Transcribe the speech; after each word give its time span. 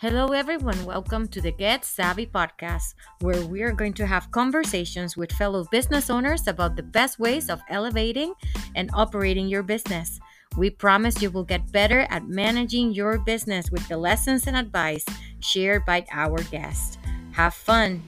Hello, 0.00 0.28
everyone. 0.28 0.86
Welcome 0.86 1.28
to 1.28 1.42
the 1.42 1.52
Get 1.52 1.84
Savvy 1.84 2.24
podcast, 2.24 2.94
where 3.20 3.44
we 3.44 3.60
are 3.60 3.70
going 3.70 3.92
to 4.00 4.06
have 4.06 4.30
conversations 4.30 5.14
with 5.14 5.30
fellow 5.32 5.66
business 5.70 6.08
owners 6.08 6.48
about 6.48 6.74
the 6.74 6.82
best 6.82 7.18
ways 7.18 7.50
of 7.50 7.60
elevating 7.68 8.32
and 8.74 8.88
operating 8.94 9.46
your 9.46 9.62
business. 9.62 10.18
We 10.56 10.70
promise 10.70 11.20
you 11.20 11.30
will 11.30 11.44
get 11.44 11.70
better 11.70 12.06
at 12.08 12.26
managing 12.26 12.92
your 12.92 13.18
business 13.18 13.70
with 13.70 13.86
the 13.88 13.98
lessons 13.98 14.46
and 14.46 14.56
advice 14.56 15.04
shared 15.40 15.84
by 15.84 16.06
our 16.10 16.38
guests. 16.44 16.96
Have 17.32 17.52
fun. 17.52 18.02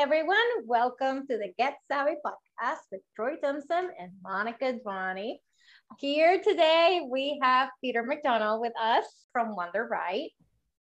Everyone. 0.00 0.38
Welcome 0.64 1.26
to 1.26 1.36
the 1.36 1.52
Get 1.58 1.76
Savvy 1.86 2.12
podcast 2.24 2.78
with 2.90 3.02
Troy 3.14 3.36
Thompson 3.36 3.90
and 4.00 4.12
Monica 4.22 4.72
Dwani. 4.82 5.34
Here 5.98 6.40
today, 6.40 7.02
we 7.06 7.38
have 7.42 7.68
Peter 7.84 8.02
Macdonald 8.02 8.62
with 8.62 8.72
us 8.80 9.04
from 9.30 9.54
Wunderite. 9.54 10.30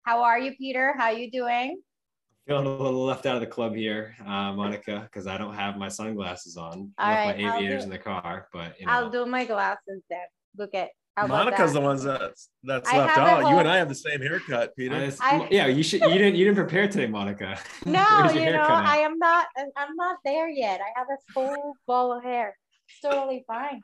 How 0.02 0.22
are 0.22 0.38
you, 0.38 0.54
Peter? 0.58 0.94
How 0.98 1.04
are 1.04 1.12
you 1.14 1.30
doing? 1.30 1.80
Feeling 2.46 2.66
a 2.66 2.76
little 2.76 3.06
left 3.06 3.24
out 3.24 3.36
of 3.36 3.40
the 3.40 3.46
club 3.46 3.74
here, 3.74 4.14
uh, 4.20 4.52
Monica, 4.52 5.08
because 5.10 5.26
I 5.26 5.38
don't 5.38 5.54
have 5.54 5.78
my 5.78 5.88
sunglasses 5.88 6.58
on. 6.58 6.92
I 6.98 7.04
All 7.04 7.26
left 7.26 7.38
right, 7.38 7.46
my 7.46 7.56
aviators 7.56 7.84
do- 7.84 7.86
in 7.86 7.90
the 7.92 7.98
car, 7.98 8.48
but 8.52 8.78
you 8.78 8.84
know. 8.84 8.92
I'll 8.92 9.08
do 9.08 9.24
my 9.24 9.46
glasses 9.46 10.02
then. 10.10 10.26
Look 10.58 10.74
at 10.74 10.90
Monica's 11.18 11.72
the 11.72 11.80
ones 11.80 12.02
that's 12.02 12.50
that's 12.62 12.88
I 12.92 12.98
left 12.98 13.12
have 13.16 13.26
a 13.26 13.30
out. 13.46 13.50
You 13.50 13.58
and 13.58 13.68
I 13.68 13.76
have 13.78 13.88
the 13.88 13.94
same 13.94 14.20
haircut, 14.20 14.70
I 14.70 14.72
Peter. 14.76 15.06
just- 15.06 15.22
I- 15.22 15.48
yeah, 15.50 15.66
you 15.66 15.82
should. 15.82 16.00
You 16.02 16.08
didn't. 16.18 16.34
You 16.36 16.44
didn't 16.44 16.56
prepare 16.56 16.88
today, 16.88 17.06
Monica. 17.06 17.58
No, 17.86 18.30
you 18.34 18.52
know, 18.52 18.62
at? 18.62 18.84
I 18.86 18.98
am 18.98 19.18
not. 19.18 19.46
I'm 19.76 19.96
not 19.96 20.18
there 20.24 20.48
yet. 20.48 20.80
I 20.80 20.98
have 20.98 21.06
a 21.10 21.32
full 21.32 21.74
ball 21.86 22.12
of 22.12 22.22
hair. 22.22 22.56
It's 22.88 23.00
totally 23.00 23.44
fine. 23.46 23.80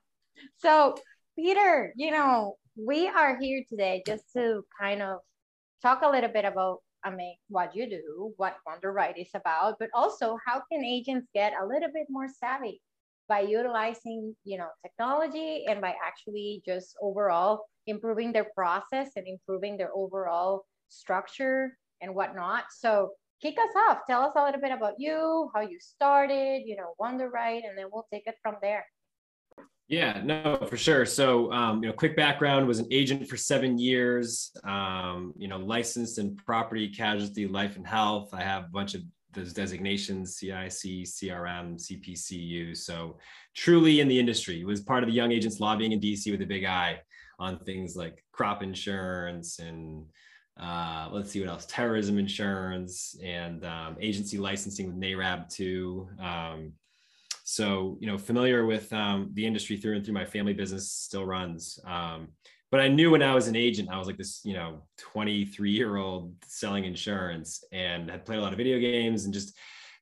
So, 0.58 0.96
Peter, 1.36 1.92
you 1.96 2.10
know, 2.10 2.56
we 2.76 3.08
are 3.08 3.38
here 3.40 3.62
today 3.68 4.02
just 4.06 4.24
to 4.34 4.64
kind 4.78 5.00
of 5.02 5.18
talk 5.82 6.02
a 6.02 6.08
little 6.10 6.30
bit 6.30 6.44
about, 6.44 6.78
I 7.04 7.10
mean, 7.10 7.36
what 7.48 7.74
you 7.74 7.88
do, 7.88 8.32
what 8.36 8.56
Wunderite 8.66 9.20
is 9.20 9.30
about, 9.34 9.76
but 9.78 9.88
also 9.94 10.38
how 10.46 10.62
can 10.70 10.84
agents 10.84 11.28
get 11.34 11.52
a 11.60 11.66
little 11.66 11.90
bit 11.92 12.06
more 12.08 12.28
savvy 12.28 12.80
by 13.32 13.40
utilizing, 13.40 14.36
you 14.44 14.58
know, 14.58 14.68
technology 14.84 15.64
and 15.66 15.80
by 15.80 15.94
actually 16.04 16.62
just 16.66 16.94
overall 17.00 17.64
improving 17.86 18.30
their 18.30 18.48
process 18.54 19.08
and 19.16 19.26
improving 19.26 19.78
their 19.78 19.88
overall 19.94 20.66
structure 20.90 21.78
and 22.02 22.14
whatnot. 22.14 22.64
So 22.76 23.12
kick 23.40 23.56
us 23.56 23.74
off. 23.88 24.00
Tell 24.06 24.22
us 24.24 24.32
a 24.36 24.44
little 24.44 24.60
bit 24.60 24.70
about 24.70 24.96
you, 24.98 25.50
how 25.54 25.62
you 25.62 25.78
started, 25.80 26.64
you 26.66 26.76
know, 26.76 26.92
Wunderite, 27.00 27.62
and 27.66 27.74
then 27.78 27.86
we'll 27.90 28.06
take 28.12 28.24
it 28.26 28.34
from 28.42 28.56
there. 28.60 28.84
Yeah, 29.88 30.20
no, 30.22 30.58
for 30.68 30.76
sure. 30.76 31.06
So, 31.06 31.50
um, 31.52 31.82
you 31.82 31.88
know, 31.88 31.94
quick 31.94 32.14
background 32.14 32.66
was 32.66 32.80
an 32.80 32.88
agent 32.90 33.28
for 33.28 33.38
seven 33.38 33.78
years. 33.78 34.52
Um, 34.62 35.32
you 35.38 35.48
know, 35.48 35.56
licensed 35.56 36.18
in 36.18 36.36
property, 36.36 36.86
casualty, 36.90 37.46
life, 37.46 37.76
and 37.76 37.86
health. 37.86 38.28
I 38.34 38.42
have 38.42 38.64
a 38.64 38.74
bunch 38.78 38.94
of 38.94 39.00
those 39.32 39.52
designations: 39.52 40.36
CIC, 40.36 41.04
CRM, 41.04 41.76
CPCU. 41.76 42.76
So, 42.76 43.18
truly 43.54 44.00
in 44.00 44.08
the 44.08 44.18
industry. 44.18 44.64
Was 44.64 44.80
part 44.80 45.02
of 45.02 45.08
the 45.08 45.14
Young 45.14 45.32
Agents 45.32 45.60
lobbying 45.60 45.92
in 45.92 46.00
DC 46.00 46.30
with 46.30 46.42
a 46.42 46.46
big 46.46 46.64
eye 46.64 47.00
on 47.38 47.58
things 47.58 47.96
like 47.96 48.24
crop 48.32 48.62
insurance 48.62 49.58
and 49.58 50.04
uh, 50.60 51.08
let's 51.10 51.30
see 51.30 51.40
what 51.40 51.48
else, 51.48 51.66
terrorism 51.66 52.18
insurance 52.18 53.16
and 53.22 53.64
um, 53.64 53.96
agency 54.00 54.38
licensing 54.38 54.86
with 54.86 55.00
NARAB 55.00 55.48
too. 55.48 56.08
Um, 56.20 56.72
so, 57.44 57.96
you 58.00 58.06
know, 58.06 58.18
familiar 58.18 58.66
with 58.66 58.92
um, 58.92 59.30
the 59.32 59.46
industry 59.46 59.76
through 59.76 59.96
and 59.96 60.04
through 60.04 60.14
my 60.14 60.24
family 60.24 60.52
business 60.52 60.92
still 60.92 61.24
runs. 61.24 61.80
But 62.72 62.80
I 62.80 62.88
knew 62.88 63.10
when 63.10 63.22
I 63.22 63.34
was 63.34 63.48
an 63.48 63.54
agent, 63.54 63.90
I 63.90 63.98
was 63.98 64.06
like 64.06 64.16
this, 64.16 64.40
you 64.44 64.54
know, 64.54 64.82
23 64.96 65.70
year 65.70 65.98
old 65.98 66.34
selling 66.46 66.84
insurance 66.84 67.62
and 67.70 68.10
had 68.10 68.24
played 68.24 68.38
a 68.38 68.42
lot 68.42 68.52
of 68.52 68.56
video 68.56 68.78
games 68.80 69.26
and 69.26 69.34
just 69.34 69.54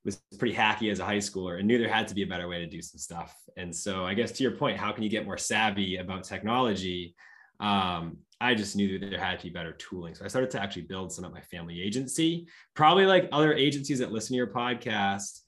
was 0.05 0.23
pretty 0.39 0.55
hacky 0.55 0.91
as 0.91 1.01
a 1.01 1.05
high 1.05 1.19
schooler 1.19 1.59
and 1.59 1.67
knew 1.67 1.79
there 1.79 1.93
had 1.93 2.07
to 2.09 2.15
be 2.15 2.23
a 2.23 2.27
better 2.29 2.47
way 2.47 2.61
to 2.61 2.67
do 2.67 2.81
some 2.81 2.99
stuff. 2.99 3.37
And 3.57 3.75
so 3.75 4.07
I 4.07 4.15
guess 4.15 4.31
to 4.33 4.45
your 4.45 4.53
point, 4.53 4.79
how 4.79 4.93
can 4.93 5.03
you 5.03 5.11
get 5.11 5.27
more 5.27 5.37
savvy 5.37 5.97
about 5.97 6.23
technology? 6.23 7.17
Um, 7.59 8.19
I 8.41 8.55
just 8.55 8.77
knew 8.77 8.99
that 8.99 9.11
there 9.11 9.19
had 9.19 9.41
to 9.41 9.47
be 9.47 9.51
better 9.51 9.73
tooling. 9.73 10.15
So 10.15 10.25
I 10.25 10.29
started 10.29 10.51
to 10.53 10.63
actually 10.63 10.83
build 10.83 11.13
some 11.13 11.25
at 11.25 11.33
my 11.33 11.43
family 11.43 11.83
agency, 11.83 12.47
probably 12.75 13.05
like 13.05 13.29
other 13.33 13.53
agencies 13.53 13.99
that 13.99 14.13
listen 14.13 14.29
to 14.29 14.37
your 14.37 14.47
podcast, 14.47 15.41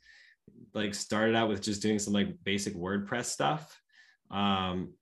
like 0.75 0.93
started 0.93 1.37
out 1.37 1.49
with 1.49 1.63
just 1.63 1.81
doing 1.81 2.01
some 2.01 2.13
like 2.13 2.35
basic 2.43 2.75
WordPress 2.75 3.27
stuff. 3.27 3.81
Um, 4.29 4.95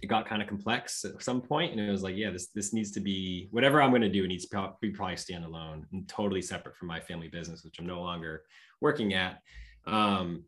it 0.00 0.06
got 0.06 0.26
kind 0.26 0.40
of 0.42 0.48
complex 0.48 1.04
at 1.04 1.22
some 1.22 1.40
point, 1.40 1.72
and 1.72 1.80
it 1.80 1.90
was 1.90 2.02
like, 2.02 2.16
yeah, 2.16 2.30
this 2.30 2.48
this 2.48 2.72
needs 2.72 2.90
to 2.92 3.00
be 3.00 3.48
whatever 3.50 3.82
I'm 3.82 3.90
going 3.90 4.02
to 4.02 4.08
do. 4.08 4.24
It 4.24 4.28
needs 4.28 4.46
to 4.46 4.72
be 4.80 4.90
probably 4.90 5.16
standalone 5.16 5.84
and 5.92 6.08
totally 6.08 6.42
separate 6.42 6.76
from 6.76 6.88
my 6.88 7.00
family 7.00 7.28
business, 7.28 7.64
which 7.64 7.78
I'm 7.78 7.86
no 7.86 8.00
longer 8.00 8.42
working 8.80 9.14
at. 9.14 9.40
Um, 9.86 10.44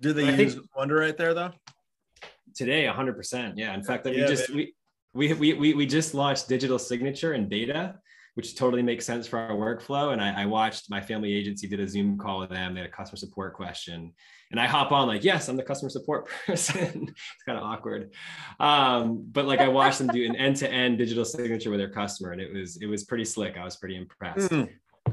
Do 0.00 0.12
they 0.12 0.28
I 0.28 0.36
think- 0.36 0.54
use 0.54 0.66
Wunderite 0.76 1.16
there 1.16 1.34
though? 1.34 1.52
today 2.54 2.84
100% 2.86 3.52
yeah 3.56 3.74
in 3.74 3.82
fact 3.82 4.06
we 4.06 4.16
Yeah, 4.18 4.26
just 4.26 4.48
we, 4.50 4.72
we 5.12 5.32
we 5.34 5.52
we 5.52 5.74
we 5.74 5.84
just 5.84 6.14
launched 6.14 6.48
digital 6.48 6.78
signature 6.78 7.32
and 7.34 7.50
data 7.50 7.96
which 8.34 8.54
totally 8.56 8.82
makes 8.82 9.04
sense 9.04 9.26
for 9.26 9.38
our 9.38 9.50
workflow 9.56 10.12
and 10.14 10.22
I, 10.22 10.42
I 10.42 10.46
watched 10.46 10.88
my 10.88 11.00
family 11.00 11.34
agency 11.34 11.66
did 11.66 11.80
a 11.80 11.88
zoom 11.88 12.16
call 12.16 12.38
with 12.38 12.50
them 12.50 12.72
they 12.72 12.80
had 12.80 12.88
a 12.88 12.92
customer 12.92 13.18
support 13.18 13.52
question 13.54 14.14
and 14.50 14.60
i 14.60 14.66
hop 14.66 14.92
on 14.92 15.08
like 15.08 15.24
yes 15.24 15.48
i'm 15.48 15.56
the 15.56 15.62
customer 15.62 15.90
support 15.90 16.28
person 16.46 17.08
it's 17.08 17.42
kind 17.44 17.58
of 17.58 17.64
awkward 17.64 18.12
um, 18.60 19.24
but 19.32 19.46
like 19.46 19.60
i 19.60 19.68
watched 19.68 19.98
them 19.98 20.08
do 20.08 20.24
an 20.24 20.36
end-to-end 20.36 20.98
digital 20.98 21.24
signature 21.24 21.70
with 21.70 21.80
their 21.80 21.90
customer 21.90 22.32
and 22.32 22.40
it 22.40 22.52
was 22.52 22.76
it 22.78 22.86
was 22.86 23.04
pretty 23.04 23.24
slick 23.24 23.56
i 23.56 23.64
was 23.64 23.76
pretty 23.76 23.96
impressed 23.96 24.50
Mm. 24.50 24.68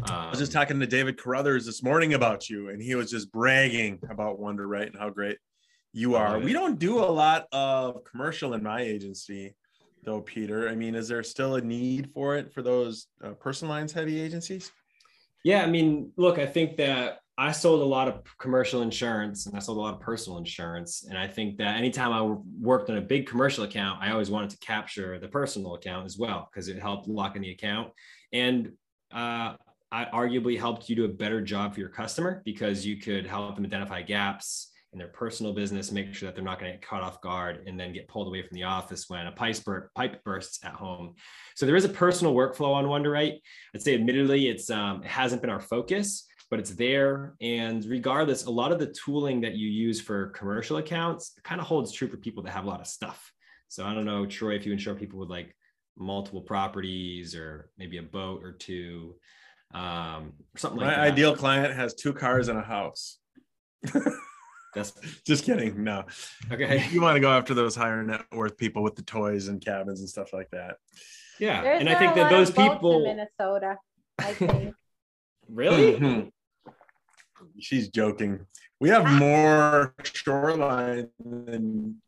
I 0.10 0.30
was 0.30 0.40
just 0.40 0.56
Um, 0.56 0.62
talking 0.62 0.80
to 0.80 0.88
David 0.88 1.18
Carruthers 1.18 1.66
this 1.66 1.84
morning 1.84 2.16
about 2.16 2.50
you, 2.50 2.70
and 2.70 2.82
he 2.82 2.96
was 2.96 3.12
just 3.12 3.32
bragging 3.32 4.00
about 4.10 4.40
Wunderite 4.40 4.88
and 4.88 4.98
how 4.98 5.10
great 5.10 5.38
you 5.94 6.16
are. 6.16 6.40
We 6.40 6.52
don't 6.52 6.80
do 6.80 7.00
a 7.00 7.06
lot 7.06 7.46
of 7.52 8.04
commercial 8.04 8.54
in 8.56 8.64
my 8.64 8.82
agency, 8.82 9.56
though, 10.04 10.22
Peter. 10.22 10.68
I 10.68 10.76
mean, 10.76 10.96
is 10.96 11.08
there 11.08 11.24
still 11.24 11.56
a 11.56 11.62
need 11.62 12.10
for 12.14 12.36
it 12.36 12.52
for 12.52 12.62
those 12.62 13.08
uh, 13.24 13.32
personal 13.32 13.74
lines 13.74 13.94
heavy 13.94 14.20
agencies? 14.20 14.72
Yeah, 15.44 15.64
I 15.64 15.68
mean, 15.68 16.12
look, 16.18 16.40
I 16.40 16.48
think 16.48 16.78
that 16.78 17.20
I 17.38 17.52
sold 17.52 17.82
a 17.82 17.86
lot 17.86 18.08
of 18.08 18.22
commercial 18.38 18.84
insurance 18.84 19.48
and 19.48 19.56
I 19.56 19.60
sold 19.60 19.80
a 19.80 19.82
lot 19.82 19.96
of 19.96 20.00
personal 20.00 20.38
insurance. 20.38 21.06
And 21.08 21.18
I 21.18 21.28
think 21.28 21.58
that 21.58 21.78
anytime 21.78 22.14
I 22.14 22.22
worked 22.62 22.92
on 22.92 22.98
a 22.98 23.02
big 23.02 23.28
commercial 23.28 23.64
account, 23.64 24.00
I 24.02 24.12
always 24.12 24.30
wanted 24.30 24.52
to 24.52 24.58
capture 24.60 25.18
the 25.18 25.28
personal 25.28 25.74
account 25.74 26.06
as 26.06 26.18
well 26.18 26.50
because 26.52 26.68
it 26.68 26.80
helped 26.80 27.08
lock 27.08 27.36
in 27.36 27.42
the 27.42 27.52
account. 27.52 27.92
And 28.32 28.74
uh, 29.12 29.56
I 29.92 30.06
arguably 30.06 30.60
helped 30.60 30.90
you 30.90 30.96
do 30.96 31.06
a 31.06 31.10
better 31.10 31.42
job 31.42 31.74
for 31.74 31.80
your 31.80 31.90
customer 31.90 32.44
because 32.46 32.86
you 32.86 32.98
could 32.98 33.26
help 33.26 33.56
them 33.56 33.66
identify 33.66 34.04
gaps 34.04 34.70
in 34.92 35.00
their 35.00 35.08
personal 35.08 35.54
business, 35.54 35.92
make 35.92 36.14
sure 36.14 36.28
that 36.28 36.36
they're 36.36 36.44
not 36.44 36.60
going 36.60 36.72
to 36.72 36.78
get 36.78 36.88
caught 36.88 37.02
off 37.02 37.20
guard 37.22 37.64
and 37.68 37.80
then 37.80 37.92
get 37.92 38.08
pulled 38.08 38.28
away 38.28 38.44
from 38.44 38.56
the 38.56 38.64
office 38.64 39.06
when 39.10 39.26
a 39.26 39.32
pipe, 39.32 39.58
pipe 39.96 40.24
bursts 40.24 40.64
at 40.64 40.72
home. 40.72 41.16
So 41.56 41.66
there 41.66 41.76
is 41.76 41.86
a 41.86 41.90
personal 41.90 42.34
workflow 42.34 42.74
on 42.74 42.86
Wunderite. 42.86 43.40
I'd 43.74 43.82
say 43.82 43.96
admittedly, 43.96 44.48
it's 44.48 44.70
um, 44.70 45.04
it 45.04 45.10
hasn't 45.10 45.42
been 45.42 45.50
our 45.50 45.60
focus, 45.60 46.28
but 46.54 46.60
it's 46.60 46.76
there. 46.76 47.34
And 47.42 47.84
regardless, 47.86 48.46
a 48.46 48.52
lot 48.52 48.72
of 48.72 48.78
the 48.78 48.94
tooling 49.04 49.42
that 49.42 49.56
you 49.56 49.68
use 49.68 50.00
for 50.00 50.28
commercial 50.28 50.78
accounts 50.78 51.34
kind 51.44 51.60
of 51.60 51.66
holds 51.66 51.92
true 51.92 52.08
for 52.08 52.18
people 52.18 52.44
that 52.44 52.52
have 52.52 52.66
a 52.66 52.68
lot 52.68 52.80
of 52.80 52.86
stuff. 52.86 53.34
So 53.70 53.84
I 53.84 53.96
don't 53.96 54.06
know, 54.06 54.28
Troy, 54.28 54.54
if 54.54 54.64
you 54.64 54.72
insure 54.72 54.94
people 54.94 55.18
with 55.18 55.32
like 55.32 55.56
multiple 55.98 56.42
properties 56.42 57.34
or 57.34 57.72
maybe 57.76 57.98
a 57.98 58.04
boat 58.04 58.44
or 58.44 58.52
two, 58.52 59.16
um, 59.74 60.34
or 60.54 60.60
something 60.60 60.80
like 60.80 60.92
that. 60.92 61.00
my 61.00 61.08
ideal 61.08 61.36
client 61.36 61.74
has 61.74 61.96
two 61.96 62.14
cars 62.14 62.50
and 62.50 62.60
a 62.60 62.62
house. 62.62 63.18
That's 64.76 64.94
Just 65.26 65.46
kidding. 65.46 65.84
No, 65.84 66.04
okay. 66.52 66.86
you 66.92 67.02
want 67.02 67.16
to 67.16 67.20
go 67.20 67.32
after 67.32 67.56
those 67.56 67.76
higher 67.76 68.04
net 68.04 68.26
worth 68.32 68.58
people 68.58 68.84
with 68.84 68.96
the 68.96 69.02
toys 69.02 69.48
and 69.48 69.60
cabins 69.60 70.02
and 70.02 70.08
stuff 70.08 70.34
like 70.34 70.52
that. 70.52 70.76
Yeah, 71.40 71.64
There's 71.64 71.80
and 71.80 71.90
I 71.90 71.98
think 71.98 72.14
that 72.14 72.30
those 72.30 72.52
people 72.52 73.08
in 73.08 73.18
Minnesota, 73.18 73.80
I 74.20 74.34
think. 74.36 74.76
really. 75.50 76.32
She's 77.60 77.90
joking. 77.90 78.46
We 78.80 78.90
have 78.90 79.10
more 79.12 79.94
shoreline 80.04 81.10
than 81.24 82.02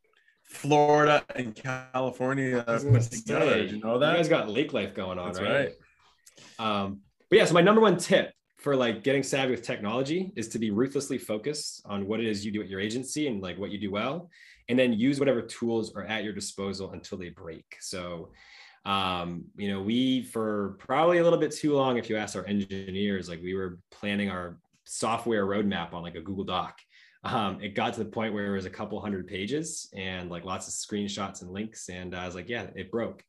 Florida 0.44 1.24
and 1.36 1.56
California 1.56 2.64
I 2.68 2.74
was 2.74 2.84
gonna 2.84 3.00
put 3.00 3.12
together. 3.12 3.46
say, 3.50 3.62
Did 3.64 3.72
you 3.72 3.80
know 3.80 3.94
You 3.96 4.00
that? 4.02 4.16
guys 4.18 4.30
got 4.30 4.50
lake 4.50 4.74
life 4.74 4.94
going 4.94 5.20
on, 5.20 5.28
That's 5.34 5.42
right? 5.42 5.72
right. 6.60 6.84
Um, 6.84 7.02
but 7.30 7.40
yeah, 7.40 7.46
so 7.46 7.54
my 7.54 7.62
number 7.62 7.82
one 7.82 7.98
tip 7.98 8.32
for 8.58 8.76
like 8.76 9.04
getting 9.04 9.24
savvy 9.24 9.52
with 9.52 9.64
technology 9.64 10.32
is 10.36 10.48
to 10.50 10.60
be 10.60 10.72
ruthlessly 10.72 11.18
focused 11.18 11.82
on 11.86 12.08
what 12.08 12.20
it 12.20 12.26
is 12.26 12.46
you 12.46 12.52
do 12.52 12.62
at 12.62 12.68
your 12.70 12.80
agency 12.80 13.28
and 13.28 13.42
like 13.42 13.58
what 13.58 13.72
you 13.72 13.78
do 13.80 13.92
well, 13.92 14.30
and 14.70 14.78
then 14.80 14.94
use 14.94 15.20
whatever 15.20 15.42
tools 15.42 15.94
are 15.96 16.04
at 16.04 16.24
your 16.24 16.34
disposal 16.34 16.92
until 16.92 17.18
they 17.18 17.30
break. 17.30 17.66
So, 17.80 18.32
um, 18.86 19.46
you 19.58 19.70
know, 19.72 19.82
we 19.82 20.24
for 20.24 20.78
probably 20.80 21.18
a 21.20 21.24
little 21.24 21.40
bit 21.40 21.52
too 21.52 21.74
long, 21.74 21.98
if 21.98 22.10
you 22.10 22.18
ask 22.18 22.36
our 22.36 22.46
engineers, 22.46 23.28
like 23.30 23.42
we 23.42 23.54
were 23.56 23.80
planning 23.92 24.30
our 24.30 24.58
software 24.86 25.46
roadmap 25.46 25.94
on 25.94 26.04
like 26.04 26.16
a 26.16 26.22
Google 26.22 26.46
Doc. 26.46 26.80
um, 27.26 27.60
it 27.62 27.74
got 27.74 27.94
to 27.94 28.04
the 28.04 28.10
point 28.10 28.34
where 28.34 28.54
it 28.54 28.56
was 28.56 28.66
a 28.66 28.70
couple 28.70 29.02
hundred 29.02 29.28
pages 29.28 29.90
and 29.96 30.30
like 30.30 30.46
lots 30.46 30.68
of 30.68 30.74
screenshots 30.74 31.42
and 31.42 31.52
links. 31.52 31.90
And 31.90 32.16
I 32.16 32.26
was 32.26 32.36
like, 32.36 32.48
yeah, 32.48 32.68
it 32.76 32.92
broke. 32.92 33.24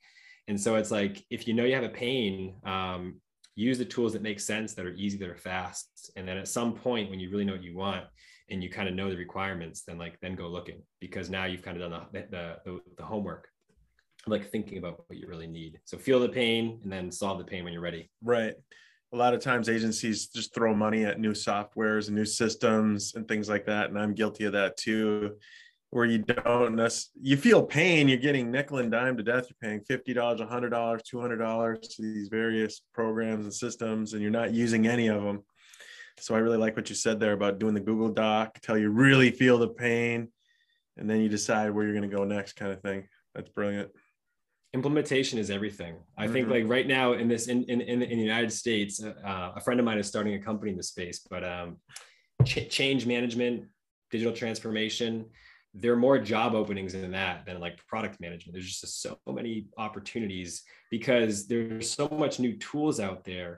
And 0.48 0.60
so 0.60 0.76
it's 0.76 0.90
like, 0.90 1.24
if 1.30 1.48
you 1.48 1.54
know 1.54 1.64
you 1.64 1.74
have 1.74 1.82
a 1.82 1.88
pain, 1.88 2.56
um, 2.64 3.20
use 3.54 3.78
the 3.78 3.86
tools 3.86 4.12
that 4.12 4.22
make 4.22 4.38
sense, 4.38 4.74
that 4.74 4.84
are 4.84 4.92
easy, 4.92 5.16
that 5.18 5.30
are 5.30 5.36
fast. 5.36 6.10
And 6.14 6.28
then 6.28 6.36
at 6.36 6.46
some 6.46 6.74
point, 6.74 7.10
when 7.10 7.18
you 7.18 7.30
really 7.30 7.46
know 7.46 7.54
what 7.54 7.62
you 7.62 7.74
want 7.74 8.04
and 8.50 8.62
you 8.62 8.68
kind 8.68 8.88
of 8.88 8.94
know 8.94 9.08
the 9.08 9.16
requirements, 9.16 9.82
then 9.82 9.96
like, 9.96 10.20
then 10.20 10.34
go 10.34 10.46
looking 10.46 10.82
because 11.00 11.30
now 11.30 11.46
you've 11.46 11.62
kind 11.62 11.80
of 11.80 11.90
done 11.90 12.06
the, 12.12 12.20
the, 12.30 12.56
the, 12.64 12.80
the 12.98 13.04
homework 13.04 13.48
like 14.28 14.50
thinking 14.50 14.76
about 14.78 15.04
what 15.06 15.18
you 15.18 15.26
really 15.26 15.46
need. 15.46 15.80
So 15.84 15.96
feel 15.96 16.20
the 16.20 16.28
pain 16.28 16.80
and 16.82 16.92
then 16.92 17.10
solve 17.10 17.38
the 17.38 17.44
pain 17.44 17.64
when 17.64 17.72
you're 17.72 17.82
ready. 17.82 18.10
Right. 18.22 18.54
A 19.12 19.16
lot 19.16 19.34
of 19.34 19.40
times 19.40 19.68
agencies 19.68 20.26
just 20.26 20.54
throw 20.54 20.74
money 20.74 21.04
at 21.04 21.20
new 21.20 21.32
softwares 21.32 22.08
and 22.08 22.16
new 22.16 22.24
systems 22.24 23.14
and 23.14 23.26
things 23.26 23.48
like 23.48 23.66
that. 23.66 23.88
And 23.88 23.98
I'm 23.98 24.14
guilty 24.14 24.44
of 24.44 24.52
that 24.52 24.76
too, 24.76 25.36
where 25.90 26.04
you 26.04 26.18
don't 26.18 26.92
you 27.20 27.36
feel 27.36 27.62
pain, 27.62 28.08
you're 28.08 28.18
getting 28.18 28.50
nickel 28.50 28.78
and 28.78 28.90
dime 28.90 29.16
to 29.16 29.22
death. 29.22 29.46
You're 29.48 29.70
paying 29.70 29.80
$50, 29.80 30.14
$100, 30.14 30.70
$200 30.70 31.80
to 31.80 32.02
these 32.02 32.28
various 32.28 32.80
programs 32.92 33.44
and 33.44 33.54
systems, 33.54 34.12
and 34.12 34.22
you're 34.22 34.30
not 34.30 34.52
using 34.52 34.86
any 34.86 35.06
of 35.06 35.22
them. 35.22 35.42
So 36.18 36.34
I 36.34 36.38
really 36.38 36.58
like 36.58 36.76
what 36.76 36.88
you 36.88 36.96
said 36.96 37.20
there 37.20 37.32
about 37.32 37.58
doing 37.58 37.74
the 37.74 37.80
Google 37.80 38.08
Doc 38.08 38.52
until 38.56 38.78
you 38.78 38.90
really 38.90 39.30
feel 39.30 39.58
the 39.58 39.68
pain. 39.68 40.28
And 40.96 41.08
then 41.08 41.20
you 41.20 41.28
decide 41.28 41.70
where 41.70 41.84
you're 41.84 41.94
going 41.94 42.10
to 42.10 42.16
go 42.16 42.24
next 42.24 42.54
kind 42.54 42.72
of 42.72 42.80
thing. 42.80 43.06
That's 43.34 43.50
brilliant 43.50 43.90
implementation 44.78 45.36
is 45.38 45.48
everything. 45.50 45.94
I 45.96 46.24
mm-hmm. 46.24 46.32
think 46.34 46.48
like 46.56 46.64
right 46.76 46.88
now 46.98 47.06
in 47.20 47.26
this 47.32 47.44
in 47.48 47.58
in 47.72 47.78
in, 47.92 47.98
in 48.12 48.16
the 48.20 48.28
United 48.34 48.52
States, 48.52 48.92
uh, 49.02 49.52
a 49.58 49.60
friend 49.64 49.78
of 49.80 49.86
mine 49.88 49.98
is 50.02 50.06
starting 50.06 50.34
a 50.34 50.42
company 50.48 50.70
in 50.74 50.78
the 50.82 50.88
space, 50.94 51.18
but 51.32 51.42
um, 51.54 51.68
ch- 52.50 52.68
change 52.78 53.02
management, 53.06 53.56
digital 54.10 54.34
transformation. 54.42 55.12
There 55.82 55.92
are 55.92 56.02
more 56.08 56.18
job 56.18 56.54
openings 56.54 56.94
in 56.94 57.10
that 57.20 57.36
than 57.46 57.56
like 57.66 57.76
product 57.92 58.16
management. 58.24 58.52
There's 58.54 58.80
just 58.80 59.02
so 59.02 59.18
many 59.40 59.54
opportunities 59.86 60.50
because 60.90 61.46
there's 61.50 61.90
so 61.90 62.08
much 62.08 62.34
new 62.44 62.54
tools 62.68 62.96
out 63.06 63.24
there, 63.24 63.52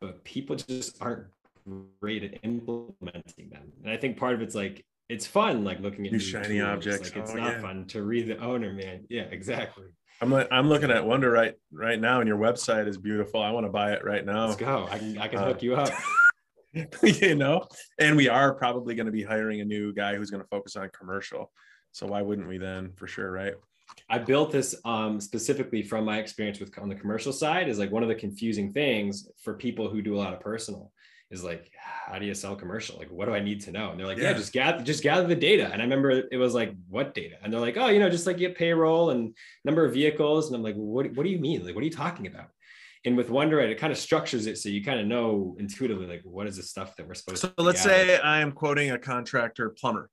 but 0.00 0.22
people 0.24 0.54
just 0.56 1.00
aren't 1.00 1.28
great 2.00 2.22
at 2.24 2.34
implementing 2.42 3.46
them. 3.54 3.66
And 3.82 3.90
I 3.94 3.96
think 3.96 4.18
part 4.18 4.34
of 4.34 4.42
it's 4.42 4.54
like 4.64 4.84
it's 5.08 5.26
fun, 5.26 5.64
like 5.64 5.80
looking 5.80 6.06
at 6.06 6.12
new, 6.12 6.18
shiny 6.18 6.58
tools. 6.58 6.68
objects. 6.68 7.10
Like 7.10 7.22
it's 7.22 7.32
oh, 7.32 7.36
not 7.36 7.52
yeah. 7.52 7.60
fun 7.60 7.86
to 7.88 8.02
read 8.02 8.28
the 8.28 8.38
owner, 8.38 8.72
man. 8.72 9.04
Yeah, 9.08 9.22
exactly. 9.22 9.86
I'm 10.20 10.30
like, 10.30 10.48
I'm 10.52 10.68
looking 10.68 10.90
at 10.90 11.02
Wunderite 11.02 11.54
right 11.72 12.00
now, 12.00 12.20
and 12.20 12.28
your 12.28 12.38
website 12.38 12.86
is 12.86 12.96
beautiful. 12.96 13.42
I 13.42 13.50
want 13.50 13.66
to 13.66 13.72
buy 13.72 13.92
it 13.92 14.04
right 14.04 14.24
now. 14.24 14.46
Let's 14.46 14.56
go. 14.56 14.88
I 14.90 14.98
can 14.98 15.18
I 15.18 15.28
can 15.28 15.38
uh, 15.40 15.46
hook 15.46 15.62
you 15.62 15.74
up. 15.74 15.90
you 17.02 17.34
know, 17.34 17.66
and 17.98 18.16
we 18.16 18.28
are 18.28 18.54
probably 18.54 18.94
going 18.94 19.06
to 19.06 19.12
be 19.12 19.22
hiring 19.22 19.60
a 19.60 19.64
new 19.64 19.92
guy 19.92 20.14
who's 20.14 20.30
going 20.30 20.42
to 20.42 20.48
focus 20.48 20.76
on 20.76 20.88
commercial. 20.96 21.50
So 21.90 22.06
why 22.06 22.22
wouldn't 22.22 22.48
we 22.48 22.56
then, 22.56 22.92
for 22.96 23.06
sure, 23.06 23.30
right? 23.30 23.54
I 24.08 24.18
built 24.18 24.52
this 24.52 24.74
um, 24.84 25.20
specifically 25.20 25.82
from 25.82 26.04
my 26.04 26.18
experience 26.18 26.60
with 26.60 26.78
on 26.78 26.88
the 26.88 26.94
commercial 26.94 27.32
side. 27.32 27.68
Is 27.68 27.78
like 27.78 27.90
one 27.90 28.02
of 28.02 28.08
the 28.08 28.14
confusing 28.14 28.72
things 28.72 29.28
for 29.42 29.54
people 29.54 29.88
who 29.88 30.00
do 30.00 30.14
a 30.14 30.18
lot 30.18 30.32
of 30.32 30.40
personal 30.40 30.92
is 31.32 31.42
like, 31.42 31.72
how 31.74 32.18
do 32.18 32.26
you 32.26 32.34
sell 32.34 32.54
commercial? 32.54 32.98
Like, 32.98 33.10
what 33.10 33.26
do 33.26 33.34
I 33.34 33.40
need 33.40 33.62
to 33.62 33.72
know? 33.72 33.90
And 33.90 33.98
they're 33.98 34.06
like, 34.06 34.18
yeah, 34.18 34.30
yeah 34.30 34.34
just 34.34 34.52
gather, 34.52 34.84
just 34.84 35.02
gather 35.02 35.26
the 35.26 35.34
data. 35.34 35.70
And 35.72 35.80
I 35.80 35.84
remember 35.84 36.10
it 36.10 36.36
was 36.36 36.54
like, 36.54 36.74
what 36.88 37.14
data? 37.14 37.36
And 37.42 37.52
they're 37.52 37.60
like, 37.60 37.76
oh, 37.78 37.88
you 37.88 37.98
know, 37.98 38.10
just 38.10 38.26
like 38.26 38.36
get 38.36 38.56
payroll 38.56 39.10
and 39.10 39.34
number 39.64 39.84
of 39.84 39.94
vehicles. 39.94 40.48
And 40.48 40.56
I'm 40.56 40.62
like, 40.62 40.76
what, 40.76 41.10
what 41.14 41.24
do 41.24 41.30
you 41.30 41.38
mean? 41.38 41.64
Like, 41.64 41.74
what 41.74 41.80
are 41.80 41.86
you 41.86 41.90
talking 41.90 42.26
about? 42.26 42.48
And 43.04 43.16
with 43.16 43.30
Wunderite, 43.30 43.70
it 43.70 43.78
kind 43.78 43.92
of 43.92 43.98
structures 43.98 44.46
it 44.46 44.58
so 44.58 44.68
you 44.68 44.84
kind 44.84 45.00
of 45.00 45.06
know 45.06 45.56
intuitively, 45.58 46.06
like, 46.06 46.20
what 46.22 46.46
is 46.46 46.56
the 46.56 46.62
stuff 46.62 46.94
that 46.96 47.08
we're 47.08 47.14
supposed 47.14 47.40
so 47.40 47.48
to. 47.48 47.54
So 47.58 47.64
let's 47.64 47.82
say 47.82 48.18
I 48.18 48.40
am 48.40 48.52
quoting 48.52 48.92
a 48.92 48.98
contractor 48.98 49.70
plumber, 49.70 50.08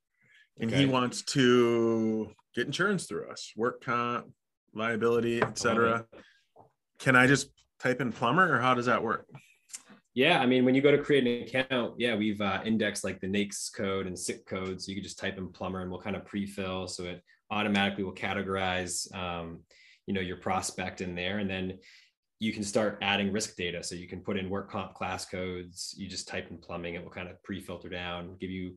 and 0.60 0.72
okay. 0.72 0.80
he 0.80 0.86
wants 0.88 1.22
to 1.24 2.32
get 2.56 2.66
insurance 2.66 3.06
through 3.06 3.30
us, 3.30 3.52
work 3.56 3.84
comp, 3.84 4.32
liability, 4.74 5.40
etc. 5.40 5.90
Uh-huh. 5.92 6.64
Can 6.98 7.16
I 7.16 7.28
just 7.28 7.52
type 7.80 8.02
in 8.02 8.12
plumber, 8.12 8.56
or 8.56 8.60
how 8.60 8.74
does 8.74 8.88
that 8.88 9.04
work? 9.04 9.28
Yeah, 10.20 10.42
I 10.42 10.46
mean, 10.48 10.66
when 10.66 10.76
you 10.76 10.82
go 10.82 10.92
to 10.92 10.98
create 10.98 11.26
an 11.26 11.62
account, 11.62 11.94
yeah, 11.98 12.14
we've 12.14 12.42
uh, 12.42 12.60
indexed 12.66 13.06
like 13.06 13.22
the 13.22 13.28
NAICS 13.28 13.74
code 13.74 14.06
and 14.06 14.20
SIC 14.20 14.46
code. 14.46 14.82
So 14.82 14.90
you 14.90 14.96
can 14.96 15.04
just 15.06 15.18
type 15.18 15.38
in 15.38 15.48
plumber 15.48 15.80
and 15.80 15.90
we'll 15.90 16.02
kind 16.02 16.18
of 16.18 16.26
pre-fill. 16.26 16.90
So 16.90 17.06
it 17.06 17.24
automatically 17.50 18.04
will 18.04 18.14
categorize, 18.14 19.16
um, 19.16 19.62
you 20.08 20.14
know, 20.14 20.20
your 20.20 20.36
prospect 20.36 21.00
in 21.00 21.16
there. 21.16 21.38
And 21.38 21.50
then 21.50 21.80
you 22.38 22.52
can 22.52 22.64
start 22.64 22.98
adding 23.02 23.32
risk 23.32 23.56
data. 23.56 23.82
So 23.82 23.96
you 23.96 24.10
can 24.10 24.20
put 24.20 24.36
in 24.36 24.50
work 24.50 24.70
comp 24.70 24.94
class 24.94 25.24
codes. 25.24 25.96
You 25.98 26.10
just 26.10 26.28
type 26.28 26.52
in 26.52 26.58
plumbing, 26.58 26.96
it 26.96 27.02
will 27.02 27.12
kind 27.12 27.30
of 27.30 27.42
pre-filter 27.42 27.88
down, 27.88 28.36
give 28.42 28.50
you 28.50 28.76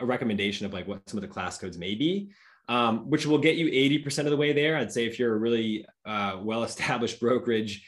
a 0.00 0.04
recommendation 0.04 0.66
of 0.66 0.72
like 0.72 0.88
what 0.88 1.08
some 1.08 1.16
of 1.16 1.22
the 1.22 1.28
class 1.28 1.58
codes 1.58 1.78
may 1.78 1.94
be. 1.94 2.32
Um, 2.68 3.08
which 3.08 3.24
will 3.24 3.38
get 3.38 3.54
you 3.54 3.66
80% 3.66 4.18
of 4.18 4.30
the 4.30 4.36
way 4.36 4.52
there. 4.52 4.76
I'd 4.76 4.92
say 4.92 5.06
if 5.06 5.16
you're 5.20 5.34
a 5.34 5.38
really 5.38 5.86
uh, 6.04 6.38
well-established 6.42 7.20
brokerage, 7.20 7.86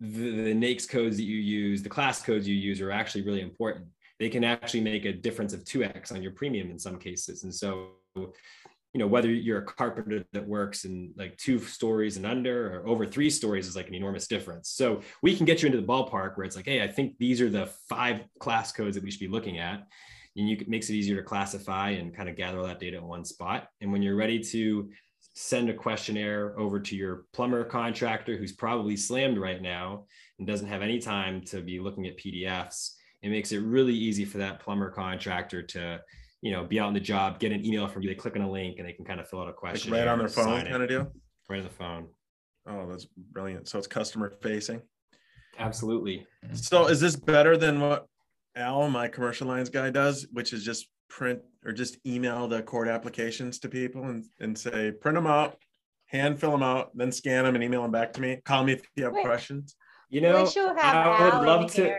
the, 0.00 0.30
the 0.30 0.54
NAICS 0.54 0.88
codes 0.88 1.16
that 1.16 1.24
you 1.24 1.36
use, 1.36 1.82
the 1.82 1.88
class 1.88 2.22
codes 2.22 2.48
you 2.48 2.54
use 2.54 2.80
are 2.80 2.90
actually 2.90 3.22
really 3.22 3.42
important. 3.42 3.86
They 4.18 4.28
can 4.28 4.44
actually 4.44 4.80
make 4.80 5.04
a 5.04 5.12
difference 5.12 5.52
of 5.52 5.64
2x 5.64 6.12
on 6.12 6.22
your 6.22 6.32
premium 6.32 6.70
in 6.70 6.78
some 6.78 6.98
cases. 6.98 7.44
And 7.44 7.54
so, 7.54 7.90
you 8.16 8.98
know, 8.98 9.06
whether 9.06 9.30
you're 9.30 9.60
a 9.60 9.64
carpenter 9.64 10.24
that 10.32 10.46
works 10.46 10.84
in 10.84 11.12
like 11.16 11.36
two 11.36 11.58
stories 11.60 12.16
and 12.16 12.26
under 12.26 12.74
or 12.74 12.88
over 12.88 13.06
three 13.06 13.30
stories 13.30 13.66
is 13.66 13.76
like 13.76 13.88
an 13.88 13.94
enormous 13.94 14.26
difference. 14.26 14.70
So 14.70 15.00
we 15.22 15.36
can 15.36 15.46
get 15.46 15.62
you 15.62 15.66
into 15.66 15.80
the 15.80 15.86
ballpark 15.86 16.36
where 16.36 16.44
it's 16.44 16.56
like, 16.56 16.66
hey, 16.66 16.82
I 16.82 16.88
think 16.88 17.16
these 17.18 17.40
are 17.40 17.50
the 17.50 17.66
five 17.88 18.22
class 18.40 18.72
codes 18.72 18.96
that 18.96 19.04
we 19.04 19.10
should 19.10 19.20
be 19.20 19.28
looking 19.28 19.58
at. 19.58 19.86
And 20.36 20.48
you 20.48 20.56
it 20.56 20.68
makes 20.68 20.88
it 20.90 20.94
easier 20.94 21.16
to 21.16 21.22
classify 21.22 21.90
and 21.90 22.14
kind 22.14 22.28
of 22.28 22.36
gather 22.36 22.58
all 22.58 22.66
that 22.66 22.80
data 22.80 22.98
in 22.98 23.04
one 23.04 23.24
spot. 23.24 23.68
And 23.80 23.92
when 23.92 24.02
you're 24.02 24.16
ready 24.16 24.38
to 24.38 24.90
send 25.34 25.70
a 25.70 25.74
questionnaire 25.74 26.58
over 26.58 26.80
to 26.80 26.96
your 26.96 27.24
plumber 27.32 27.64
contractor 27.64 28.36
who's 28.36 28.52
probably 28.52 28.96
slammed 28.96 29.38
right 29.38 29.62
now 29.62 30.04
and 30.38 30.46
doesn't 30.46 30.68
have 30.68 30.82
any 30.82 30.98
time 30.98 31.40
to 31.42 31.60
be 31.60 31.78
looking 31.78 32.06
at 32.06 32.18
PDFs. 32.18 32.92
It 33.22 33.30
makes 33.30 33.52
it 33.52 33.58
really 33.58 33.94
easy 33.94 34.24
for 34.24 34.38
that 34.38 34.60
plumber 34.60 34.90
contractor 34.90 35.62
to, 35.62 36.00
you 36.42 36.52
know, 36.52 36.64
be 36.64 36.80
out 36.80 36.88
on 36.88 36.94
the 36.94 37.00
job, 37.00 37.38
get 37.38 37.52
an 37.52 37.64
email 37.64 37.86
from 37.86 38.02
you, 38.02 38.08
they 38.08 38.14
click 38.14 38.34
on 38.36 38.42
a 38.42 38.50
link 38.50 38.78
and 38.78 38.88
they 38.88 38.92
can 38.92 39.04
kind 39.04 39.20
of 39.20 39.28
fill 39.28 39.40
out 39.40 39.48
a 39.48 39.52
question. 39.52 39.92
Like 39.92 40.00
right 40.00 40.08
on 40.08 40.18
their 40.18 40.28
phone 40.28 40.62
kind 40.62 40.82
of 40.82 40.88
deal? 40.88 41.12
Right 41.48 41.58
on 41.58 41.64
the 41.64 41.70
phone. 41.70 42.08
Oh, 42.66 42.86
that's 42.88 43.06
brilliant. 43.32 43.68
So 43.68 43.78
it's 43.78 43.86
customer 43.86 44.32
facing. 44.42 44.82
Absolutely. 45.58 46.26
So 46.54 46.86
is 46.86 47.00
this 47.00 47.16
better 47.16 47.56
than 47.56 47.80
what 47.80 48.06
Al, 48.56 48.88
my 48.88 49.08
commercial 49.08 49.46
lines 49.46 49.68
guy 49.68 49.90
does, 49.90 50.26
which 50.32 50.52
is 50.52 50.64
just 50.64 50.88
print 51.10 51.40
or 51.64 51.72
just 51.72 51.98
email 52.06 52.48
the 52.48 52.62
ACORD 52.62 52.88
applications 52.88 53.58
to 53.58 53.68
people 53.68 54.04
and, 54.04 54.24
and 54.38 54.56
say, 54.56 54.92
print 54.92 55.16
them 55.16 55.26
out, 55.26 55.58
hand 56.06 56.40
fill 56.40 56.52
them 56.52 56.62
out, 56.62 56.96
then 56.96 57.12
scan 57.12 57.44
them 57.44 57.54
and 57.54 57.62
email 57.62 57.82
them 57.82 57.90
back 57.90 58.12
to 58.14 58.20
me. 58.20 58.40
Call 58.44 58.64
me 58.64 58.72
if 58.72 58.82
you 58.96 59.04
have 59.04 59.12
Wait. 59.12 59.24
questions. 59.24 59.76
You 60.08 60.22
know, 60.22 60.50
I 60.56 61.24
would 61.24 61.46
love 61.46 61.72
to. 61.74 61.94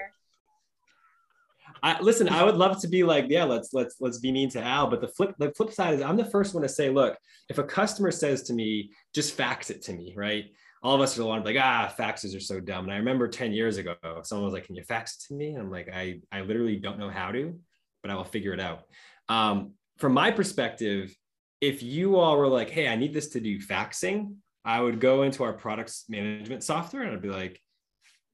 I, 1.83 1.99
listen, 2.01 2.29
I 2.29 2.43
would 2.43 2.55
love 2.55 2.79
to 2.81 2.87
be 2.87 3.03
like, 3.03 3.25
yeah, 3.29 3.45
let's 3.45 3.73
let's 3.73 3.95
let's 4.01 4.19
be 4.19 4.31
mean 4.31 4.49
to 4.51 4.61
Al. 4.61 4.87
But 4.87 5.01
the 5.01 5.07
flip 5.07 5.33
the 5.39 5.51
flip 5.51 5.71
side 5.71 5.93
is, 5.93 6.01
I'm 6.01 6.17
the 6.17 6.25
first 6.25 6.53
one 6.53 6.63
to 6.63 6.69
say, 6.69 6.89
look, 6.89 7.17
if 7.49 7.57
a 7.57 7.63
customer 7.63 8.11
says 8.11 8.43
to 8.43 8.53
me, 8.53 8.91
just 9.15 9.33
fax 9.33 9.69
it 9.69 9.81
to 9.83 9.93
me, 9.93 10.13
right? 10.15 10.45
All 10.83 10.95
of 10.95 11.01
us 11.01 11.15
are 11.15 11.21
the 11.21 11.27
one 11.27 11.43
like, 11.43 11.57
ah, 11.59 11.93
faxes 11.97 12.35
are 12.35 12.41
so 12.41 12.59
dumb. 12.59 12.85
And 12.85 12.93
I 12.93 12.97
remember 12.97 13.27
10 13.27 13.51
years 13.51 13.77
ago, 13.77 13.95
someone 14.23 14.45
was 14.45 14.53
like, 14.53 14.65
can 14.65 14.75
you 14.75 14.83
fax 14.83 15.15
it 15.15 15.27
to 15.27 15.35
me? 15.35 15.49
And 15.49 15.59
I'm 15.59 15.71
like, 15.71 15.89
I 15.93 16.19
I 16.31 16.41
literally 16.41 16.75
don't 16.75 16.99
know 16.99 17.09
how 17.09 17.31
to 17.31 17.57
but 18.01 18.11
I 18.11 18.15
will 18.15 18.23
figure 18.23 18.53
it 18.53 18.59
out. 18.59 18.83
Um, 19.29 19.73
from 19.97 20.13
my 20.13 20.31
perspective, 20.31 21.15
if 21.59 21.83
you 21.83 22.17
all 22.17 22.37
were 22.37 22.47
like, 22.47 22.69
hey, 22.69 22.87
I 22.87 22.95
need 22.95 23.13
this 23.13 23.29
to 23.29 23.39
do 23.39 23.59
faxing, 23.59 24.35
I 24.65 24.81
would 24.81 24.99
go 24.99 25.23
into 25.23 25.43
our 25.43 25.53
products 25.53 26.05
management 26.09 26.63
software 26.63 27.03
and 27.03 27.13
I'd 27.13 27.21
be 27.21 27.29
like, 27.29 27.59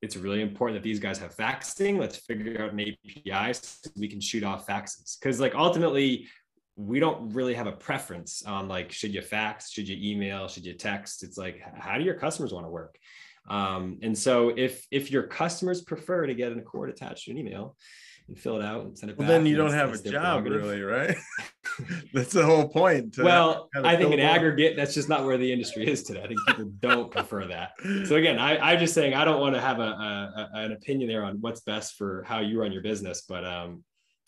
it's 0.01 0.15
really 0.15 0.41
important 0.41 0.77
that 0.77 0.83
these 0.83 0.99
guys 0.99 1.17
have 1.19 1.35
faxing. 1.35 1.97
Let's 1.97 2.17
figure 2.17 2.61
out 2.63 2.73
an 2.73 2.79
API 2.79 3.53
so 3.53 3.89
we 3.97 4.07
can 4.07 4.21
shoot 4.21 4.43
off 4.43 4.67
faxes. 4.67 5.17
Because 5.19 5.39
like 5.39 5.55
ultimately, 5.55 6.27
we 6.75 6.99
don't 6.99 7.33
really 7.33 7.55
have 7.55 7.65
a 7.65 7.71
preference 7.71 8.43
on 8.43 8.67
like 8.67 8.91
should 8.91 9.13
you 9.13 9.21
fax, 9.21 9.71
should 9.71 9.89
you 9.89 9.97
email, 9.99 10.47
should 10.47 10.65
you 10.65 10.73
text. 10.73 11.23
It's 11.23 11.37
like 11.37 11.61
how 11.75 11.97
do 11.97 12.03
your 12.03 12.13
customers 12.13 12.53
want 12.53 12.65
to 12.65 12.69
work? 12.69 12.97
Um, 13.49 13.97
and 14.03 14.15
so 14.15 14.53
if 14.55 14.85
if 14.91 15.09
your 15.09 15.23
customers 15.23 15.81
prefer 15.81 16.27
to 16.27 16.35
get 16.35 16.51
an 16.51 16.59
ACORD 16.59 16.89
attached 16.89 17.25
to 17.25 17.31
an 17.31 17.37
email, 17.37 17.75
and 18.27 18.37
fill 18.37 18.59
it 18.59 18.65
out 18.65 18.85
and 18.85 18.97
send 18.97 19.11
it 19.11 19.17
well, 19.17 19.27
back. 19.27 19.35
Then 19.35 19.45
you 19.45 19.55
don't 19.55 19.71
have 19.73 19.93
a 19.93 19.97
job, 19.97 20.45
really, 20.45 20.81
right? 20.81 21.15
that's 22.13 22.33
the 22.33 22.45
whole 22.45 22.67
point. 22.67 23.17
Well, 23.17 23.69
I 23.75 23.95
think 23.95 24.13
in 24.13 24.19
aggregate, 24.19 24.75
that's 24.75 24.93
just 24.93 25.09
not 25.09 25.25
where 25.25 25.37
the 25.37 25.51
industry 25.51 25.87
is 25.87 26.03
today. 26.03 26.21
I 26.23 26.27
think 26.27 26.39
people 26.47 26.71
don't 26.79 27.11
prefer 27.11 27.45
that. 27.47 27.71
So 28.05 28.15
again, 28.15 28.39
I, 28.39 28.73
am 28.73 28.79
just 28.79 28.93
saying 28.93 29.13
I 29.13 29.25
don't 29.25 29.39
want 29.39 29.55
to 29.55 29.61
have 29.61 29.79
a, 29.79 29.83
a, 29.83 30.49
an 30.53 30.71
opinion 30.71 31.09
there 31.09 31.23
on 31.23 31.39
what's 31.41 31.61
best 31.61 31.95
for 31.95 32.23
how 32.27 32.39
you 32.39 32.59
run 32.59 32.71
your 32.71 32.81
business, 32.81 33.23
but 33.27 33.45
um, 33.45 33.83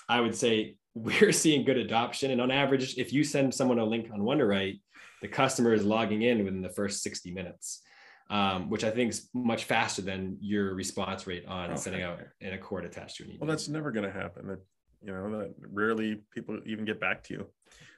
I 0.08 0.22
would 0.22 0.36
say 0.36 0.76
we're 0.94 1.32
seeing 1.32 1.66
good 1.66 1.78
adoption. 1.78 2.32
And 2.32 2.42
on 2.42 2.52
average, 2.52 2.98
if 2.98 3.14
you 3.14 3.24
send 3.24 3.54
someone 3.54 3.80
a 3.80 3.86
link 3.86 4.10
on 4.14 4.22
Wunderite, 4.22 4.80
the 5.22 5.28
customer 5.28 5.74
is 5.74 5.84
logging 5.84 6.22
in 6.22 6.46
within 6.46 6.62
the 6.62 6.70
first 6.70 7.04
60 7.04 7.32
minutes 7.32 7.82
um, 8.30 8.70
which 8.70 8.84
I 8.84 8.92
think 8.92 9.12
is 9.12 9.30
much 9.34 9.66
faster 9.66 10.02
than 10.02 10.38
your 10.40 10.74
response 10.76 11.26
rate 11.26 11.46
on 11.48 11.72
okay. 11.72 11.80
sending 11.80 12.04
out 12.04 12.20
an 12.42 12.58
ACORD 12.58 12.86
attached 12.86 13.18
to 13.18 13.24
an 13.24 13.30
email. 13.30 13.40
Well, 13.42 13.50
that's 13.50 13.68
never 13.68 13.92
going 13.92 14.06
to 14.06 14.12
happen. 14.12 14.48
That 14.48 14.60
you 15.04 15.14
know 15.14 15.40
that 15.40 15.54
rarely 15.72 16.22
people 16.34 16.60
even 16.66 16.86
get 16.86 17.00
back 17.00 17.24
to 17.24 17.34
you 17.34 17.48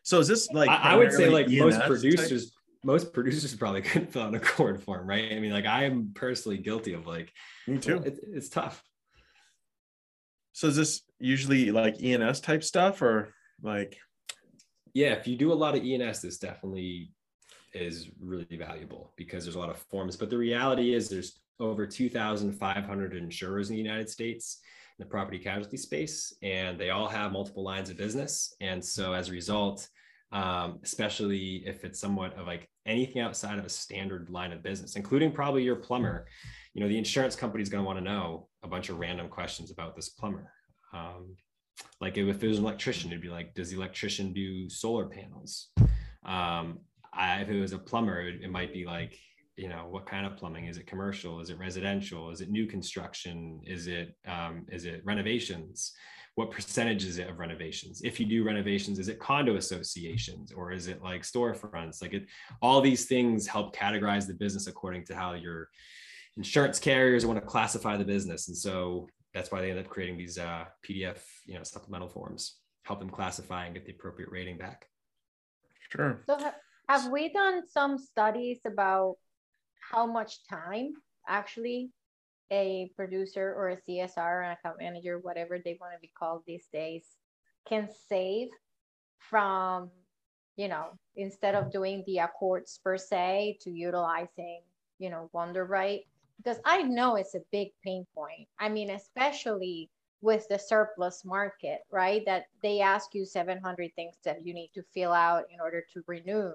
so 0.03 0.19
is 0.19 0.27
this 0.27 0.49
like 0.51 0.69
I, 0.69 0.93
I 0.93 0.95
would 0.95 1.11
say 1.11 1.29
like 1.29 1.49
most 1.49 1.79
producers 1.81 2.45
type? 2.45 2.57
most 2.83 3.13
producers 3.13 3.53
probably 3.55 3.81
couldn't 3.81 4.11
fill 4.11 4.23
out 4.23 4.35
a 4.35 4.39
cord 4.39 4.81
form 4.81 5.07
right 5.07 5.31
i 5.31 5.39
mean 5.39 5.51
like 5.51 5.65
i 5.65 5.85
am 5.85 6.11
personally 6.13 6.57
guilty 6.57 6.93
of 6.93 7.07
like 7.07 7.31
me 7.67 7.77
too 7.77 7.97
it, 7.97 8.19
it's 8.33 8.49
tough 8.49 8.83
so 10.53 10.67
is 10.67 10.75
this 10.75 11.01
usually 11.19 11.71
like 11.71 12.01
E&S 12.01 12.41
type 12.41 12.63
stuff 12.63 13.01
or 13.01 13.33
like 13.61 13.97
yeah 14.93 15.13
if 15.13 15.27
you 15.27 15.37
do 15.37 15.51
a 15.51 15.55
lot 15.55 15.75
of 15.75 15.83
E&S 15.83 16.21
this 16.21 16.37
definitely 16.37 17.11
is 17.73 18.09
really 18.19 18.57
valuable 18.57 19.13
because 19.15 19.43
there's 19.43 19.55
a 19.55 19.59
lot 19.59 19.69
of 19.69 19.77
forms 19.77 20.15
but 20.15 20.29
the 20.29 20.37
reality 20.37 20.93
is 20.93 21.09
there's 21.09 21.39
over 21.59 21.85
2500 21.85 23.15
insurers 23.15 23.69
in 23.69 23.75
the 23.75 23.81
united 23.81 24.09
states 24.09 24.59
in 24.97 25.05
the 25.05 25.09
property 25.09 25.39
casualty 25.39 25.77
space 25.77 26.33
and 26.41 26.79
they 26.79 26.89
all 26.89 27.07
have 27.07 27.31
multiple 27.31 27.63
lines 27.63 27.89
of 27.89 27.97
business. 27.97 28.53
And 28.61 28.83
so 28.83 29.13
as 29.13 29.29
a 29.29 29.31
result 29.31 29.87
um, 30.33 30.79
especially 30.83 31.61
if 31.65 31.83
it's 31.83 31.99
somewhat 31.99 32.37
of 32.37 32.47
like 32.47 32.65
anything 32.85 33.21
outside 33.21 33.59
of 33.59 33.65
a 33.65 33.69
standard 33.69 34.29
line 34.29 34.53
of 34.53 34.63
business 34.63 34.95
including 34.95 35.31
probably 35.31 35.63
your 35.63 35.75
plumber 35.75 36.25
you 36.73 36.81
know 36.81 36.87
the 36.87 36.97
insurance 36.97 37.35
company 37.35 37.61
is 37.61 37.69
going 37.69 37.83
to 37.83 37.85
want 37.85 37.99
to 37.99 38.03
know 38.03 38.47
a 38.63 38.67
bunch 38.67 38.89
of 38.89 38.97
random 38.97 39.27
questions 39.27 39.71
about 39.71 39.95
this 39.95 40.09
plumber. 40.09 40.51
Um, 40.93 41.35
like 41.99 42.17
if 42.17 42.43
it 42.43 42.47
was 42.47 42.59
an 42.59 42.63
electrician 42.63 43.11
it'd 43.11 43.21
be 43.21 43.29
like 43.29 43.53
does 43.53 43.71
the 43.71 43.77
electrician 43.77 44.33
do 44.33 44.69
solar 44.69 45.07
panels? 45.07 45.69
Um, 46.25 46.79
I, 47.13 47.41
if 47.41 47.49
it 47.49 47.59
was 47.59 47.73
a 47.73 47.77
plumber 47.77 48.21
it, 48.21 48.41
it 48.41 48.51
might 48.51 48.73
be 48.73 48.85
like 48.85 49.17
you 49.57 49.69
know 49.69 49.85
what 49.89 50.05
kind 50.05 50.25
of 50.25 50.37
plumbing? 50.37 50.65
Is 50.65 50.77
it 50.77 50.87
commercial? 50.87 51.39
Is 51.39 51.49
it 51.49 51.59
residential? 51.59 52.31
Is 52.31 52.41
it 52.41 52.49
new 52.49 52.65
construction? 52.65 53.59
Is 53.65 53.87
it 53.87 54.15
um, 54.27 54.65
is 54.71 54.85
it 54.85 55.01
renovations? 55.05 55.93
What 56.35 56.51
percentage 56.51 57.03
is 57.05 57.19
it 57.19 57.29
of 57.29 57.39
renovations? 57.39 58.01
If 58.03 58.19
you 58.19 58.25
do 58.25 58.43
renovations 58.43 58.97
is 58.97 59.09
it 59.09 59.19
condo 59.19 59.57
associations 59.57 60.51
or 60.51 60.71
is 60.71 60.87
it 60.87 61.03
like 61.03 61.23
storefronts? 61.23 62.01
Like 62.01 62.13
it 62.13 62.25
all 62.61 62.81
these 62.81 63.05
things 63.05 63.45
help 63.45 63.75
categorize 63.75 64.25
the 64.25 64.33
business 64.33 64.67
according 64.67 65.05
to 65.05 65.15
how 65.15 65.33
your 65.33 65.69
insurance 66.37 66.79
carriers 66.79 67.25
want 67.25 67.39
to 67.39 67.45
classify 67.45 67.97
the 67.97 68.05
business. 68.05 68.47
And 68.47 68.57
so 68.57 69.07
that's 69.33 69.51
why 69.51 69.61
they 69.61 69.69
end 69.69 69.79
up 69.79 69.89
creating 69.89 70.17
these 70.17 70.37
uh, 70.37 70.65
pdf 70.85 71.19
you 71.45 71.55
know 71.55 71.63
supplemental 71.63 72.09
forms 72.09 72.57
help 72.83 72.99
them 72.99 73.09
classify 73.09 73.65
and 73.65 73.75
get 73.75 73.85
the 73.85 73.91
appropriate 73.91 74.31
rating 74.31 74.57
back. 74.57 74.87
Sure. 75.91 76.23
So 76.25 76.37
ha- 76.37 76.55
have 76.91 77.09
we 77.09 77.31
done 77.31 77.65
some 77.65 77.97
studies 77.97 78.59
about 78.65 79.15
how 79.93 80.05
much 80.05 80.45
time 80.49 80.91
actually 81.25 81.89
a 82.51 82.91
producer 82.97 83.55
or 83.57 83.69
a 83.69 83.77
CSR, 83.77 84.45
an 84.45 84.51
account 84.51 84.75
manager, 84.77 85.17
whatever 85.19 85.57
they 85.57 85.77
want 85.79 85.93
to 85.93 85.99
be 86.01 86.11
called 86.19 86.43
these 86.45 86.67
days, 86.73 87.05
can 87.65 87.87
save 88.09 88.49
from, 89.19 89.89
you 90.57 90.67
know, 90.67 90.87
instead 91.15 91.55
of 91.55 91.71
doing 91.71 92.03
the 92.05 92.17
ACORDs 92.17 92.83
per 92.83 92.97
se 92.97 93.59
to 93.61 93.71
utilizing, 93.71 94.59
you 94.99 95.09
know, 95.09 95.29
Wunderite? 95.33 96.07
Because 96.43 96.59
I 96.65 96.81
know 96.81 97.15
it's 97.15 97.35
a 97.35 97.47
big 97.53 97.69
pain 97.85 98.05
point. 98.13 98.49
I 98.59 98.67
mean, 98.67 98.89
especially 98.89 99.89
with 100.19 100.45
the 100.49 100.59
surplus 100.59 101.23
market, 101.23 101.79
right? 101.89 102.23
That 102.25 102.47
they 102.61 102.81
ask 102.81 103.15
you 103.15 103.23
700 103.23 103.91
things 103.95 104.15
that 104.25 104.45
you 104.45 104.53
need 104.53 104.71
to 104.73 104.83
fill 104.93 105.13
out 105.13 105.45
in 105.53 105.61
order 105.61 105.85
to 105.93 106.03
renew 106.05 106.51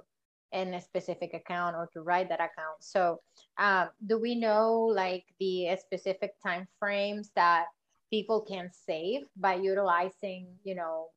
in 0.52 0.74
a 0.74 0.80
specific 0.80 1.34
account 1.34 1.76
or 1.76 1.88
to 1.92 2.02
write 2.02 2.28
that 2.28 2.40
account. 2.40 2.80
So, 2.80 3.20
um, 3.58 3.88
do 4.06 4.18
we 4.18 4.34
know 4.34 4.80
like 4.80 5.24
the 5.40 5.76
specific 5.78 6.34
time 6.42 6.66
frames 6.78 7.30
that 7.36 7.66
people 8.10 8.40
can 8.40 8.70
save 8.72 9.22
by 9.36 9.54
utilizing, 9.54 10.48
you 10.64 10.74
know, 10.74 11.08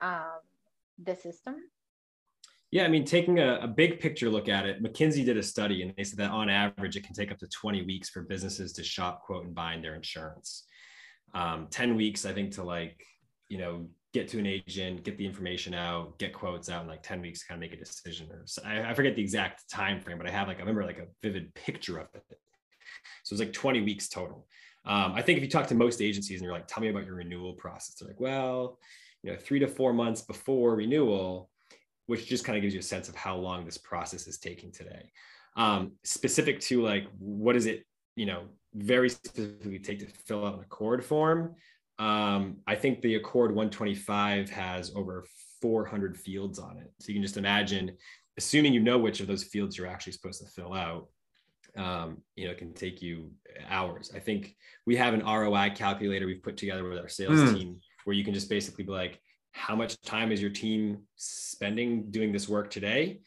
um, 0.00 0.40
the 1.02 1.14
system? 1.14 1.56
Yeah, 2.70 2.84
I 2.84 2.88
mean, 2.88 3.04
taking 3.04 3.40
a, 3.40 3.58
a, 3.62 3.66
big 3.66 3.98
picture 3.98 4.30
look 4.30 4.48
at 4.48 4.64
it, 4.64 4.80
McKinsey 4.80 5.24
did 5.24 5.36
a 5.36 5.42
study 5.42 5.82
and 5.82 5.92
they 5.96 6.04
said 6.04 6.20
that 6.20 6.30
on 6.30 6.48
average, 6.48 6.96
it 6.96 7.04
can 7.04 7.14
take 7.14 7.32
up 7.32 7.38
to 7.38 7.48
20 7.48 7.82
weeks 7.82 8.08
for 8.08 8.22
businesses 8.22 8.72
to 8.74 8.84
shop, 8.84 9.22
quote, 9.22 9.44
and 9.44 9.54
bind 9.54 9.82
their 9.82 9.96
insurance. 9.96 10.66
Um, 11.34 11.66
10 11.70 11.96
weeks, 11.96 12.24
I 12.24 12.32
think, 12.32 12.52
to 12.52 12.62
like, 12.62 13.04
you 13.48 13.58
know, 13.58 13.88
get 14.12 14.28
to 14.28 14.38
an 14.38 14.46
agent, 14.46 15.04
get 15.04 15.16
the 15.16 15.24
information 15.24 15.74
out, 15.74 16.18
get 16.18 16.32
quotes 16.32 16.68
out 16.68 16.82
in 16.82 16.88
like 16.88 17.02
10 17.02 17.20
weeks 17.20 17.40
to 17.40 17.46
kind 17.46 17.58
of 17.58 17.60
make 17.60 17.72
a 17.72 17.82
decision. 17.82 18.28
Or 18.32 18.42
so 18.44 18.62
I, 18.64 18.90
I 18.90 18.94
forget 18.94 19.14
the 19.14 19.22
exact 19.22 19.68
time 19.70 20.00
frame, 20.00 20.18
but 20.18 20.26
I 20.26 20.30
have 20.30 20.48
like, 20.48 20.56
I 20.56 20.60
remember 20.60 20.84
like 20.84 20.98
a 20.98 21.06
vivid 21.22 21.54
picture 21.54 21.98
of 21.98 22.08
it. 22.14 22.24
So 23.22 23.32
it 23.32 23.38
was 23.38 23.40
like 23.40 23.52
20 23.52 23.82
weeks 23.82 24.08
total. 24.08 24.46
Um, 24.84 25.12
I 25.14 25.22
think 25.22 25.36
if 25.36 25.44
you 25.44 25.50
talk 25.50 25.66
to 25.68 25.74
most 25.74 26.00
agencies 26.00 26.40
and 26.40 26.44
you're 26.44 26.54
like, 26.54 26.66
tell 26.66 26.82
me 26.82 26.88
about 26.88 27.06
your 27.06 27.16
renewal 27.16 27.52
process, 27.52 27.94
they're 27.94 28.08
like, 28.08 28.20
well, 28.20 28.78
you 29.22 29.30
know, 29.30 29.38
three 29.38 29.58
to 29.58 29.68
four 29.68 29.92
months 29.92 30.22
before 30.22 30.74
renewal, 30.74 31.50
which 32.06 32.26
just 32.26 32.44
kind 32.44 32.56
of 32.56 32.62
gives 32.62 32.74
you 32.74 32.80
a 32.80 32.82
sense 32.82 33.08
of 33.08 33.14
how 33.14 33.36
long 33.36 33.64
this 33.64 33.78
process 33.78 34.26
is 34.26 34.38
taking 34.38 34.72
today. 34.72 35.12
Um, 35.56 35.92
specific 36.02 36.60
to 36.60 36.82
like, 36.82 37.04
what 37.18 37.56
is 37.56 37.66
it, 37.66 37.84
you 38.16 38.26
know, 38.26 38.44
very 38.74 39.08
specifically 39.08 39.78
take 39.78 40.00
to 40.00 40.06
fill 40.06 40.46
out 40.46 40.54
an 40.54 40.64
ACORD 40.64 41.02
form. 41.02 41.54
Um, 42.00 42.56
I 42.66 42.76
think 42.76 43.02
the 43.02 43.16
ACORD 43.16 43.50
125 43.50 44.48
has 44.50 44.90
over 44.96 45.24
400 45.60 46.16
fields 46.16 46.58
on 46.58 46.78
it. 46.78 46.90
So 46.98 47.08
you 47.08 47.14
can 47.14 47.22
just 47.22 47.36
imagine, 47.36 47.96
assuming 48.38 48.72
you 48.72 48.80
know 48.80 48.96
which 48.96 49.20
of 49.20 49.26
those 49.26 49.44
fields 49.44 49.76
you're 49.76 49.86
actually 49.86 50.14
supposed 50.14 50.40
to 50.40 50.48
fill 50.50 50.72
out, 50.72 51.08
um, 51.76 52.22
you 52.36 52.46
know, 52.46 52.52
it 52.52 52.58
can 52.58 52.72
take 52.72 53.02
you 53.02 53.30
hours. 53.68 54.10
I 54.14 54.18
think 54.18 54.56
we 54.86 54.96
have 54.96 55.12
an 55.12 55.24
ROI 55.24 55.72
calculator 55.76 56.26
we've 56.26 56.42
put 56.42 56.56
together 56.56 56.88
with 56.88 56.98
our 56.98 57.08
sales 57.08 57.38
mm. 57.38 57.54
team 57.54 57.80
where 58.04 58.16
you 58.16 58.24
can 58.24 58.32
just 58.32 58.48
basically 58.48 58.84
be 58.84 58.92
like, 58.92 59.20
how 59.52 59.76
much 59.76 60.00
time 60.00 60.32
is 60.32 60.40
your 60.40 60.50
team 60.50 61.02
spending 61.16 62.10
doing 62.10 62.32
this 62.32 62.48
work 62.48 62.70
today? 62.70 63.20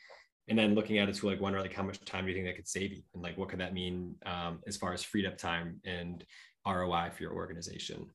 And 0.48 0.58
then 0.58 0.74
looking 0.74 0.98
at 0.98 1.08
it 1.08 1.16
to 1.16 1.28
like 1.28 1.40
wonder 1.40 1.62
like 1.62 1.74
how 1.74 1.84
much 1.84 2.04
time 2.06 2.26
do 2.26 2.32
you 2.32 2.36
think 2.36 2.48
that 2.48 2.56
could 2.56 2.68
save 2.68 2.92
you? 2.92 3.04
And 3.14 3.22
like 3.22 3.38
what 3.38 3.50
could 3.50 3.60
that 3.60 3.74
mean 3.74 4.16
um, 4.26 4.62
as 4.66 4.78
far 4.78 4.94
as 4.94 5.04
freed 5.04 5.28
up 5.28 5.38
time 5.38 5.80
and 5.86 6.26
ROI 6.66 7.12
for 7.16 7.22
your 7.22 7.34
organization? 7.34 8.08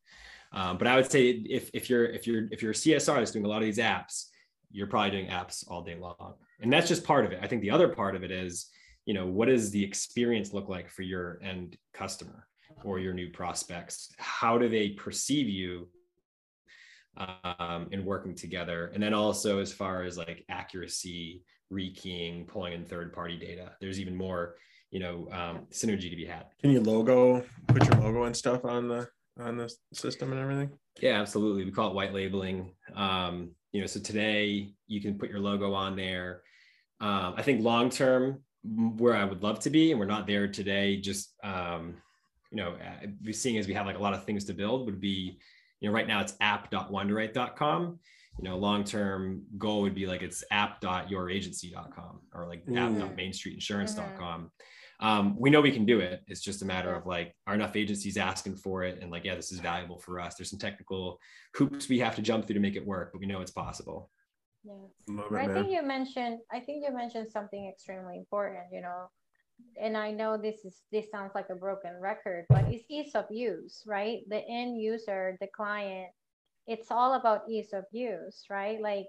Um, 0.52 0.78
but 0.78 0.86
I 0.86 0.96
would 0.96 1.10
say 1.10 1.28
if, 1.30 1.70
if 1.74 1.90
you're 1.90 2.06
if 2.06 2.26
you're 2.26 2.48
if 2.50 2.62
you're 2.62 2.72
a 2.72 2.74
CSR 2.74 3.16
that's 3.16 3.32
doing 3.32 3.44
a 3.44 3.48
lot 3.48 3.58
of 3.58 3.64
these 3.64 3.78
apps, 3.78 4.26
you're 4.70 4.86
probably 4.86 5.10
doing 5.10 5.28
apps 5.28 5.64
all 5.68 5.82
day 5.82 5.96
long. 5.96 6.34
And 6.60 6.72
that's 6.72 6.88
just 6.88 7.04
part 7.04 7.24
of 7.24 7.32
it. 7.32 7.40
I 7.42 7.46
think 7.46 7.62
the 7.62 7.70
other 7.70 7.88
part 7.88 8.16
of 8.16 8.22
it 8.22 8.30
is, 8.30 8.66
you 9.04 9.14
know, 9.14 9.26
what 9.26 9.48
does 9.48 9.70
the 9.70 9.82
experience 9.82 10.52
look 10.52 10.68
like 10.68 10.90
for 10.90 11.02
your 11.02 11.40
end 11.42 11.76
customer 11.94 12.46
or 12.84 12.98
your 12.98 13.14
new 13.14 13.30
prospects? 13.30 14.10
How 14.18 14.58
do 14.58 14.68
they 14.68 14.90
perceive 14.90 15.48
you 15.48 15.88
um, 17.16 17.88
in 17.92 18.04
working 18.04 18.34
together? 18.34 18.90
And 18.92 19.02
then 19.02 19.14
also 19.14 19.60
as 19.60 19.72
far 19.72 20.02
as 20.02 20.18
like 20.18 20.44
accuracy, 20.48 21.42
rekeying, 21.72 22.46
pulling 22.46 22.72
in 22.72 22.84
third 22.84 23.12
party 23.12 23.38
data, 23.38 23.72
there's 23.80 24.00
even 24.00 24.16
more, 24.16 24.56
you 24.90 25.00
know, 25.00 25.28
um, 25.32 25.66
synergy 25.70 26.10
to 26.10 26.16
be 26.16 26.26
had. 26.26 26.46
Can 26.60 26.70
you 26.70 26.80
logo, 26.80 27.44
put 27.68 27.84
your 27.84 28.00
logo 28.00 28.24
and 28.24 28.36
stuff 28.36 28.64
on 28.64 28.88
the 28.88 29.08
on 29.38 29.56
the 29.56 29.72
system 29.92 30.32
and 30.32 30.40
everything? 30.40 30.70
Yeah, 31.00 31.20
absolutely. 31.20 31.64
We 31.64 31.70
call 31.70 31.90
it 31.90 31.94
white 31.94 32.12
labeling. 32.12 32.72
Um, 32.94 33.52
you 33.72 33.80
know, 33.80 33.86
so 33.86 34.00
today 34.00 34.74
you 34.86 35.00
can 35.00 35.18
put 35.18 35.30
your 35.30 35.40
logo 35.40 35.72
on 35.74 35.96
there. 35.96 36.42
Um, 37.00 37.34
I 37.36 37.42
think 37.42 37.62
long 37.62 37.90
term, 37.90 38.42
where 38.64 39.14
I 39.14 39.24
would 39.24 39.42
love 39.42 39.60
to 39.60 39.70
be, 39.70 39.90
and 39.90 40.00
we're 40.00 40.06
not 40.06 40.26
there 40.26 40.48
today, 40.48 40.96
just 40.96 41.34
um, 41.44 41.94
you 42.50 42.56
know, 42.56 42.74
uh, 42.74 43.32
seeing 43.32 43.58
as 43.58 43.68
we 43.68 43.74
have 43.74 43.86
like 43.86 43.98
a 43.98 44.02
lot 44.02 44.14
of 44.14 44.24
things 44.24 44.44
to 44.46 44.54
build, 44.54 44.86
would 44.86 45.00
be, 45.00 45.38
you 45.80 45.88
know, 45.88 45.94
right 45.94 46.08
now 46.08 46.20
it's 46.20 46.34
app.wunderite.com. 46.40 47.98
You 48.38 48.44
know, 48.44 48.56
long 48.56 48.84
term 48.84 49.42
goal 49.56 49.82
would 49.82 49.94
be 49.94 50.06
like 50.06 50.22
it's 50.22 50.42
app.youragency.com 50.50 52.20
or 52.34 52.48
like 52.48 52.66
mm. 52.66 52.76
app.mainstreetinsurance.com. 52.76 54.40
Mm 54.42 54.50
um, 55.00 55.36
we 55.38 55.50
know 55.50 55.60
we 55.60 55.70
can 55.70 55.86
do 55.86 56.00
it. 56.00 56.22
It's 56.26 56.40
just 56.40 56.62
a 56.62 56.64
matter 56.64 56.92
of 56.94 57.06
like, 57.06 57.34
are 57.46 57.54
enough 57.54 57.76
agencies 57.76 58.16
asking 58.16 58.56
for 58.56 58.82
it? 58.82 58.98
And 59.00 59.10
like, 59.10 59.24
yeah, 59.24 59.36
this 59.36 59.52
is 59.52 59.60
valuable 59.60 59.98
for 59.98 60.18
us. 60.18 60.34
There's 60.34 60.50
some 60.50 60.58
technical 60.58 61.20
hoops 61.54 61.88
we 61.88 62.00
have 62.00 62.16
to 62.16 62.22
jump 62.22 62.46
through 62.46 62.54
to 62.54 62.60
make 62.60 62.76
it 62.76 62.86
work, 62.86 63.10
but 63.12 63.20
we 63.20 63.26
know 63.26 63.40
it's 63.40 63.52
possible. 63.52 64.10
Yeah. 64.64 65.22
I 65.36 65.46
think 65.46 65.70
you 65.70 65.82
mentioned, 65.82 66.40
I 66.52 66.60
think 66.60 66.84
you 66.84 66.92
mentioned 66.92 67.30
something 67.30 67.68
extremely 67.68 68.16
important, 68.16 68.64
you 68.72 68.80
know, 68.80 69.08
and 69.80 69.96
I 69.96 70.10
know 70.10 70.36
this 70.36 70.64
is, 70.64 70.82
this 70.90 71.10
sounds 71.10 71.32
like 71.34 71.48
a 71.50 71.54
broken 71.54 71.92
record, 72.00 72.46
but 72.48 72.64
it's 72.68 72.84
ease 72.88 73.14
of 73.14 73.26
use, 73.30 73.82
right? 73.86 74.20
The 74.28 74.42
end 74.48 74.80
user, 74.80 75.36
the 75.40 75.48
client, 75.54 76.08
it's 76.66 76.90
all 76.90 77.14
about 77.14 77.48
ease 77.48 77.72
of 77.72 77.84
use, 77.92 78.44
right? 78.50 78.80
Like 78.80 79.06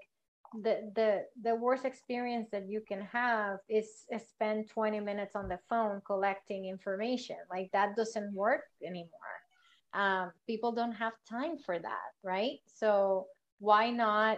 the 0.53 0.91
the 0.95 1.25
the 1.41 1.55
worst 1.55 1.85
experience 1.85 2.49
that 2.51 2.67
you 2.67 2.81
can 2.87 3.01
have 3.01 3.59
is, 3.69 4.05
spend 4.27 4.69
20 4.69 4.99
minutes 4.99 5.35
on 5.35 5.47
the 5.47 5.59
phone 5.69 6.01
collecting 6.05 6.65
information. 6.65 7.37
Like 7.49 7.69
that 7.73 7.95
doesn't 7.95 8.33
work 8.33 8.63
anymore. 8.85 9.09
Um, 9.93 10.31
people 10.45 10.71
don't 10.71 10.93
have 10.93 11.13
time 11.29 11.57
for 11.57 11.79
that 11.79 12.09
right? 12.23 12.59
So 12.65 13.27
why 13.59 13.89
not 13.89 14.37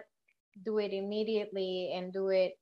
do 0.64 0.80
it 0.80 0.92
immediately 0.94 1.94
and 1.96 2.12
do 2.12 2.28
it 2.30 2.54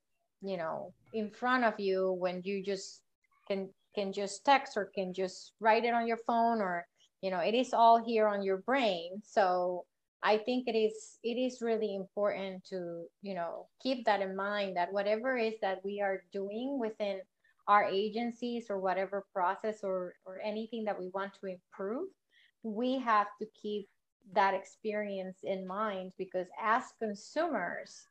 you 0.41 0.57
know 0.57 0.93
in 1.13 1.29
front 1.31 1.63
of 1.63 1.79
you 1.79 2.15
when 2.19 2.41
you 2.45 2.63
just 2.63 3.01
can 3.47 3.69
can 3.95 4.13
just 4.13 4.45
text 4.45 4.77
or 4.77 4.91
can 4.93 5.13
just 5.13 5.53
write 5.59 5.83
it 5.83 5.93
on 5.93 6.07
your 6.07 6.19
phone 6.27 6.61
or 6.61 6.85
you 7.21 7.31
know 7.31 7.39
it 7.39 7.55
is 7.55 7.73
all 7.73 8.03
here 8.03 8.27
on 8.27 8.43
your 8.43 8.57
brain. 8.57 9.21
So 9.23 9.85
I 10.21 10.37
think 10.37 10.67
it 10.67 10.77
is 10.77 11.19
it 11.23 11.37
is 11.37 11.61
really 11.61 11.95
important 11.95 12.65
to 12.65 13.05
you 13.21 13.35
know 13.35 13.67
keep 13.81 14.05
that 14.05 14.21
in 14.21 14.35
mind 14.35 14.75
that 14.75 14.91
whatever 14.91 15.37
is 15.37 15.53
that 15.61 15.79
we 15.83 16.01
are 16.01 16.23
doing 16.33 16.77
within 16.79 17.21
our 17.67 17.85
agencies 17.85 18.65
or 18.69 18.79
whatever 18.79 19.25
process 19.33 19.79
or 19.83 20.15
or 20.25 20.39
anything 20.43 20.83
that 20.85 20.99
we 20.99 21.09
want 21.13 21.33
to 21.39 21.47
improve, 21.47 22.09
we 22.63 22.99
have 22.99 23.27
to 23.39 23.47
keep 23.61 23.87
that 24.33 24.53
experience 24.53 25.39
in 25.43 25.65
mind 25.65 26.11
because 26.17 26.47
as 26.61 26.83
consumers, 26.99 28.07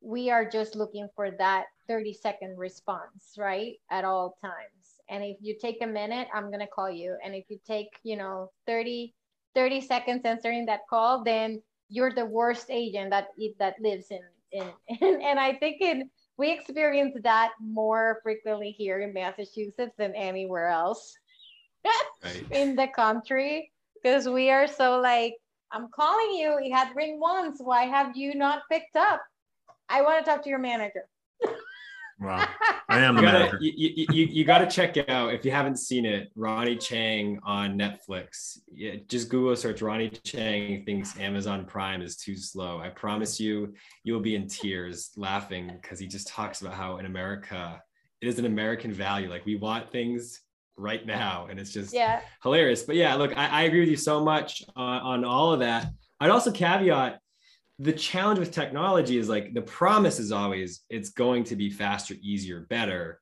we 0.00 0.30
are 0.30 0.48
just 0.48 0.76
looking 0.76 1.08
for 1.16 1.30
that 1.32 1.66
30 1.88 2.12
second 2.12 2.58
response, 2.58 3.34
right? 3.38 3.74
At 3.90 4.04
all 4.04 4.36
times. 4.42 5.00
And 5.08 5.24
if 5.24 5.36
you 5.40 5.56
take 5.60 5.82
a 5.82 5.86
minute, 5.86 6.28
I'm 6.34 6.48
going 6.48 6.60
to 6.60 6.66
call 6.66 6.90
you. 6.90 7.16
And 7.24 7.34
if 7.34 7.44
you 7.48 7.58
take, 7.66 7.88
you 8.02 8.16
know, 8.16 8.50
30 8.66 9.14
30 9.56 9.80
seconds 9.80 10.20
answering 10.24 10.66
that 10.66 10.86
call, 10.88 11.24
then 11.24 11.60
you're 11.88 12.12
the 12.12 12.26
worst 12.26 12.66
agent 12.68 13.10
that 13.10 13.28
that 13.58 13.74
lives 13.80 14.06
in 14.10 14.20
in, 14.52 14.70
in 15.00 15.22
and 15.22 15.40
I 15.40 15.54
think 15.54 15.80
in 15.80 16.10
we 16.36 16.52
experience 16.52 17.16
that 17.22 17.52
more 17.60 18.20
frequently 18.22 18.70
here 18.70 19.00
in 19.00 19.14
Massachusetts 19.14 19.94
than 19.96 20.14
anywhere 20.14 20.68
else 20.68 21.16
right. 22.22 22.46
in 22.50 22.76
the 22.76 22.88
country 22.88 23.72
because 23.94 24.28
we 24.28 24.50
are 24.50 24.66
so 24.66 25.00
like 25.00 25.34
I'm 25.72 25.88
calling 25.90 26.36
you. 26.36 26.58
It 26.62 26.72
had 26.72 26.94
ring 26.94 27.18
once. 27.18 27.58
Why 27.58 27.84
have 27.84 28.16
you 28.16 28.34
not 28.34 28.62
picked 28.70 28.96
up? 28.96 29.20
I 29.88 30.02
want 30.02 30.24
to 30.24 30.30
talk 30.30 30.42
to 30.44 30.48
your 30.48 30.58
manager. 30.58 31.08
Wow. 32.18 32.48
I 32.88 33.00
am 33.00 33.16
you 33.16 33.22
gotta, 33.22 33.58
you, 33.60 34.06
you, 34.10 34.26
you, 34.26 34.44
gotta 34.44 34.66
check 34.66 34.96
out 35.08 35.34
if 35.34 35.44
you 35.44 35.50
haven't 35.50 35.76
seen 35.76 36.06
it, 36.06 36.30
Ronny 36.34 36.76
Chieng 36.76 37.38
on 37.42 37.76
Netflix. 37.76 38.58
Yeah, 38.72 38.94
just 39.08 39.28
Google 39.28 39.56
search 39.56 39.82
Ronny 39.82 40.08
Chieng 40.10 40.86
thinks 40.86 41.18
Amazon 41.18 41.64
Prime 41.66 42.00
is 42.00 42.16
too 42.16 42.36
slow. 42.36 42.80
I 42.80 42.88
promise 42.88 43.40
you, 43.40 43.74
you'll 44.04 44.20
be 44.20 44.36
in 44.36 44.46
tears 44.46 45.10
laughing 45.16 45.78
because 45.82 45.98
he 45.98 46.06
just 46.06 46.28
talks 46.28 46.62
about 46.62 46.74
how 46.74 46.98
in 46.98 47.06
America, 47.06 47.82
it 48.22 48.28
is 48.28 48.38
an 48.38 48.46
American 48.46 48.92
value. 48.92 49.28
Like 49.28 49.44
we 49.44 49.56
want 49.56 49.90
things 49.90 50.40
right 50.76 51.04
now. 51.04 51.48
And 51.50 51.58
it's 51.58 51.72
just 51.72 51.92
yeah. 51.92 52.20
hilarious. 52.42 52.82
But 52.82 52.96
yeah, 52.96 53.14
look, 53.14 53.36
I, 53.36 53.46
I 53.46 53.62
agree 53.64 53.80
with 53.80 53.88
you 53.88 53.96
so 53.96 54.22
much 54.22 54.62
on, 54.74 55.00
on 55.00 55.24
all 55.24 55.52
of 55.52 55.60
that. 55.60 55.88
I'd 56.20 56.30
also 56.30 56.50
caveat 56.50 57.20
the 57.78 57.92
challenge 57.92 58.38
with 58.38 58.52
technology 58.52 59.18
is 59.18 59.28
like 59.28 59.52
the 59.52 59.62
promise 59.62 60.18
is 60.18 60.32
always 60.32 60.82
it's 60.88 61.10
going 61.10 61.44
to 61.44 61.56
be 61.56 61.70
faster, 61.70 62.14
easier, 62.20 62.66
better. 62.70 63.20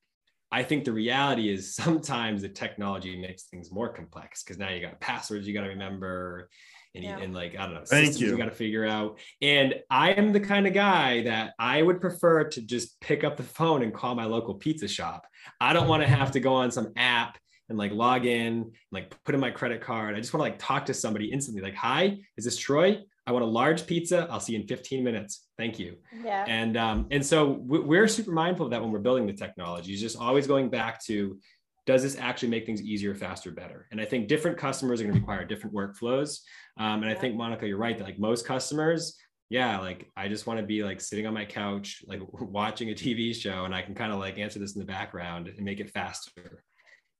I 0.52 0.62
think 0.62 0.84
the 0.84 0.92
reality 0.92 1.52
is 1.52 1.74
sometimes 1.76 2.42
the 2.42 2.48
technology 2.48 3.20
makes 3.20 3.44
things 3.44 3.72
more 3.72 3.88
complex 3.88 4.42
because 4.42 4.58
now 4.58 4.70
you 4.70 4.80
got 4.80 5.00
passwords 5.00 5.46
you 5.46 5.54
got 5.54 5.62
to 5.62 5.68
remember 5.68 6.48
and, 6.94 7.02
yeah. 7.02 7.18
and 7.18 7.34
like 7.34 7.58
I 7.58 7.64
don't 7.64 7.74
know, 7.74 7.82
Thank 7.84 8.20
you. 8.20 8.28
you 8.28 8.38
got 8.38 8.44
to 8.44 8.52
figure 8.52 8.86
out. 8.86 9.18
And 9.42 9.74
I 9.90 10.12
am 10.12 10.32
the 10.32 10.40
kind 10.40 10.66
of 10.66 10.72
guy 10.72 11.22
that 11.22 11.54
I 11.58 11.82
would 11.82 12.00
prefer 12.00 12.44
to 12.44 12.62
just 12.62 13.00
pick 13.00 13.24
up 13.24 13.36
the 13.36 13.42
phone 13.42 13.82
and 13.82 13.92
call 13.92 14.14
my 14.14 14.26
local 14.26 14.54
pizza 14.54 14.86
shop. 14.86 15.26
I 15.60 15.72
don't 15.72 15.88
want 15.88 16.02
to 16.04 16.08
have 16.08 16.30
to 16.32 16.40
go 16.40 16.54
on 16.54 16.70
some 16.70 16.92
app 16.96 17.38
and 17.68 17.78
like 17.78 17.92
log 17.92 18.26
in, 18.26 18.52
and 18.52 18.72
like 18.92 19.12
put 19.24 19.34
in 19.34 19.40
my 19.40 19.50
credit 19.50 19.80
card. 19.80 20.14
I 20.14 20.20
just 20.20 20.32
want 20.32 20.44
to 20.44 20.50
like 20.50 20.58
talk 20.58 20.86
to 20.86 20.94
somebody 20.94 21.32
instantly. 21.32 21.62
Like, 21.62 21.74
hi, 21.74 22.18
is 22.36 22.44
this 22.44 22.56
Troy? 22.56 23.00
I 23.26 23.32
want 23.32 23.44
a 23.44 23.48
large 23.48 23.86
pizza. 23.86 24.26
I'll 24.30 24.40
see 24.40 24.52
you 24.52 24.60
in 24.60 24.66
15 24.66 25.02
minutes. 25.02 25.46
Thank 25.56 25.78
you. 25.78 25.96
Yeah. 26.22 26.44
And 26.46 26.76
um, 26.76 27.06
and 27.10 27.24
so 27.24 27.58
we're 27.62 28.06
super 28.08 28.32
mindful 28.32 28.66
of 28.66 28.70
that 28.72 28.82
when 28.82 28.92
we're 28.92 28.98
building 28.98 29.26
the 29.26 29.32
technology. 29.32 29.92
It's 29.92 30.02
just 30.02 30.18
always 30.18 30.46
going 30.46 30.68
back 30.68 31.02
to, 31.06 31.38
does 31.86 32.02
this 32.02 32.16
actually 32.18 32.48
make 32.48 32.66
things 32.66 32.82
easier, 32.82 33.14
faster, 33.14 33.50
better? 33.50 33.86
And 33.90 34.00
I 34.00 34.04
think 34.04 34.28
different 34.28 34.58
customers 34.58 35.00
are 35.00 35.04
going 35.04 35.14
to 35.14 35.20
require 35.20 35.44
different 35.44 35.74
workflows. 35.74 36.40
Um, 36.78 37.02
and 37.02 37.10
I 37.10 37.14
think 37.14 37.34
Monica, 37.34 37.66
you're 37.66 37.78
right 37.78 37.96
that 37.96 38.04
like 38.04 38.18
most 38.18 38.46
customers, 38.46 39.16
yeah, 39.48 39.78
like 39.78 40.10
I 40.16 40.28
just 40.28 40.46
want 40.46 40.60
to 40.60 40.66
be 40.66 40.82
like 40.82 41.00
sitting 41.00 41.26
on 41.26 41.32
my 41.32 41.44
couch, 41.46 42.02
like 42.06 42.20
watching 42.32 42.90
a 42.90 42.94
TV 42.94 43.34
show, 43.34 43.64
and 43.64 43.74
I 43.74 43.80
can 43.82 43.94
kind 43.94 44.12
of 44.12 44.18
like 44.18 44.38
answer 44.38 44.58
this 44.58 44.74
in 44.74 44.80
the 44.80 44.86
background 44.86 45.48
and 45.48 45.64
make 45.64 45.80
it 45.80 45.90
faster. 45.90 46.62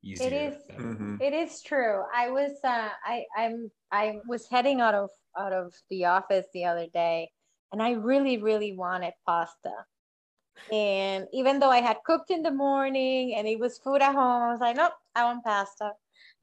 Easier, 0.03 0.27
it 0.27 0.33
is 0.35 0.55
mm-hmm. 0.79 1.17
it 1.23 1.33
is 1.33 1.63
true 1.63 2.03
i 2.15 2.29
was 2.29 2.51
uh 2.63 2.91
i 3.07 3.25
i'm 3.39 3.71
i 3.91 4.19
was 4.29 4.47
heading 4.51 4.83
out 4.83 4.93
of 4.93 5.09
out 5.39 5.53
of 5.53 5.75
the 5.91 6.07
office 6.07 6.47
the 6.53 6.65
other 6.65 6.87
day 6.93 7.31
and 7.75 7.83
I 7.83 7.91
really, 7.95 8.39
really 8.39 8.73
wanted 8.73 9.15
pasta. 9.27 9.73
And 10.73 11.27
even 11.33 11.59
though 11.59 11.73
I 11.73 11.81
had 11.81 11.97
cooked 12.07 12.31
in 12.31 12.45
the 12.45 12.53
morning 12.53 13.35
and 13.35 13.49
it 13.49 13.59
was 13.59 13.79
food 13.79 14.01
at 14.01 14.15
home, 14.15 14.43
I 14.43 14.53
was 14.53 14.61
like, 14.61 14.77
nope, 14.77 14.93
I 15.17 15.25
want 15.25 15.43
pasta. 15.43 15.91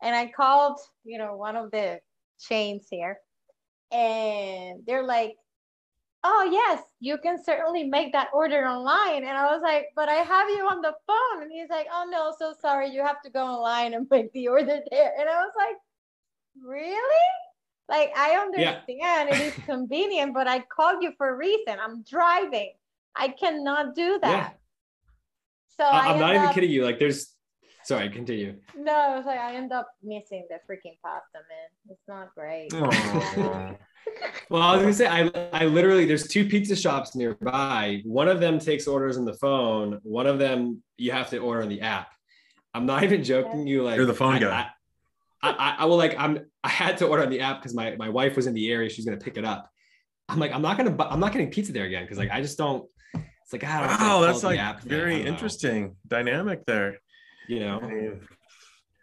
And 0.01 0.13
I 0.13 0.27
called, 0.27 0.77
you 1.05 1.17
know, 1.17 1.37
one 1.37 1.55
of 1.55 1.71
the 1.71 2.01
chains 2.37 2.87
here 2.91 3.17
and 3.93 4.81
they're 4.85 5.05
like, 5.05 5.37
oh, 6.25 6.49
yes, 6.51 6.83
you 6.99 7.17
can 7.17 7.41
certainly 7.41 7.85
make 7.85 8.11
that 8.11 8.27
order 8.33 8.67
online. 8.67 9.23
And 9.23 9.37
I 9.37 9.53
was 9.53 9.61
like, 9.63 9.87
but 9.95 10.09
I 10.09 10.15
have 10.15 10.49
you 10.49 10.67
on 10.67 10.81
the 10.81 10.93
phone. 11.07 11.43
And 11.43 11.51
he's 11.51 11.69
like, 11.69 11.87
oh, 11.89 12.07
no, 12.11 12.33
so 12.37 12.53
sorry. 12.61 12.89
You 12.89 13.03
have 13.03 13.21
to 13.21 13.29
go 13.29 13.45
online 13.45 13.93
and 13.93 14.05
make 14.11 14.33
the 14.33 14.49
order 14.49 14.81
there. 14.91 15.13
And 15.17 15.29
I 15.29 15.37
was 15.37 15.53
like, 15.57 15.77
really? 16.61 16.97
Like 17.89 18.11
I 18.15 18.35
understand 18.35 18.83
yeah. 18.87 19.25
it 19.35 19.41
is 19.41 19.53
convenient, 19.65 20.33
but 20.33 20.47
I 20.47 20.59
called 20.59 21.03
you 21.03 21.13
for 21.17 21.29
a 21.29 21.35
reason. 21.35 21.77
I'm 21.81 22.03
driving. 22.03 22.71
I 23.15 23.29
cannot 23.29 23.95
do 23.95 24.19
that. 24.21 24.31
Yeah. 24.31 24.49
So 25.77 25.83
I, 25.83 26.13
am 26.13 26.19
not 26.19 26.35
even 26.35 26.49
kidding 26.49 26.69
you. 26.69 26.85
Like 26.85 26.99
there's 26.99 27.35
sorry, 27.83 28.09
continue. 28.09 28.55
No, 28.77 28.93
I 28.93 29.17
was 29.17 29.25
like 29.25 29.39
I 29.39 29.55
end 29.55 29.73
up 29.73 29.89
missing 30.03 30.47
the 30.49 30.55
freaking 30.69 30.97
pasta, 31.03 31.39
man. 31.49 31.89
It's 31.89 32.07
not 32.07 32.33
great. 32.35 32.71
well, 34.49 34.61
I 34.61 34.73
was 34.73 34.81
gonna 34.81 34.93
say 34.93 35.07
I 35.07 35.31
I 35.51 35.65
literally 35.65 36.05
there's 36.05 36.27
two 36.27 36.47
pizza 36.47 36.75
shops 36.75 37.15
nearby. 37.15 38.01
One 38.05 38.27
of 38.27 38.39
them 38.39 38.59
takes 38.59 38.87
orders 38.87 39.17
on 39.17 39.25
the 39.25 39.33
phone. 39.33 39.99
One 40.03 40.27
of 40.27 40.39
them 40.39 40.83
you 40.97 41.11
have 41.11 41.29
to 41.31 41.39
order 41.39 41.63
on 41.63 41.69
the 41.69 41.81
app. 41.81 42.09
I'm 42.73 42.85
not 42.85 43.03
even 43.03 43.23
joking. 43.23 43.67
You 43.67 43.83
like 43.83 43.97
you're 43.97 44.05
the 44.05 44.13
phone 44.13 44.35
I, 44.35 44.39
guy. 44.39 44.59
I, 44.59 44.69
I, 45.43 45.75
I 45.79 45.85
will 45.85 45.97
like 45.97 46.15
I'm 46.17 46.39
I 46.63 46.69
had 46.69 46.97
to 46.97 47.07
order 47.07 47.23
on 47.23 47.29
the 47.29 47.39
app 47.39 47.59
because 47.59 47.73
my 47.73 47.95
my 47.95 48.09
wife 48.09 48.35
was 48.35 48.47
in 48.47 48.53
the 48.53 48.71
area. 48.71 48.89
She's 48.89 49.05
gonna 49.05 49.17
pick 49.17 49.37
it 49.37 49.45
up. 49.45 49.69
I'm 50.29 50.39
like 50.39 50.51
I'm 50.51 50.61
not 50.61 50.77
gonna 50.77 50.95
I'm 51.09 51.19
not 51.19 51.31
getting 51.31 51.49
pizza 51.49 51.71
there 51.71 51.85
again 51.85 52.03
because 52.03 52.17
like 52.17 52.31
I 52.31 52.41
just 52.41 52.57
don't. 52.57 52.87
It's 53.13 53.51
like 53.51 53.63
ah, 53.65 53.97
wow, 53.99 54.21
that's 54.21 54.43
like 54.43 54.81
very 54.83 55.21
interesting 55.21 55.95
dynamic 56.07 56.65
there. 56.65 56.99
You 57.47 57.59
know, 57.59 57.79
I 57.81 57.87
mean, 57.87 58.21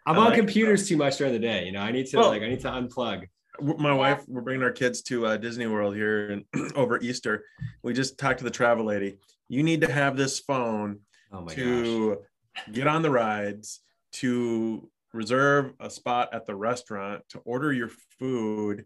I'm 0.07 0.15
I 0.15 0.19
on 0.19 0.25
like 0.25 0.35
computers 0.35 0.87
too 0.87 0.97
much 0.97 1.17
during 1.17 1.33
the 1.33 1.39
day. 1.39 1.65
You 1.65 1.71
know, 1.71 1.81
I 1.81 1.91
need 1.91 2.07
to 2.07 2.17
well, 2.17 2.29
like 2.29 2.41
I 2.41 2.47
need 2.47 2.61
to 2.61 2.69
unplug. 2.69 3.25
My 3.61 3.93
wife, 3.93 4.23
we're 4.27 4.41
bringing 4.41 4.63
our 4.63 4.71
kids 4.71 5.01
to 5.03 5.25
uh, 5.25 5.37
Disney 5.37 5.67
World 5.67 5.93
here 5.93 6.29
and 6.29 6.45
over 6.75 6.99
Easter. 6.99 7.43
We 7.83 7.93
just 7.93 8.17
talked 8.17 8.39
to 8.39 8.45
the 8.45 8.51
travel 8.51 8.85
lady. 8.85 9.17
You 9.49 9.63
need 9.63 9.81
to 9.81 9.91
have 9.91 10.15
this 10.15 10.39
phone 10.39 11.01
oh 11.33 11.45
to 11.45 12.15
gosh. 12.15 12.65
get 12.71 12.87
on 12.87 13.01
the 13.01 13.11
rides, 13.11 13.81
to 14.13 14.89
reserve 15.13 15.73
a 15.79 15.89
spot 15.89 16.29
at 16.33 16.45
the 16.45 16.55
restaurant, 16.55 17.23
to 17.29 17.39
order 17.39 17.73
your 17.73 17.89
food, 18.19 18.85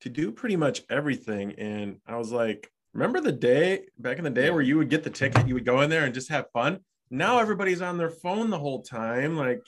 to 0.00 0.08
do 0.08 0.30
pretty 0.30 0.56
much 0.56 0.82
everything. 0.90 1.52
And 1.52 1.98
I 2.06 2.16
was 2.16 2.30
like, 2.30 2.70
remember 2.92 3.20
the 3.20 3.32
day 3.32 3.86
back 3.98 4.18
in 4.18 4.24
the 4.24 4.30
day 4.30 4.50
where 4.50 4.62
you 4.62 4.76
would 4.78 4.90
get 4.90 5.04
the 5.04 5.10
ticket, 5.10 5.48
you 5.48 5.54
would 5.54 5.66
go 5.66 5.80
in 5.80 5.90
there 5.90 6.04
and 6.04 6.14
just 6.14 6.30
have 6.30 6.50
fun? 6.52 6.80
Now 7.10 7.38
everybody's 7.38 7.82
on 7.82 7.98
their 7.98 8.10
phone 8.10 8.50
the 8.50 8.58
whole 8.58 8.82
time, 8.82 9.36
like 9.36 9.62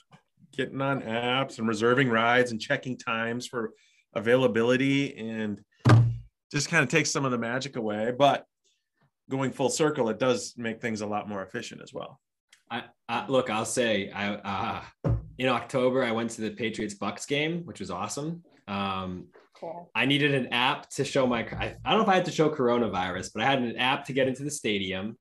getting 0.51 0.81
on 0.81 1.01
apps 1.01 1.59
and 1.59 1.67
reserving 1.67 2.09
rides 2.09 2.51
and 2.51 2.59
checking 2.59 2.97
times 2.97 3.47
for 3.47 3.71
availability 4.13 5.15
and 5.17 5.61
just 6.51 6.69
kind 6.69 6.83
of 6.83 6.89
takes 6.89 7.11
some 7.11 7.25
of 7.25 7.31
the 7.31 7.37
magic 7.37 7.75
away. 7.75 8.11
But 8.17 8.45
going 9.29 9.51
full 9.51 9.69
circle, 9.69 10.09
it 10.09 10.19
does 10.19 10.53
make 10.57 10.81
things 10.81 11.01
a 11.01 11.07
lot 11.07 11.29
more 11.29 11.43
efficient 11.43 11.81
as 11.81 11.93
well. 11.93 12.19
I, 12.71 12.83
I 13.07 13.27
look, 13.27 13.49
I'll 13.49 13.65
say, 13.65 14.11
I 14.11 14.83
uh, 15.05 15.11
in 15.39 15.47
October, 15.47 16.03
I 16.03 16.11
went 16.11 16.29
to 16.31 16.41
the 16.41 16.51
Patriots 16.51 16.93
Bucks 16.93 17.25
game, 17.25 17.61
which 17.63 17.79
was 17.79 17.89
awesome. 17.89 18.43
Um, 18.67 19.27
cool. 19.55 19.89
I 19.95 20.05
needed 20.05 20.33
an 20.35 20.47
app 20.53 20.89
to 20.91 21.05
show 21.05 21.25
my, 21.25 21.39
I, 21.39 21.75
I, 21.83 21.89
don't 21.89 21.99
know 21.99 22.03
if 22.03 22.09
I 22.09 22.15
had 22.15 22.25
to 22.25 22.31
show 22.31 22.49
coronavirus, 22.49 23.31
but 23.33 23.41
I 23.41 23.45
had 23.45 23.59
an 23.59 23.77
app 23.77 24.05
to 24.05 24.13
get 24.13 24.27
into 24.27 24.43
the 24.43 24.51
stadium. 24.51 25.17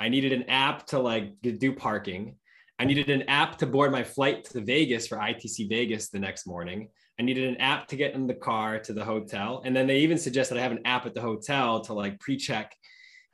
I 0.00 0.08
needed 0.08 0.32
an 0.32 0.50
app 0.50 0.86
to 0.88 0.98
like 0.98 1.34
do 1.40 1.72
parking. 1.72 2.34
I 2.80 2.84
needed 2.84 3.08
an 3.08 3.22
app 3.28 3.58
to 3.58 3.66
board 3.66 3.92
my 3.92 4.02
flight 4.02 4.44
to 4.46 4.60
Vegas 4.60 5.06
for 5.06 5.16
ITC 5.16 5.68
Vegas 5.68 6.08
the 6.08 6.18
next 6.18 6.44
morning. 6.44 6.88
I 7.20 7.22
needed 7.22 7.48
an 7.48 7.56
app 7.58 7.86
to 7.88 7.96
get 7.96 8.14
in 8.14 8.26
the 8.26 8.34
car 8.34 8.80
to 8.80 8.92
the 8.92 9.04
hotel. 9.04 9.62
And 9.64 9.76
then 9.76 9.86
they 9.86 9.98
even 9.98 10.18
suggested 10.18 10.58
I 10.58 10.62
have 10.62 10.72
an 10.72 10.84
app 10.84 11.06
at 11.06 11.14
the 11.14 11.20
hotel 11.20 11.82
to 11.82 11.92
like 11.92 12.18
pre-check. 12.18 12.74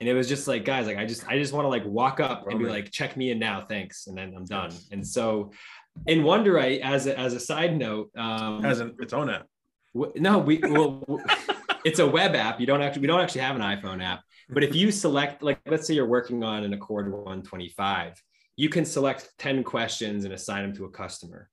And 0.00 0.08
it 0.08 0.12
was 0.12 0.28
just 0.28 0.46
like, 0.46 0.64
guys, 0.64 0.86
like 0.86 0.98
I 0.98 1.06
just 1.06 1.26
I 1.26 1.38
just 1.38 1.52
want 1.52 1.64
to 1.64 1.68
like 1.68 1.84
walk 1.86 2.20
up 2.20 2.46
and 2.46 2.58
be 2.58 2.66
like, 2.66 2.92
check 2.92 3.16
me 3.16 3.30
in 3.30 3.38
now, 3.38 3.64
thanks. 3.66 4.06
And 4.06 4.16
then 4.16 4.34
I'm 4.36 4.44
done. 4.44 4.70
And 4.92 5.04
so 5.06 5.50
in 6.06 6.20
Wunderite, 6.20 6.80
as 6.80 7.06
a, 7.06 7.18
as 7.18 7.34
a 7.34 7.40
side 7.40 7.76
note, 7.76 8.10
um, 8.16 8.62
has 8.62 8.80
an, 8.80 8.94
its 9.00 9.12
own 9.12 9.30
app. 9.30 9.46
W- 9.94 10.12
no, 10.16 10.38
we 10.38 10.58
well, 10.58 11.04
it's 11.84 11.98
a 11.98 12.06
web 12.06 12.34
app. 12.34 12.60
You 12.60 12.66
don't 12.66 12.82
actually 12.82 13.02
we 13.02 13.08
don't 13.08 13.20
actually 13.20 13.42
have 13.42 13.56
an 13.56 13.62
iPhone 13.62 14.02
app. 14.02 14.20
But 14.48 14.64
if 14.64 14.74
you 14.74 14.90
select, 15.04 15.42
like, 15.42 15.60
let's 15.66 15.86
say 15.86 15.94
you're 15.94 16.06
working 16.06 16.42
on 16.42 16.64
an 16.64 16.72
ACORD 16.72 17.10
125, 17.10 18.22
you 18.56 18.68
can 18.68 18.84
select 18.84 19.30
10 19.38 19.62
questions 19.64 20.24
and 20.24 20.34
assign 20.34 20.62
them 20.62 20.74
to 20.76 20.84
a 20.84 20.90
customer. 20.90 21.48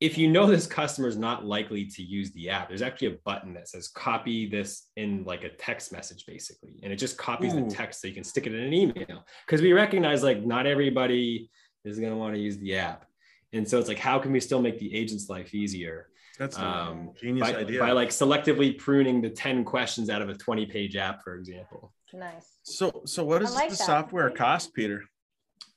if 0.00 0.16
you 0.16 0.28
know 0.28 0.46
this 0.46 0.66
customer 0.66 1.08
is 1.08 1.18
not 1.18 1.44
likely 1.44 1.84
to 1.84 2.02
use 2.02 2.32
the 2.32 2.48
app, 2.48 2.68
there's 2.68 2.80
actually 2.80 3.08
a 3.08 3.18
button 3.24 3.52
that 3.52 3.68
says 3.68 3.88
copy 3.88 4.48
this 4.48 4.88
in 4.96 5.24
like 5.24 5.44
a 5.44 5.50
text 5.50 5.92
message, 5.92 6.24
basically. 6.26 6.80
And 6.82 6.90
it 6.92 6.96
just 6.96 7.18
copies 7.18 7.54
Ooh. 7.54 7.64
the 7.64 7.70
text 7.70 8.00
so 8.00 8.08
you 8.08 8.14
can 8.14 8.24
stick 8.24 8.46
it 8.46 8.54
in 8.54 8.60
an 8.60 8.72
email. 8.72 9.26
Because 9.46 9.60
we 9.60 9.72
recognize 9.74 10.22
like 10.22 10.44
not 10.44 10.66
everybody 10.66 11.50
is 11.84 11.98
going 11.98 12.12
to 12.12 12.16
want 12.16 12.34
to 12.34 12.40
use 12.40 12.56
the 12.58 12.76
app. 12.76 13.04
And 13.52 13.68
so 13.68 13.78
it's 13.78 13.88
like, 13.88 13.98
how 13.98 14.18
can 14.18 14.32
we 14.32 14.40
still 14.40 14.62
make 14.62 14.78
the 14.78 14.94
agent's 14.94 15.28
life 15.28 15.54
easier? 15.54 16.08
That's 16.38 16.56
a 16.56 16.64
um, 16.64 17.10
genius 17.20 17.50
by, 17.50 17.56
idea. 17.56 17.80
By 17.80 17.92
like 17.92 18.08
selectively 18.08 18.78
pruning 18.78 19.20
the 19.20 19.30
10 19.30 19.64
questions 19.64 20.08
out 20.08 20.22
of 20.22 20.28
a 20.28 20.34
20 20.34 20.66
page 20.66 20.96
app, 20.96 21.22
for 21.22 21.34
example. 21.34 21.92
Nice. 22.14 22.56
So, 22.62 23.02
so 23.04 23.24
what 23.24 23.40
does 23.40 23.54
like 23.54 23.70
the 23.70 23.76
that. 23.76 23.84
software 23.84 24.30
cost, 24.30 24.72
Peter? 24.72 25.04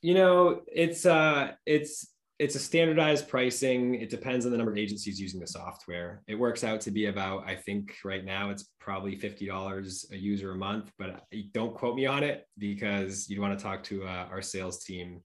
You 0.01 0.13
know, 0.13 0.61
it's, 0.67 1.05
uh, 1.05 1.51
it's, 1.65 2.07
it's 2.39 2.55
a 2.55 2.59
standardized 2.59 3.27
pricing. 3.27 3.95
It 3.95 4.09
depends 4.09 4.45
on 4.45 4.51
the 4.51 4.57
number 4.57 4.71
of 4.71 4.77
agencies 4.77 5.19
using 5.19 5.39
the 5.39 5.47
software. 5.47 6.23
It 6.27 6.35
works 6.35 6.63
out 6.63 6.81
to 6.81 6.91
be 6.91 7.05
about, 7.05 7.47
I 7.47 7.55
think 7.55 7.95
right 8.03 8.23
now 8.23 8.49
it's 8.49 8.69
probably 8.79 9.17
$50 9.17 10.11
a 10.11 10.17
user 10.17 10.51
a 10.51 10.55
month, 10.55 10.91
but 10.97 11.23
don't 11.51 11.75
quote 11.75 11.95
me 11.95 12.05
on 12.05 12.23
it 12.23 12.45
because 12.57 13.29
you'd 13.29 13.39
want 13.39 13.57
to 13.57 13.63
talk 13.63 13.83
to 13.85 14.03
uh, 14.03 14.27
our 14.31 14.41
sales 14.41 14.83
team. 14.83 15.21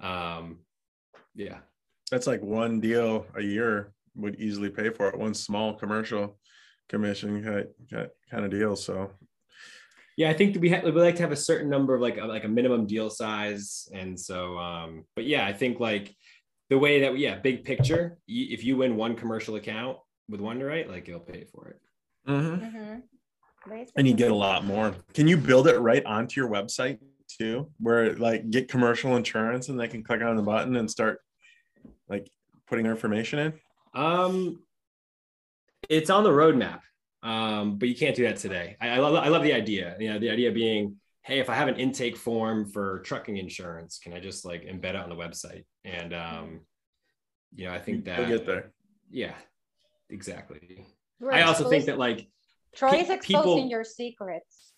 Um, 0.00 0.60
yeah. 1.34 1.58
That's 2.10 2.26
like 2.26 2.42
one 2.42 2.80
deal 2.80 3.26
a 3.34 3.42
year 3.42 3.92
would 4.16 4.36
easily 4.40 4.70
pay 4.70 4.90
for 4.90 5.08
it. 5.08 5.18
One 5.18 5.34
small 5.34 5.74
commercial 5.74 6.38
commission 6.88 7.42
kind 7.44 8.08
kind 8.30 8.44
of 8.44 8.50
deal. 8.50 8.76
So 8.76 9.10
yeah, 10.16 10.28
I 10.28 10.34
think 10.34 10.60
we 10.60 10.70
ha- 10.70 10.82
we 10.84 10.90
like 10.90 11.16
to 11.16 11.22
have 11.22 11.32
a 11.32 11.36
certain 11.36 11.70
number 11.70 11.94
of 11.94 12.00
like 12.00 12.18
a, 12.18 12.24
like 12.24 12.44
a 12.44 12.48
minimum 12.48 12.86
deal 12.86 13.08
size, 13.08 13.88
and 13.94 14.18
so 14.18 14.58
um, 14.58 15.04
but 15.16 15.24
yeah, 15.24 15.46
I 15.46 15.52
think 15.52 15.80
like 15.80 16.14
the 16.68 16.78
way 16.78 17.00
that 17.00 17.12
we, 17.12 17.20
yeah, 17.20 17.36
big 17.36 17.64
picture, 17.64 18.18
if 18.28 18.64
you 18.64 18.76
win 18.76 18.96
one 18.96 19.16
commercial 19.16 19.56
account 19.56 19.98
with 20.28 20.40
Wunderite, 20.40 20.88
like 20.88 21.08
you'll 21.08 21.20
pay 21.20 21.44
for 21.44 21.68
it. 21.68 21.80
Mm-hmm. 22.28 22.64
Mm-hmm. 22.64 23.82
And 23.96 24.06
you 24.06 24.14
get 24.14 24.30
a 24.30 24.34
lot 24.34 24.64
more. 24.64 24.94
Can 25.14 25.26
you 25.26 25.36
build 25.36 25.66
it 25.68 25.78
right 25.78 26.04
onto 26.04 26.40
your 26.40 26.50
website 26.50 26.98
too, 27.38 27.70
where 27.78 28.14
like 28.14 28.50
get 28.50 28.68
commercial 28.68 29.16
insurance 29.16 29.68
and 29.68 29.78
they 29.78 29.88
can 29.88 30.02
click 30.02 30.22
on 30.22 30.36
the 30.36 30.42
button 30.42 30.76
and 30.76 30.90
start 30.90 31.20
like 32.10 32.28
putting 32.66 32.82
their 32.82 32.92
information 32.92 33.38
in? 33.38 33.52
Um, 33.94 34.62
it's 35.88 36.10
on 36.10 36.24
the 36.24 36.30
roadmap, 36.30 36.80
um, 37.22 37.78
but 37.78 37.88
you 37.88 37.94
can't 37.94 38.14
do 38.14 38.24
that 38.24 38.36
today. 38.36 38.76
I, 38.80 38.90
I, 38.90 38.98
love 38.98 39.14
I 39.14 39.28
love 39.28 39.42
the 39.42 39.54
idea. 39.54 39.96
You 39.98 40.12
know, 40.12 40.18
the 40.18 40.30
idea 40.30 40.52
being 40.52 40.96
hey, 41.22 41.38
if 41.38 41.50
I 41.50 41.54
have 41.54 41.68
an 41.68 41.76
intake 41.76 42.16
form 42.16 42.66
for 42.66 43.00
trucking 43.00 43.36
insurance, 43.36 43.98
can 43.98 44.12
I 44.12 44.20
just 44.20 44.44
like 44.44 44.64
embed 44.64 44.90
it 44.90 44.96
on 44.96 45.08
the 45.08 45.14
website? 45.14 45.64
And 45.84 46.12
um, 46.12 46.60
you 47.54 47.66
know, 47.66 47.72
I 47.72 47.78
think 47.78 48.04
that 48.04 48.18
we'll 48.18 48.28
get 48.28 48.46
there. 48.46 48.72
Yeah, 49.10 49.34
exactly. 50.08 50.86
We're 51.20 51.32
I 51.32 51.42
also 51.42 51.68
think 51.68 51.86
that 51.86 51.98
like 51.98 52.28
Troy's 52.74 53.06
pe- 53.06 53.14
exposing 53.14 53.22
people, 53.24 53.68
your 53.68 53.84
secrets. 53.84 54.72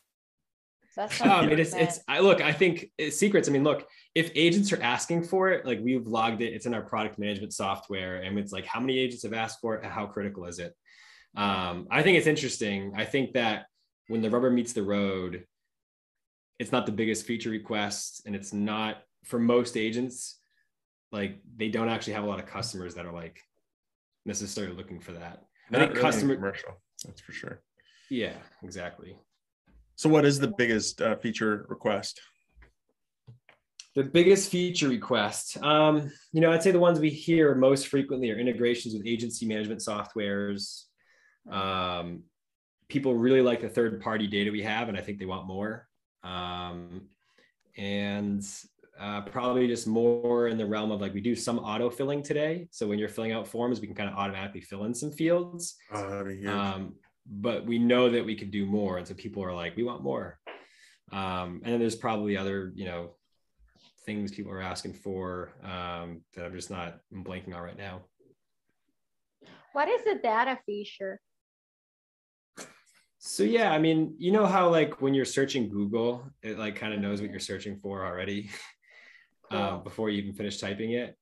That's 0.96 1.20
um, 1.22 1.48
it 1.50 1.58
is. 1.58 1.74
It's. 1.74 2.00
I 2.06 2.20
look. 2.20 2.40
I 2.40 2.52
think 2.52 2.90
secrets. 3.10 3.48
I 3.48 3.52
mean, 3.52 3.64
look. 3.64 3.86
If 4.14 4.30
agents 4.34 4.72
are 4.72 4.82
asking 4.82 5.24
for 5.24 5.50
it, 5.50 5.64
like 5.64 5.80
we've 5.82 6.06
logged 6.06 6.42
it. 6.42 6.52
It's 6.52 6.66
in 6.66 6.74
our 6.74 6.82
product 6.82 7.18
management 7.18 7.54
software, 7.54 8.16
and 8.16 8.38
it's 8.38 8.52
like 8.52 8.66
how 8.66 8.80
many 8.80 8.98
agents 8.98 9.22
have 9.22 9.32
asked 9.32 9.60
for 9.60 9.76
it. 9.76 9.84
How 9.84 10.06
critical 10.06 10.44
is 10.44 10.58
it? 10.58 10.74
Um, 11.34 11.88
I 11.90 12.02
think 12.02 12.18
it's 12.18 12.26
interesting. 12.26 12.92
I 12.94 13.06
think 13.06 13.32
that 13.32 13.66
when 14.08 14.20
the 14.20 14.28
rubber 14.28 14.50
meets 14.50 14.74
the 14.74 14.82
road, 14.82 15.44
it's 16.62 16.70
not 16.70 16.86
the 16.86 16.92
biggest 16.92 17.26
feature 17.26 17.50
request 17.50 18.22
and 18.24 18.36
it's 18.36 18.52
not 18.52 18.98
for 19.24 19.40
most 19.40 19.76
agents 19.76 20.38
like 21.10 21.40
they 21.56 21.68
don't 21.68 21.88
actually 21.88 22.12
have 22.12 22.22
a 22.22 22.26
lot 22.26 22.38
of 22.38 22.46
customers 22.46 22.94
that 22.94 23.04
are 23.04 23.12
like 23.12 23.40
necessarily 24.26 24.76
looking 24.76 25.00
for 25.00 25.10
that 25.10 25.42
not 25.70 25.80
I 25.80 25.84
think 25.84 25.96
really 25.96 26.02
customer 26.02 26.34
commercial 26.36 26.80
that's 27.04 27.20
for 27.20 27.32
sure 27.32 27.62
yeah 28.10 28.34
exactly 28.62 29.16
so 29.96 30.08
what 30.08 30.24
is 30.24 30.38
the 30.38 30.52
biggest 30.58 31.00
uh, 31.00 31.16
feature 31.16 31.66
request 31.68 32.20
the 33.94 34.02
biggest 34.02 34.50
feature 34.50 34.88
request 34.88 35.62
um, 35.62 36.10
you 36.32 36.40
know 36.40 36.52
i'd 36.52 36.62
say 36.62 36.70
the 36.70 36.78
ones 36.78 36.98
we 36.98 37.10
hear 37.10 37.54
most 37.54 37.88
frequently 37.88 38.30
are 38.30 38.38
integrations 38.38 38.94
with 38.94 39.06
agency 39.06 39.46
management 39.46 39.80
softwares 39.80 40.84
um, 41.50 42.22
people 42.88 43.14
really 43.14 43.42
like 43.42 43.60
the 43.60 43.68
third 43.68 44.00
party 44.00 44.26
data 44.26 44.50
we 44.50 44.62
have 44.62 44.88
and 44.88 44.96
i 44.96 45.00
think 45.00 45.18
they 45.18 45.26
want 45.26 45.46
more 45.46 45.88
um, 46.24 47.08
and 47.76 48.44
uh, 48.98 49.22
probably 49.22 49.66
just 49.66 49.86
more 49.86 50.48
in 50.48 50.58
the 50.58 50.66
realm 50.66 50.90
of 50.90 51.00
like 51.00 51.14
we 51.14 51.20
do 51.20 51.34
some 51.34 51.58
auto 51.58 51.90
filling 51.90 52.22
today. 52.22 52.68
So 52.70 52.86
when 52.86 52.98
you're 52.98 53.08
filling 53.08 53.32
out 53.32 53.48
forms, 53.48 53.80
we 53.80 53.86
can 53.86 53.96
kind 53.96 54.08
of 54.08 54.16
automatically 54.16 54.60
fill 54.60 54.84
in 54.84 54.94
some 54.94 55.10
fields. 55.10 55.76
Oh, 55.92 56.26
um, 56.46 56.94
but 57.26 57.66
we 57.66 57.78
know 57.78 58.10
that 58.10 58.24
we 58.24 58.34
could 58.34 58.50
do 58.50 58.66
more, 58.66 58.98
and 58.98 59.06
so 59.06 59.14
people 59.14 59.44
are 59.44 59.54
like, 59.54 59.76
we 59.76 59.82
want 59.82 60.02
more. 60.02 60.38
Um, 61.12 61.60
and 61.62 61.72
then 61.72 61.80
there's 61.80 61.96
probably 61.96 62.36
other, 62.36 62.72
you 62.74 62.86
know, 62.86 63.10
things 64.04 64.32
people 64.32 64.52
are 64.52 64.62
asking 64.62 64.94
for 64.94 65.52
um, 65.62 66.22
that 66.34 66.44
I'm 66.44 66.54
just 66.54 66.70
not 66.70 66.98
I'm 67.12 67.22
blanking 67.22 67.54
on 67.54 67.62
right 67.62 67.78
now. 67.78 68.02
What 69.72 69.88
is 69.88 70.02
the 70.04 70.18
data 70.22 70.58
feature? 70.66 71.20
So 73.18 73.44
yeah, 73.44 73.72
I 73.72 73.78
mean, 73.78 74.16
you 74.18 74.32
know 74.32 74.46
how 74.46 74.68
like 74.68 75.00
when 75.00 75.14
you're 75.14 75.24
searching 75.24 75.68
Google, 75.68 76.24
it 76.42 76.58
like 76.58 76.76
kind 76.76 76.92
of 76.92 77.00
knows 77.00 77.20
what 77.20 77.30
you're 77.30 77.38
searching 77.38 77.78
for 77.78 78.04
already 78.04 78.50
uh, 79.50 79.78
before 79.78 80.10
you 80.10 80.22
even 80.22 80.34
finish 80.34 80.58
typing 80.58 80.92
it. 80.92 81.16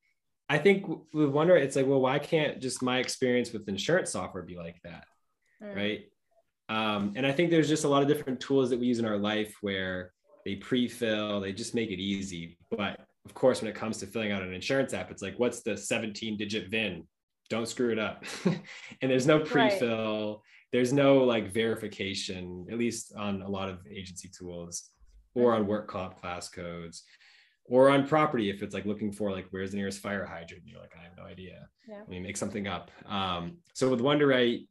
I 0.49 0.59
think 0.59 0.87
we 1.13 1.27
wonder 1.27 1.57
it's 1.57 1.77
like, 1.77 1.87
well, 1.87 2.01
why 2.01 2.19
can't 2.19 2.61
just 2.61 2.83
my 2.83 2.99
experience 2.99 3.53
with 3.53 3.69
insurance 3.69 4.11
software 4.11 4.43
be 4.43 4.57
like 4.57 4.81
that, 4.83 5.05
mm. 5.63 5.77
right? 5.77 6.01
Um, 6.69 7.15
and 7.17 7.27
I 7.27 7.33
think 7.33 7.51
there's 7.51 7.69
just 7.69 7.85
a 7.85 7.89
lot 7.89 8.03
of 8.03 8.09
different 8.09 8.41
tools 8.41 8.71
that 8.71 8.79
we 8.79 8.87
use 8.87 8.99
in 8.99 9.05
our 9.05 9.19
life 9.19 9.55
where 9.61 10.13
they 10.45 10.57
pre-fill, 10.57 11.41
they 11.41 11.53
just 11.53 11.75
make 11.75 11.91
it 11.91 11.99
easy. 11.99 12.57
But 12.71 13.01
of 13.25 13.35
course, 13.35 13.61
when 13.61 13.71
it 13.71 13.75
comes 13.75 13.99
to 13.99 14.07
filling 14.07 14.33
out 14.33 14.43
an 14.43 14.53
insurance 14.53 14.95
app, 14.95 15.11
it's 15.11 15.23
like, 15.23 15.39
what's 15.39 15.63
the 15.63 15.73
17-digit 15.73 16.71
VIN? 16.71 17.07
Don't 17.49 17.67
screw 17.67 17.91
it 17.91 17.99
up. 17.99 18.25
and 18.45 19.11
there's 19.11 19.27
no 19.27 19.41
pre-fill. 19.41 20.29
Right 20.29 20.39
there's 20.73 20.93
no 20.93 21.19
like 21.25 21.53
verification, 21.53 22.67
at 22.71 22.79
least 22.79 23.13
on 23.17 23.43
a 23.43 23.49
lot 23.49 23.69
of 23.69 23.81
agency 23.91 24.29
tools 24.29 24.91
or 25.35 25.53
on 25.53 25.63
mm-hmm. 25.63 25.71
work 25.71 25.89
comp 25.89 26.21
class 26.21 26.49
codes 26.49 27.05
or 27.65 27.89
on 27.91 28.07
property 28.07 28.51
if 28.51 28.63
it's 28.63 28.75
like 28.75 28.87
looking 28.87 29.13
for 29.13 29.31
like 29.31 29.47
where's 29.51 29.71
the 29.71 29.77
nearest 29.77 30.01
fire 30.01 30.25
hydrant 30.25 30.65
you're 30.67 30.81
like 30.81 30.93
i 30.99 31.03
have 31.05 31.17
no 31.17 31.23
idea 31.23 31.69
yeah. 31.89 31.99
let 31.99 32.09
me 32.09 32.19
make 32.19 32.37
something 32.37 32.67
up 32.67 32.91
um, 33.07 33.59
so 33.75 33.89
with 33.89 34.01
Wunderite 34.01 34.67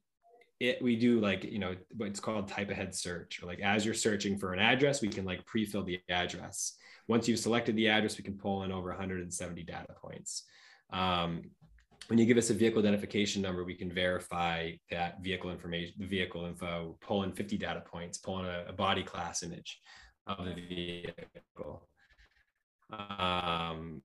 it 0.60 0.82
we 0.82 0.95
do 0.95 1.19
like 1.19 1.43
you 1.43 1.60
know 1.60 1.76
what's 1.95 2.19
called 2.19 2.48
type 2.48 2.69
ahead 2.69 2.93
search 2.93 3.41
or 3.41 3.45
like 3.45 3.60
as 3.62 3.86
you're 3.86 3.93
searching 3.93 4.38
for 4.38 4.54
an 4.54 4.60
address 4.60 5.02
we 5.02 5.08
can 5.08 5.26
like 5.26 5.45
pre-fill 5.45 5.84
the 5.84 6.00
address 6.10 6.76
once 7.08 7.28
you've 7.28 7.39
selected 7.39 7.76
the 7.76 7.88
address 7.88 8.17
we 8.17 8.24
can 8.24 8.38
pull 8.38 8.63
in 8.63 8.72
over 8.72 8.89
170 8.89 9.63
data 9.63 9.93
points 10.02 10.43
um, 10.91 11.43
when 12.10 12.17
you 12.17 12.26
give 12.26 12.38
us 12.38 12.50
a 12.50 12.56
vehicle 12.56 12.80
identification 12.80 13.41
number, 13.41 13.63
we 13.63 13.76
can 13.76 13.91
verify 13.91 14.72
that 14.89 15.22
vehicle 15.22 15.52
information, 15.52 15.93
the 16.00 16.08
vehicle 16.08 16.45
info, 16.45 16.98
pull 17.02 17.22
in 17.22 17.32
50 17.32 17.56
data 17.58 17.82
points, 17.82 18.17
pull 18.17 18.39
in 18.39 18.45
a, 18.45 18.65
a 18.67 18.74
body 18.74 19.04
class 19.04 19.43
image 19.43 19.80
of 20.26 20.43
the 20.43 20.56
vehicle. 20.56 21.88
Um, 22.91 24.02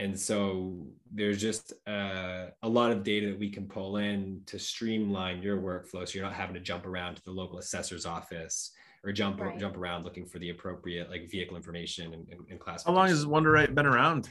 and 0.00 0.18
so 0.18 0.86
there's 1.12 1.38
just 1.38 1.74
uh, 1.86 2.46
a 2.62 2.68
lot 2.68 2.90
of 2.90 3.02
data 3.02 3.28
that 3.28 3.38
we 3.38 3.50
can 3.50 3.66
pull 3.66 3.98
in 3.98 4.40
to 4.46 4.58
streamline 4.58 5.42
your 5.42 5.58
workflow 5.58 6.08
so 6.08 6.14
you're 6.14 6.24
not 6.24 6.32
having 6.32 6.54
to 6.54 6.60
jump 6.60 6.86
around 6.86 7.16
to 7.16 7.22
the 7.24 7.30
local 7.30 7.58
assessor's 7.58 8.06
office 8.06 8.72
or 9.04 9.12
jump 9.12 9.40
right. 9.40 9.58
jump 9.58 9.76
around 9.76 10.04
looking 10.04 10.24
for 10.24 10.38
the 10.38 10.50
appropriate 10.50 11.10
like 11.10 11.30
vehicle 11.30 11.54
information 11.54 12.14
and, 12.14 12.26
and, 12.30 12.40
and 12.50 12.58
class. 12.58 12.84
How 12.84 12.92
long 12.92 13.08
has 13.08 13.26
Wunderite 13.26 13.74
been 13.74 13.86
around? 13.86 14.30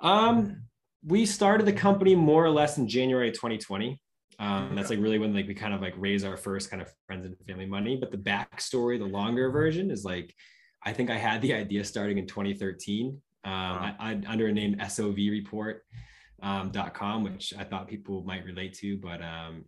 Um, 0.00 0.62
we 1.04 1.26
started 1.26 1.66
the 1.66 1.72
company 1.72 2.14
more 2.14 2.44
or 2.44 2.50
less 2.50 2.78
in 2.78 2.88
January 2.88 3.32
2020. 3.32 4.00
Um, 4.38 4.74
that's 4.74 4.90
like 4.90 5.00
really 5.00 5.18
when 5.18 5.34
like 5.34 5.46
we 5.46 5.54
kind 5.54 5.74
of 5.74 5.80
like 5.80 5.94
raise 5.96 6.24
our 6.24 6.36
first 6.36 6.70
kind 6.70 6.80
of 6.80 6.88
friends 7.06 7.26
and 7.26 7.36
family 7.46 7.66
money. 7.66 7.96
But 7.96 8.10
the 8.12 8.16
backstory, 8.16 8.98
the 8.98 9.04
longer 9.04 9.50
version, 9.50 9.90
is 9.90 10.04
like 10.04 10.34
I 10.84 10.92
think 10.92 11.10
I 11.10 11.16
had 11.16 11.42
the 11.42 11.52
idea 11.52 11.84
starting 11.84 12.18
in 12.18 12.26
2013 12.26 13.20
um, 13.44 13.52
wow. 13.52 13.94
I, 13.98 14.10
I, 14.10 14.20
under 14.28 14.46
a 14.46 14.52
name 14.52 14.80
SOV 14.86 15.16
report 15.16 15.84
um, 16.42 16.72
.com, 16.92 17.24
which 17.24 17.52
I 17.58 17.64
thought 17.64 17.88
people 17.88 18.22
might 18.24 18.44
relate 18.44 18.74
to, 18.78 18.96
but 18.96 19.20
um, 19.22 19.64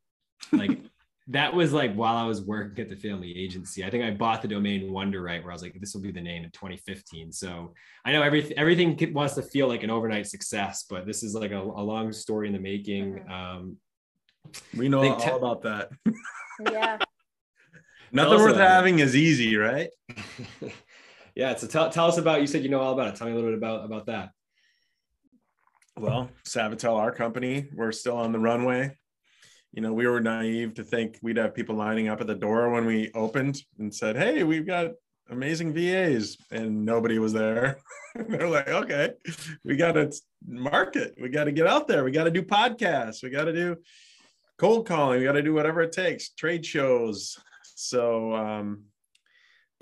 like 0.53 0.79
that 1.29 1.55
was 1.55 1.73
like 1.73 1.95
while 1.95 2.17
I 2.17 2.25
was 2.25 2.43
working 2.43 2.83
at 2.83 2.91
the 2.91 2.97
family 2.97 3.37
agency. 3.37 3.85
I 3.85 3.91
think 3.91 4.05
I 4.05 4.11
bought 4.11 4.43
the 4.43 4.49
domain 4.49 4.91
Wunderite, 4.91 5.43
where 5.43 5.51
I 5.51 5.55
was 5.55 5.63
like, 5.63 5.79
this 5.79 5.95
will 5.95 6.03
be 6.03 6.11
the 6.11 6.21
name 6.21 6.45
in 6.45 6.51
2015. 6.51 7.33
So 7.33 7.75
I 8.05 8.13
know 8.13 8.23
everything 8.23 8.59
everything 8.59 8.97
wants 9.13 9.35
to 9.35 9.43
feel 9.43 9.69
like 9.69 9.83
an 9.83 9.91
overnight 9.91 10.27
success, 10.27 10.85
but 10.89 11.07
this 11.07 11.23
is 11.23 11.35
like 11.35 11.53
a, 11.53 11.61
a 11.61 11.83
long 11.83 12.13
story 12.13 12.49
in 12.49 12.53
the 12.53 12.61
making. 12.61 13.15
Mm-hmm. 13.15 13.33
Um, 13.33 13.77
we 14.77 14.89
know 14.89 15.13
all 15.13 15.17
te- 15.17 15.31
about 15.31 15.63
that. 15.63 15.91
yeah. 16.71 16.99
Nothing 18.15 18.39
worth 18.41 18.57
having 18.57 18.99
is 18.99 19.17
easy, 19.17 19.57
right? 19.57 19.89
yeah. 21.35 21.55
So 21.57 21.67
tell, 21.67 21.91
tell 21.91 22.07
us 22.07 22.19
about. 22.19 22.41
You 22.41 22.47
said 22.47 22.63
you 22.63 22.69
know 22.69 22.81
all 22.81 22.93
about 22.93 23.09
it. 23.09 23.17
Tell 23.17 23.27
me 23.27 23.33
a 23.33 23.37
little 23.37 23.51
bit 23.51 23.59
about 23.59 23.85
about 23.85 24.07
that. 24.07 24.31
Well, 25.97 26.31
Savitel, 26.47 26.97
our 26.97 27.13
company, 27.13 27.69
we're 27.75 27.93
still 27.93 28.17
on 28.17 28.33
the 28.33 28.39
runway. 28.39 28.97
You 29.73 29.83
know, 29.83 29.93
we 29.93 30.07
were 30.07 30.21
naive 30.21 30.75
to 30.75 30.85
think 30.85 31.19
we'd 31.23 31.37
have 31.37 31.55
people 31.55 31.75
lining 31.75 32.09
up 32.09 32.21
at 32.21 32.27
the 32.27 32.35
door 32.35 32.71
when 32.71 32.87
we 32.87 33.11
opened 33.15 33.63
and 33.79 33.95
said, 33.95 34.17
Hey, 34.17 34.43
we've 34.43 34.67
got 34.67 34.93
amazing 35.31 35.73
VAs. 35.73 36.37
And 36.51 36.85
nobody 36.85 37.19
was 37.19 37.33
there. 37.33 37.79
They're 38.15 38.49
like, 38.49 38.69
okay, 38.69 39.13
we 39.65 39.77
got 39.77 39.93
to 39.93 40.13
market. 40.47 41.15
We 41.21 41.29
got 41.29 41.45
to 41.45 41.53
get 41.53 41.67
out 41.67 41.89
there. 41.89 42.05
We 42.05 42.11
got 42.11 42.25
to 42.25 42.31
do 42.31 42.43
podcasts. 42.43 43.23
We 43.23 43.31
got 43.31 43.45
to 43.45 43.53
do 43.53 43.77
cold 44.59 44.87
calling. 44.87 45.19
We 45.19 45.25
got 45.25 45.33
to 45.33 45.43
do 45.43 45.55
whatever 45.55 45.81
it 45.83 45.93
takes, 45.93 46.31
trade 46.31 46.65
shows. 46.65 47.39
So, 47.75 48.35
um, 48.35 48.85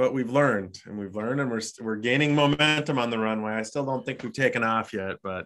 but 0.01 0.15
we've 0.15 0.31
learned 0.31 0.81
and 0.87 0.99
we've 0.99 1.15
learned 1.15 1.43
and 1.43 1.51
we're, 1.51 1.61
we're 1.83 1.97
gaining 1.97 2.35
momentum 2.35 2.99
on 2.99 3.11
the 3.11 3.19
runway. 3.19 3.53
I 3.53 3.61
still 3.61 3.85
don't 3.85 4.03
think 4.07 4.23
we've 4.23 4.33
taken 4.33 4.65
off 4.65 4.95
yet, 4.95 5.17
but 5.23 5.45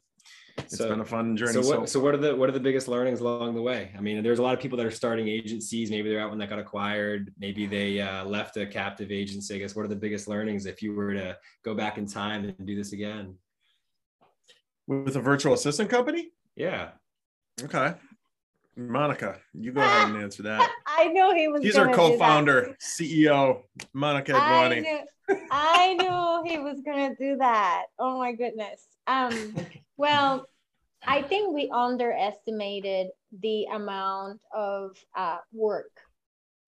it's 0.58 0.78
so, 0.78 0.88
been 0.88 1.00
a 1.00 1.04
fun 1.04 1.36
journey. 1.36 1.54
So 1.54 1.58
what, 1.58 1.88
so, 1.88 1.98
so 1.98 2.00
what 2.00 2.14
are 2.14 2.18
the 2.18 2.36
what 2.36 2.48
are 2.48 2.52
the 2.52 2.60
biggest 2.60 2.86
learnings 2.86 3.18
along 3.18 3.56
the 3.56 3.62
way? 3.62 3.90
I 3.98 4.00
mean, 4.00 4.22
there's 4.22 4.38
a 4.38 4.42
lot 4.42 4.54
of 4.54 4.60
people 4.60 4.78
that 4.78 4.86
are 4.86 4.92
starting 4.92 5.26
agencies. 5.26 5.90
Maybe 5.90 6.08
they're 6.08 6.20
out 6.20 6.30
when 6.30 6.38
that 6.38 6.50
got 6.50 6.60
acquired. 6.60 7.34
Maybe 7.36 7.66
they 7.66 8.00
uh, 8.00 8.24
left 8.26 8.56
a 8.56 8.64
captive 8.64 9.10
agency. 9.10 9.56
I 9.56 9.58
guess 9.58 9.74
what 9.74 9.86
are 9.86 9.88
the 9.88 9.96
biggest 9.96 10.28
learnings 10.28 10.66
if 10.66 10.82
you 10.82 10.94
were 10.94 11.14
to 11.14 11.36
go 11.64 11.74
back 11.74 11.98
in 11.98 12.06
time 12.06 12.44
and 12.44 12.64
do 12.64 12.76
this 12.76 12.92
again? 12.92 13.34
With 14.86 15.16
a 15.16 15.20
virtual 15.20 15.54
assistant 15.54 15.90
company? 15.90 16.30
Yeah. 16.54 16.90
Okay. 17.60 17.94
Monica, 18.76 19.40
you 19.52 19.72
go 19.72 19.80
ahead 19.80 20.10
and 20.10 20.22
answer 20.22 20.44
that. 20.44 20.70
I 20.96 21.08
know 21.08 21.34
he 21.34 21.48
was. 21.48 21.62
He's 21.62 21.76
our 21.76 21.92
co-founder, 21.92 22.76
CEO, 22.80 23.62
Monica 23.92 24.34
I 24.34 24.68
knew, 24.80 24.98
I 25.50 25.94
knew 25.94 26.50
he 26.50 26.58
was 26.58 26.80
gonna 26.82 27.14
do 27.16 27.36
that. 27.36 27.84
Oh 27.98 28.18
my 28.18 28.32
goodness. 28.32 28.86
Um, 29.06 29.56
well, 29.96 30.46
I 31.06 31.22
think 31.22 31.54
we 31.54 31.70
underestimated 31.70 33.08
the 33.40 33.64
amount 33.72 34.40
of 34.54 34.96
uh, 35.16 35.38
work 35.52 35.90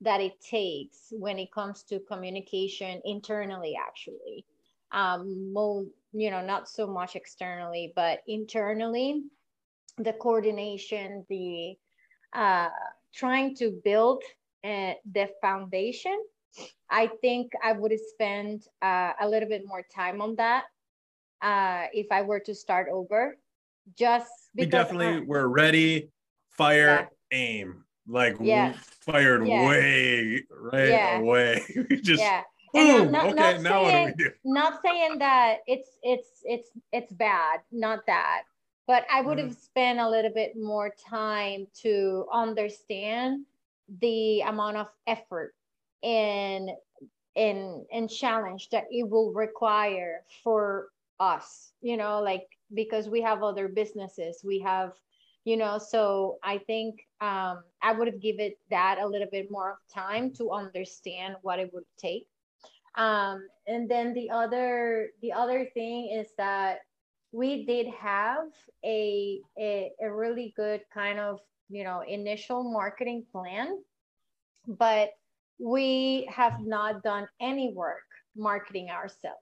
that 0.01 0.21
it 0.21 0.41
takes 0.41 1.09
when 1.11 1.39
it 1.39 1.53
comes 1.53 1.83
to 1.85 2.01
communication 2.01 3.01
internally, 3.05 3.77
actually. 3.77 4.45
Um, 4.93 5.53
more, 5.53 5.85
you 6.13 6.31
know, 6.31 6.45
not 6.45 6.69
so 6.69 6.87
much 6.87 7.17
externally, 7.17 7.93
but 7.97 8.21
internally, 8.27 9.23
the 9.99 10.13
coordination, 10.13 11.25
the 11.29 11.77
uh, 12.35 12.69
trying 13.17 13.57
to 13.57 13.81
build 13.85 14.23
uh, 14.65 14.93
the 15.11 15.29
foundation. 15.41 16.17
I 16.91 17.09
think 17.21 17.53
I 17.63 17.73
would 17.73 17.93
spend 18.13 18.65
uh, 18.83 19.13
a 19.21 19.29
little 19.29 19.49
bit 19.49 19.63
more 19.67 19.85
time 19.95 20.21
on 20.21 20.37
that 20.37 20.65
uh, 21.43 21.87
if 21.93 22.07
I 22.11 22.23
were 22.23 22.41
to 22.41 22.55
start 22.55 22.89
over. 22.93 23.37
Just 23.97 24.31
because 24.55 24.67
we 24.67 24.71
definitely 24.71 25.27
were 25.27 25.49
ready, 25.49 26.11
fire, 26.51 27.09
yeah. 27.31 27.39
aim. 27.39 27.85
Like 28.09 28.37
yeah. 28.41 28.75
fired 29.01 29.47
yeah. 29.47 29.69
way 29.69 30.45
right 30.51 30.89
yeah. 30.89 31.19
away. 31.19 31.63
we 31.91 32.01
just 32.01 32.23
yeah. 32.23 32.43
Boom. 32.73 33.11
Not, 33.11 33.27
okay, 33.27 33.35
not 33.35 33.63
now 33.63 33.85
saying, 33.85 34.05
what 34.05 34.17
do 34.17 34.25
we 34.25 34.31
do? 34.31 34.35
Not 34.45 34.81
saying 34.85 35.19
that 35.19 35.59
it's 35.67 35.91
it's 36.03 36.29
it's 36.45 36.71
it's 36.93 37.13
bad, 37.13 37.61
not 37.73 38.01
that. 38.07 38.43
But 38.87 39.05
I 39.13 39.21
would 39.21 39.39
have 39.39 39.51
mm. 39.51 39.61
spent 39.61 39.99
a 39.99 40.09
little 40.09 40.31
bit 40.33 40.53
more 40.57 40.95
time 41.09 41.67
to 41.83 42.27
understand 42.33 43.45
the 44.01 44.41
amount 44.43 44.77
of 44.77 44.89
effort 45.07 45.55
and 46.03 46.71
and 47.37 47.85
and 47.93 48.11
challenge 48.11 48.71
that 48.71 48.85
it 48.91 49.09
will 49.09 49.33
require 49.33 50.23
for 50.43 50.89
us 51.21 51.73
you 51.81 51.97
know 51.97 52.21
like 52.21 52.47
because 52.75 53.09
we 53.09 53.21
have 53.23 53.43
other 53.43 53.69
businesses 53.69 54.41
we 54.45 54.59
have 54.59 54.93
you 55.45 55.57
know 55.57 55.79
so 55.79 56.39
i 56.43 56.59
think 56.59 57.07
um, 57.21 57.63
i 57.83 57.93
would 57.93 58.09
have 58.09 58.21
given 58.21 58.53
that 58.71 58.99
a 59.01 59.07
little 59.07 59.29
bit 59.31 59.51
more 59.51 59.73
of 59.73 59.79
time 59.93 60.33
to 60.33 60.51
understand 60.51 61.37
what 61.43 61.59
it 61.59 61.73
would 61.73 61.85
take 61.97 62.27
um, 62.97 63.47
and 63.67 63.89
then 63.89 64.15
the 64.15 64.31
other 64.31 65.11
the 65.23 65.33
other 65.33 65.67
thing 65.75 66.11
is 66.11 66.29
that 66.37 66.81
we 67.33 67.65
did 67.65 67.87
have 67.89 68.47
a, 68.85 69.41
a, 69.59 69.93
a 70.01 70.13
really 70.13 70.53
good 70.57 70.83
kind 70.93 71.19
of 71.19 71.41
you 71.69 71.85
know 71.85 72.03
initial 72.07 72.63
marketing 72.63 73.25
plan 73.33 73.79
but 74.67 75.11
we 75.59 76.29
have 76.31 76.61
not 76.61 77.03
done 77.03 77.27
any 77.41 77.73
work 77.73 78.03
marketing 78.37 78.91
ourselves 78.91 79.41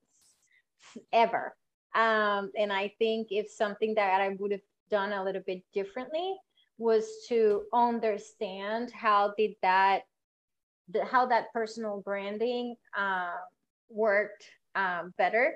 ever. 1.13 1.57
Um, 1.95 2.51
and 2.59 2.73
I 2.73 2.93
think 2.99 3.29
if 3.31 3.51
something 3.51 3.95
that 3.95 4.21
I 4.21 4.31
would 4.39 4.53
have 4.53 4.61
done 4.91 5.13
a 5.13 5.25
little 5.25 5.43
bit 5.47 5.63
differently 5.73 6.37
was 6.79 7.07
to 7.29 7.63
understand 7.73 8.91
how 8.93 9.33
did 9.39 9.53
that, 9.63 10.03
the, 10.89 11.05
how 11.05 11.27
that 11.27 11.53
personal 11.53 12.03
branding 12.05 12.77
uh, 12.97 13.35
worked 13.89 14.45
um, 14.75 15.15
better 15.17 15.55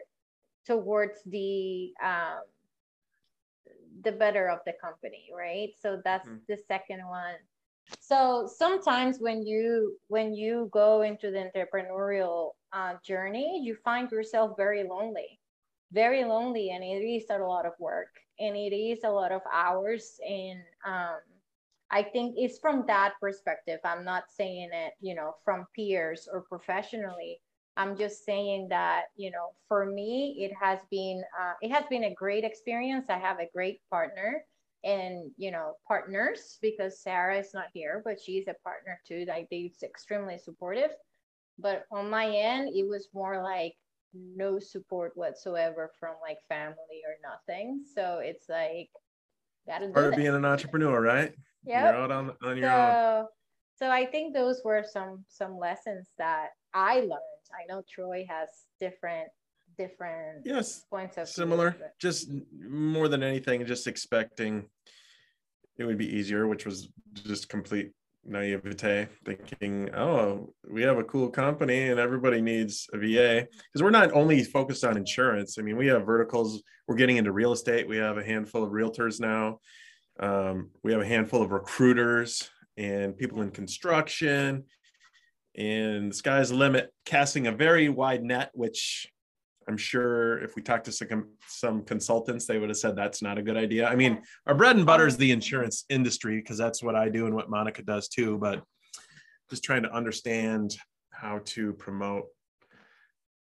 towards 0.68 1.18
the 1.26 1.90
um, 2.04 2.42
the 4.04 4.12
better 4.12 4.48
of 4.48 4.60
the 4.64 4.74
company, 4.80 5.28
right? 5.36 5.70
So 5.80 6.00
that's 6.04 6.28
mm-hmm. 6.28 6.46
the 6.48 6.58
second 6.68 7.00
one. 7.08 7.34
So 7.98 8.48
sometimes 8.54 9.18
when 9.18 9.44
you 9.44 9.96
when 10.06 10.34
you 10.34 10.68
go 10.72 11.02
into 11.02 11.32
the 11.32 11.50
entrepreneurial 11.50 12.50
uh, 12.72 12.94
journey, 13.04 13.60
you 13.64 13.74
find 13.84 14.10
yourself 14.12 14.52
very 14.56 14.84
lonely 14.84 15.40
very 15.92 16.24
lonely 16.24 16.70
and 16.70 16.84
it 16.84 17.04
is 17.04 17.24
a 17.30 17.38
lot 17.38 17.66
of 17.66 17.72
work 17.78 18.14
and 18.38 18.56
it 18.56 18.74
is 18.74 19.00
a 19.04 19.10
lot 19.10 19.32
of 19.32 19.40
hours 19.52 20.20
and 20.28 20.60
um, 20.86 21.18
i 21.90 22.02
think 22.02 22.34
it's 22.36 22.58
from 22.58 22.84
that 22.86 23.14
perspective 23.20 23.80
i'm 23.84 24.04
not 24.04 24.24
saying 24.28 24.68
it 24.72 24.92
you 25.00 25.14
know 25.14 25.34
from 25.44 25.66
peers 25.74 26.28
or 26.30 26.42
professionally 26.42 27.40
i'm 27.78 27.96
just 27.96 28.24
saying 28.24 28.68
that 28.68 29.04
you 29.16 29.30
know 29.30 29.52
for 29.66 29.86
me 29.86 30.36
it 30.38 30.52
has 30.60 30.80
been 30.90 31.22
uh, 31.40 31.54
it 31.62 31.70
has 31.70 31.84
been 31.88 32.04
a 32.04 32.14
great 32.14 32.44
experience 32.44 33.06
i 33.08 33.16
have 33.16 33.38
a 33.38 33.48
great 33.54 33.80
partner 33.90 34.44
and 34.84 35.30
you 35.36 35.50
know 35.50 35.72
partners 35.86 36.58
because 36.60 37.00
sarah 37.00 37.38
is 37.38 37.54
not 37.54 37.66
here 37.72 38.02
but 38.04 38.20
she's 38.20 38.46
a 38.48 38.54
partner 38.62 39.00
too 39.06 39.24
like 39.26 39.48
they're 39.50 39.68
extremely 39.82 40.38
supportive 40.38 40.90
but 41.58 41.84
on 41.90 42.10
my 42.10 42.28
end 42.28 42.68
it 42.74 42.86
was 42.86 43.08
more 43.14 43.42
like 43.42 43.74
no 44.14 44.58
support 44.58 45.12
whatsoever 45.14 45.90
from 45.98 46.14
like 46.22 46.38
family 46.48 47.02
or 47.06 47.16
nothing. 47.22 47.84
So 47.94 48.20
it's 48.22 48.48
like 48.48 48.88
gotta 49.66 49.88
part 49.88 50.06
of 50.06 50.16
being 50.16 50.34
an 50.34 50.44
entrepreneur, 50.44 51.00
right? 51.00 51.34
Yeah. 51.64 51.84
You're 51.84 52.02
out 52.02 52.10
on, 52.10 52.32
on 52.42 52.56
your 52.56 52.70
so, 52.70 53.18
own. 53.20 53.26
So 53.76 53.90
I 53.90 54.06
think 54.06 54.34
those 54.34 54.62
were 54.64 54.84
some 54.88 55.24
some 55.28 55.58
lessons 55.58 56.08
that 56.18 56.48
I 56.74 57.00
learned. 57.00 57.37
I 57.52 57.66
know 57.68 57.82
Troy 57.88 58.26
has 58.28 58.48
different 58.80 59.28
different 59.76 60.42
yes 60.44 60.84
points 60.90 61.16
of 61.18 61.28
similar. 61.28 61.70
view, 61.70 61.84
just 62.00 62.30
more 62.68 63.06
than 63.06 63.22
anything 63.22 63.64
just 63.66 63.86
expecting 63.86 64.64
it 65.76 65.84
would 65.84 65.98
be 65.98 66.16
easier 66.16 66.48
which 66.48 66.64
was 66.64 66.88
just 67.14 67.48
complete 67.48 67.92
naivete 68.24 69.06
thinking 69.24 69.88
oh 69.94 70.52
we 70.68 70.82
have 70.82 70.98
a 70.98 71.04
cool 71.04 71.28
company 71.28 71.88
and 71.88 72.00
everybody 72.00 72.40
needs 72.40 72.88
a 72.92 72.98
va 72.98 73.46
because 73.46 73.82
we're 73.82 73.90
not 73.90 74.12
only 74.12 74.42
focused 74.44 74.84
on 74.84 74.96
insurance. 74.96 75.58
I 75.58 75.62
mean 75.62 75.76
we 75.76 75.86
have 75.86 76.04
verticals. 76.04 76.62
We're 76.86 76.96
getting 76.96 77.16
into 77.16 77.32
real 77.32 77.52
estate. 77.52 77.86
We 77.88 77.98
have 77.98 78.18
a 78.18 78.24
handful 78.24 78.64
of 78.64 78.70
realtors 78.70 79.20
now. 79.20 79.60
Um, 80.20 80.70
we 80.82 80.92
have 80.92 81.00
a 81.00 81.06
handful 81.06 81.42
of 81.42 81.52
recruiters 81.52 82.50
and 82.76 83.16
people 83.16 83.42
in 83.42 83.50
construction 83.50 84.64
and 85.58 86.12
the 86.12 86.14
sky's 86.14 86.48
the 86.48 86.54
limit 86.54 86.90
casting 87.04 87.48
a 87.48 87.52
very 87.52 87.88
wide 87.88 88.22
net 88.22 88.50
which 88.54 89.08
I'm 89.68 89.76
sure 89.76 90.38
if 90.42 90.56
we 90.56 90.62
talked 90.62 90.86
to 90.86 90.92
some, 90.92 91.28
some 91.46 91.82
consultants, 91.82 92.46
they 92.46 92.58
would 92.58 92.70
have 92.70 92.78
said 92.78 92.96
that's 92.96 93.20
not 93.20 93.36
a 93.36 93.42
good 93.42 93.58
idea. 93.58 93.86
I 93.86 93.96
mean, 93.96 94.22
our 94.46 94.54
bread 94.54 94.76
and 94.76 94.86
butter 94.86 95.06
is 95.06 95.18
the 95.18 95.30
insurance 95.30 95.84
industry 95.90 96.40
because 96.40 96.56
that's 96.56 96.82
what 96.82 96.96
I 96.96 97.10
do 97.10 97.26
and 97.26 97.34
what 97.34 97.50
Monica 97.50 97.82
does 97.82 98.08
too. 98.08 98.38
But 98.38 98.62
just 99.50 99.62
trying 99.62 99.82
to 99.82 99.94
understand 99.94 100.74
how 101.10 101.40
to 101.44 101.74
promote 101.74 102.28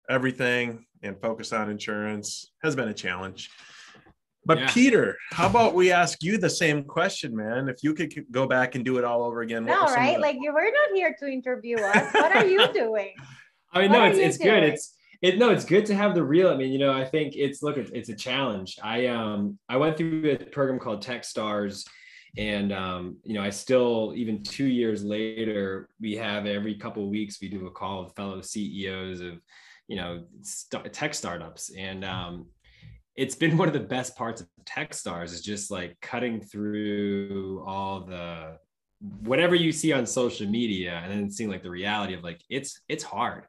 everything 0.10 0.86
and 1.02 1.20
focus 1.20 1.52
on 1.52 1.70
insurance 1.70 2.52
has 2.64 2.74
been 2.74 2.88
a 2.88 2.94
challenge. 2.94 3.50
But 4.46 4.60
yeah. 4.60 4.72
Peter, 4.72 5.18
how 5.32 5.48
about 5.48 5.74
we 5.74 5.92
ask 5.92 6.22
you 6.22 6.38
the 6.38 6.50
same 6.50 6.84
question, 6.84 7.36
man? 7.36 7.70
If 7.70 7.78
you 7.82 7.94
could 7.94 8.14
go 8.32 8.46
back 8.46 8.76
and 8.76 8.84
do 8.84 8.98
it 8.98 9.04
all 9.04 9.24
over 9.24 9.42
again. 9.42 9.66
No, 9.66 9.86
right? 9.86 10.16
The- 10.16 10.22
like 10.22 10.38
you 10.40 10.54
were 10.54 10.64
not 10.64 10.96
here 10.96 11.16
to 11.20 11.28
interview 11.28 11.78
us. 11.78 12.14
What 12.14 12.36
are 12.36 12.46
you 12.46 12.68
doing? 12.74 13.14
I 13.72 13.82
mean, 13.82 13.92
what 13.92 14.00
no, 14.00 14.06
it's 14.06 14.18
it's 14.20 14.38
doing? 14.38 14.54
good. 14.54 14.64
It's 14.64 14.96
it 15.22 15.38
no, 15.38 15.50
it's 15.50 15.66
good 15.66 15.86
to 15.88 15.96
have 15.96 16.14
the 16.14 16.24
real. 16.24 16.50
I 16.50 16.58
mean, 16.58 16.72
you 16.74 16.80
know, 16.80 16.92
I 16.92 17.06
think 17.06 17.36
it's 17.36 17.64
look, 17.64 17.78
it's, 17.78 17.92
it's 17.92 18.10
a 18.10 18.16
challenge. 18.16 18.78
I 18.84 19.08
um 19.08 19.58
I 19.70 19.78
went 19.78 19.98
through 19.98 20.30
a 20.32 20.38
program 20.46 20.80
called 20.80 21.04
Techstars, 21.04 21.88
and 22.38 22.74
um, 22.74 23.18
you 23.24 23.34
know, 23.36 23.42
I 23.42 23.50
still 23.50 24.14
even 24.16 24.44
two 24.44 24.66
years 24.66 25.04
later, 25.04 25.90
we 26.02 26.16
have 26.18 26.46
every 26.46 26.76
couple 26.76 27.04
of 27.04 27.10
weeks 27.10 27.40
we 27.42 27.48
do 27.48 27.68
a 27.68 27.72
call 27.72 28.04
with 28.04 28.16
fellow 28.16 28.42
CEOs 28.42 29.22
of, 29.22 29.40
you 29.88 29.96
know, 29.96 30.26
st- 30.42 30.92
tech 30.92 31.14
startups, 31.14 31.72
and 31.78 32.04
um, 32.04 32.48
it's 33.16 33.36
been 33.36 33.58
one 33.58 33.68
of 33.68 33.74
the 33.74 33.80
best 33.80 34.16
parts 34.16 34.42
of 34.42 34.48
Techstars 34.66 35.34
is 35.34 35.42
just 35.42 35.70
like 35.70 36.00
cutting 36.02 36.42
through 36.42 37.64
all 37.66 38.02
the 38.02 38.58
whatever 39.22 39.54
you 39.54 39.72
see 39.72 39.92
on 39.92 40.06
social 40.06 40.48
media 40.48 41.02
and 41.04 41.12
then 41.12 41.30
seeing 41.30 41.50
like 41.50 41.64
the 41.64 41.70
reality 41.70 42.14
of 42.14 42.24
like 42.24 42.42
it's 42.50 42.82
it's 42.88 43.04
hard 43.04 43.46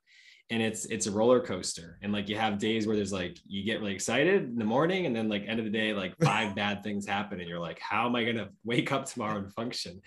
and 0.51 0.63
it's 0.63 0.85
it's 0.87 1.07
a 1.07 1.11
roller 1.11 1.41
coaster. 1.41 1.99
And 2.03 2.13
like 2.13 2.29
you 2.29 2.37
have 2.37 2.59
days 2.59 2.87
where 2.87 2.97
there's 2.97 3.13
like 3.13 3.39
you 3.47 3.65
get 3.65 3.81
really 3.81 3.95
excited 3.95 4.45
in 4.45 4.57
the 4.57 4.65
morning 4.65 5.07
and 5.07 5.17
then 5.17 5.29
like 5.29 5.45
end 5.47 5.59
of 5.59 5.65
the 5.65 5.71
day 5.71 5.93
like 5.93 6.15
five 6.23 6.55
bad 6.55 6.83
things 6.83 7.07
happen 7.07 7.41
and 7.41 7.49
you're 7.49 7.61
like 7.61 7.79
how 7.79 8.07
am 8.07 8.17
i 8.17 8.25
going 8.25 8.37
to 8.37 8.49
wake 8.65 8.93
up 8.93 9.07
tomorrow 9.07 9.39
and 9.39 9.53
function? 9.53 10.01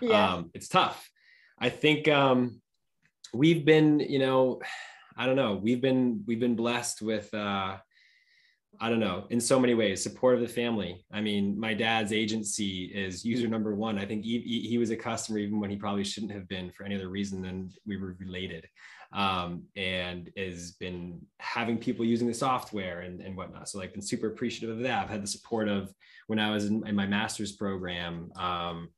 Yeah. 0.00 0.34
um 0.34 0.50
it's 0.54 0.68
tough. 0.68 1.10
I 1.58 1.68
think 1.68 2.06
um 2.08 2.60
we've 3.32 3.64
been 3.64 4.00
you 4.00 4.18
know 4.18 4.60
i 5.16 5.24
don't 5.26 5.36
know 5.36 5.54
we've 5.54 5.80
been 5.80 6.24
we've 6.26 6.40
been 6.40 6.56
blessed 6.56 7.00
with 7.00 7.32
uh 7.32 7.76
I 8.82 8.88
don't 8.88 9.00
know, 9.00 9.26
in 9.28 9.40
so 9.40 9.60
many 9.60 9.74
ways, 9.74 10.02
support 10.02 10.36
of 10.36 10.40
the 10.40 10.48
family. 10.48 11.04
I 11.12 11.20
mean, 11.20 11.58
my 11.58 11.74
dad's 11.74 12.14
agency 12.14 12.84
is 12.86 13.24
user 13.24 13.46
number 13.46 13.74
one. 13.74 13.98
I 13.98 14.06
think 14.06 14.24
he, 14.24 14.40
he 14.40 14.78
was 14.78 14.90
a 14.90 14.96
customer 14.96 15.38
even 15.38 15.60
when 15.60 15.68
he 15.68 15.76
probably 15.76 16.02
shouldn't 16.02 16.32
have 16.32 16.48
been 16.48 16.70
for 16.70 16.84
any 16.84 16.94
other 16.94 17.10
reason 17.10 17.42
than 17.42 17.70
we 17.86 17.98
were 17.98 18.16
related 18.18 18.66
um, 19.12 19.64
and 19.76 20.30
has 20.36 20.72
been 20.72 21.20
having 21.38 21.76
people 21.76 22.04
using 22.06 22.26
the 22.26 22.34
software 22.34 23.00
and, 23.00 23.20
and 23.20 23.36
whatnot. 23.36 23.68
So 23.68 23.78
like 23.78 23.92
been 23.92 24.00
super 24.00 24.28
appreciative 24.28 24.76
of 24.76 24.82
that. 24.84 25.04
I've 25.04 25.10
had 25.10 25.22
the 25.22 25.28
support 25.28 25.68
of 25.68 25.92
when 26.28 26.38
I 26.38 26.50
was 26.50 26.66
in, 26.66 26.86
in 26.86 26.94
my 26.94 27.06
master's 27.06 27.52
program. 27.52 28.30
Um, 28.36 28.88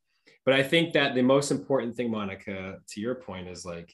but 0.45 0.55
I 0.55 0.63
think 0.63 0.93
that 0.93 1.15
the 1.15 1.23
most 1.23 1.51
important 1.51 1.97
thing, 1.97 2.11
Monica, 2.11 2.79
to 2.89 3.01
your 3.01 3.15
point 3.15 3.49
is 3.49 3.65
like, 3.65 3.93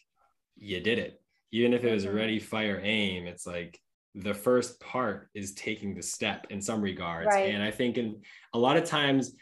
you 0.56 0.80
did 0.80 0.98
it. 0.98 1.20
Even 1.52 1.72
if 1.72 1.84
it 1.84 1.92
was 1.92 2.04
mm-hmm. 2.04 2.16
ready, 2.16 2.38
fire, 2.40 2.80
aim, 2.82 3.26
it's 3.26 3.46
like 3.46 3.78
the 4.14 4.34
first 4.34 4.80
part 4.80 5.28
is 5.34 5.52
taking 5.54 5.94
the 5.94 6.02
step 6.02 6.46
in 6.50 6.60
some 6.60 6.80
regards. 6.80 7.28
Right. 7.28 7.54
And 7.54 7.62
I 7.62 7.70
think 7.70 7.98
in 7.98 8.22
a 8.54 8.58
lot 8.58 8.76
of 8.76 8.84
times 8.84 9.34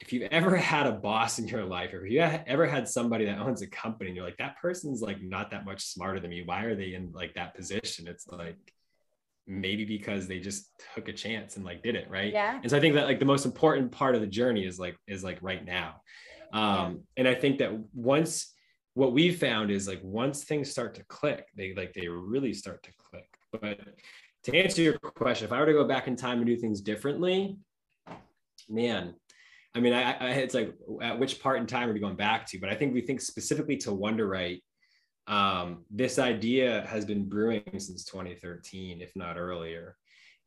if 0.00 0.12
you've 0.12 0.28
ever 0.30 0.56
had 0.56 0.86
a 0.86 0.92
boss 0.92 1.38
in 1.38 1.46
your 1.46 1.64
life 1.64 1.92
or 1.92 2.04
if 2.04 2.12
you 2.12 2.20
ever 2.20 2.66
had 2.66 2.88
somebody 2.88 3.26
that 3.26 3.38
owns 3.38 3.62
a 3.62 3.66
company 3.66 4.08
and 4.10 4.16
you're 4.16 4.24
like 4.24 4.38
that 4.38 4.56
person's 4.60 5.00
like 5.00 5.22
not 5.22 5.50
that 5.50 5.64
much 5.64 5.84
smarter 5.84 6.18
than 6.18 6.30
me 6.30 6.42
why 6.44 6.64
are 6.64 6.74
they 6.74 6.94
in 6.94 7.12
like 7.12 7.34
that 7.34 7.54
position 7.54 8.08
it's 8.08 8.26
like 8.28 8.56
maybe 9.46 9.84
because 9.84 10.26
they 10.26 10.38
just 10.38 10.70
took 10.94 11.08
a 11.08 11.12
chance 11.12 11.56
and 11.56 11.64
like 11.64 11.82
did 11.82 11.94
it 11.94 12.08
right 12.10 12.32
yeah 12.32 12.58
and 12.60 12.70
so 12.70 12.76
i 12.76 12.80
think 12.80 12.94
that 12.94 13.04
like 13.04 13.18
the 13.18 13.24
most 13.24 13.44
important 13.44 13.90
part 13.90 14.14
of 14.14 14.20
the 14.20 14.26
journey 14.26 14.64
is 14.64 14.78
like 14.78 14.96
is 15.06 15.24
like 15.24 15.38
right 15.42 15.64
now 15.64 16.00
um 16.52 16.62
yeah. 16.62 16.92
and 17.18 17.28
i 17.28 17.34
think 17.34 17.58
that 17.58 17.72
once 17.94 18.54
what 18.94 19.12
we've 19.12 19.38
found 19.38 19.70
is 19.70 19.86
like 19.86 20.00
once 20.02 20.44
things 20.44 20.70
start 20.70 20.94
to 20.94 21.04
click 21.04 21.46
they 21.56 21.74
like 21.74 21.92
they 21.94 22.08
really 22.08 22.52
start 22.52 22.82
to 22.82 22.90
click 23.10 23.29
but 23.52 23.78
to 24.44 24.56
answer 24.56 24.82
your 24.82 24.98
question 24.98 25.46
if 25.46 25.52
i 25.52 25.58
were 25.58 25.66
to 25.66 25.72
go 25.72 25.84
back 25.84 26.06
in 26.08 26.16
time 26.16 26.38
and 26.38 26.46
do 26.46 26.56
things 26.56 26.80
differently 26.80 27.56
man 28.68 29.14
I 29.74 29.80
mean, 29.80 29.92
I, 29.92 30.12
I, 30.12 30.30
it's 30.30 30.54
like 30.54 30.74
at 31.00 31.18
which 31.18 31.40
part 31.40 31.60
in 31.60 31.66
time 31.66 31.88
are 31.88 31.92
we 31.92 32.00
going 32.00 32.16
back 32.16 32.46
to? 32.48 32.58
But 32.58 32.70
I 32.70 32.74
think 32.74 32.92
we 32.92 33.00
think 33.00 33.20
specifically 33.20 33.76
to 33.78 33.90
Wunderite. 33.90 34.62
Um, 35.26 35.84
this 35.90 36.18
idea 36.18 36.84
has 36.88 37.04
been 37.04 37.28
brewing 37.28 37.62
since 37.78 38.04
2013, 38.04 39.00
if 39.00 39.14
not 39.14 39.36
earlier. 39.36 39.96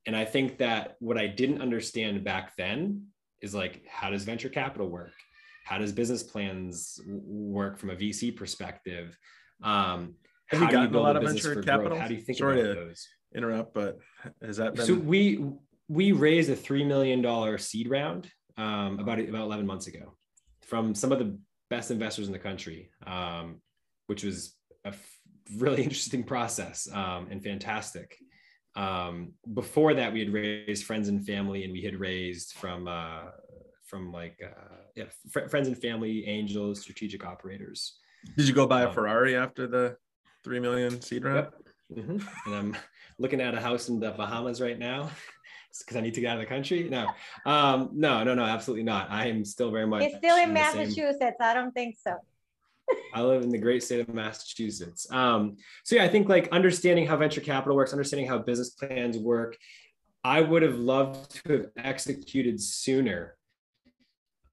And 0.05 0.15
I 0.15 0.25
think 0.25 0.57
that 0.57 0.95
what 0.99 1.17
I 1.17 1.27
didn't 1.27 1.61
understand 1.61 2.25
back 2.25 2.55
then 2.57 3.07
is 3.41 3.55
like, 3.55 3.85
how 3.87 4.09
does 4.09 4.25
venture 4.25 4.49
capital 4.49 4.89
work? 4.89 5.13
How 5.63 5.77
does 5.77 5.93
business 5.93 6.23
plans 6.23 6.99
work 7.07 7.79
from 7.79 7.91
a 7.91 7.95
VC 7.95 8.35
perspective? 8.35 9.17
Um, 9.63 10.15
Have 10.47 10.61
you 10.61 10.71
gotten 10.71 10.93
you 10.93 10.99
a 10.99 11.01
lot 11.01 11.15
of 11.15 11.23
venture 11.23 11.61
capital? 11.61 11.89
Growth? 11.89 12.01
How 12.01 12.07
do 12.07 12.13
you 12.13 12.21
think 12.21 12.37
Sorry 12.37 12.61
about 12.61 12.75
those? 12.75 13.07
Interrupt, 13.35 13.73
but 13.73 13.97
has 14.41 14.57
that 14.57 14.75
been? 14.75 14.85
So 14.85 14.93
we 14.93 15.43
we 15.87 16.11
raised 16.11 16.49
a 16.49 16.55
three 16.55 16.83
million 16.83 17.21
dollar 17.21 17.57
seed 17.57 17.89
round 17.89 18.29
um, 18.57 18.99
about 18.99 19.19
about 19.19 19.43
11 19.43 19.65
months 19.65 19.87
ago 19.87 20.15
from 20.61 20.95
some 20.95 21.11
of 21.11 21.19
the 21.19 21.37
best 21.69 21.91
investors 21.91 22.27
in 22.27 22.33
the 22.33 22.39
country, 22.39 22.89
um, 23.05 23.61
which 24.07 24.23
was 24.23 24.55
a 24.85 24.89
f- 24.89 25.17
really 25.57 25.83
interesting 25.87 26.23
process 26.23 26.87
um, 26.93 27.27
and 27.31 27.43
fantastic. 27.43 28.15
Um, 28.75 29.33
before 29.53 29.93
that, 29.93 30.13
we 30.13 30.19
had 30.19 30.33
raised 30.33 30.85
friends 30.85 31.07
and 31.07 31.25
family, 31.25 31.63
and 31.63 31.71
we 31.71 31.81
had 31.81 31.99
raised 31.99 32.53
from 32.53 32.87
uh, 32.87 33.23
from 33.85 34.11
like 34.11 34.39
uh, 34.43 34.75
yeah, 34.95 35.05
fr- 35.31 35.47
friends 35.47 35.67
and 35.67 35.79
family, 35.79 36.25
angels, 36.27 36.81
strategic 36.81 37.25
operators. 37.25 37.99
Did 38.37 38.47
you 38.47 38.53
go 38.53 38.65
buy 38.65 38.83
a 38.83 38.87
um, 38.87 38.93
Ferrari 38.93 39.35
after 39.35 39.67
the 39.67 39.97
three 40.43 40.59
million 40.59 41.01
seed 41.01 41.23
round? 41.23 41.35
Yep. 41.37 41.53
Mm-hmm. 41.99 42.47
And 42.47 42.55
I'm 42.55 42.77
looking 43.19 43.41
at 43.41 43.53
a 43.53 43.61
house 43.61 43.89
in 43.89 43.99
the 43.99 44.11
Bahamas 44.11 44.61
right 44.61 44.77
now 44.77 45.09
because 45.79 45.97
I 45.97 46.01
need 46.01 46.13
to 46.15 46.21
get 46.21 46.29
out 46.29 46.37
of 46.37 46.41
the 46.41 46.47
country. 46.47 46.89
No, 46.89 47.07
um, 47.45 47.89
no, 47.93 48.23
no, 48.23 48.33
no, 48.33 48.43
absolutely 48.43 48.83
not. 48.83 49.09
I 49.11 49.27
am 49.27 49.45
still 49.45 49.71
very 49.71 49.87
much. 49.87 50.03
It's 50.03 50.17
still 50.17 50.37
in, 50.37 50.49
in 50.49 50.53
Massachusetts. 50.53 51.19
Same... 51.19 51.33
I 51.39 51.53
don't 51.53 51.71
think 51.71 51.97
so. 52.01 52.15
I 53.13 53.21
live 53.21 53.43
in 53.43 53.49
the 53.49 53.57
great 53.57 53.83
state 53.83 54.01
of 54.01 54.13
Massachusetts. 54.13 55.07
Um, 55.11 55.57
so 55.83 55.95
yeah, 55.95 56.03
I 56.03 56.09
think 56.09 56.29
like 56.29 56.49
understanding 56.51 57.07
how 57.07 57.17
venture 57.17 57.41
capital 57.41 57.75
works, 57.75 57.91
understanding 57.91 58.27
how 58.27 58.39
business 58.39 58.71
plans 58.71 59.17
work. 59.17 59.57
I 60.25 60.39
would 60.39 60.61
have 60.61 60.75
loved 60.75 61.43
to 61.45 61.53
have 61.53 61.65
executed 61.77 62.61
sooner, 62.61 63.35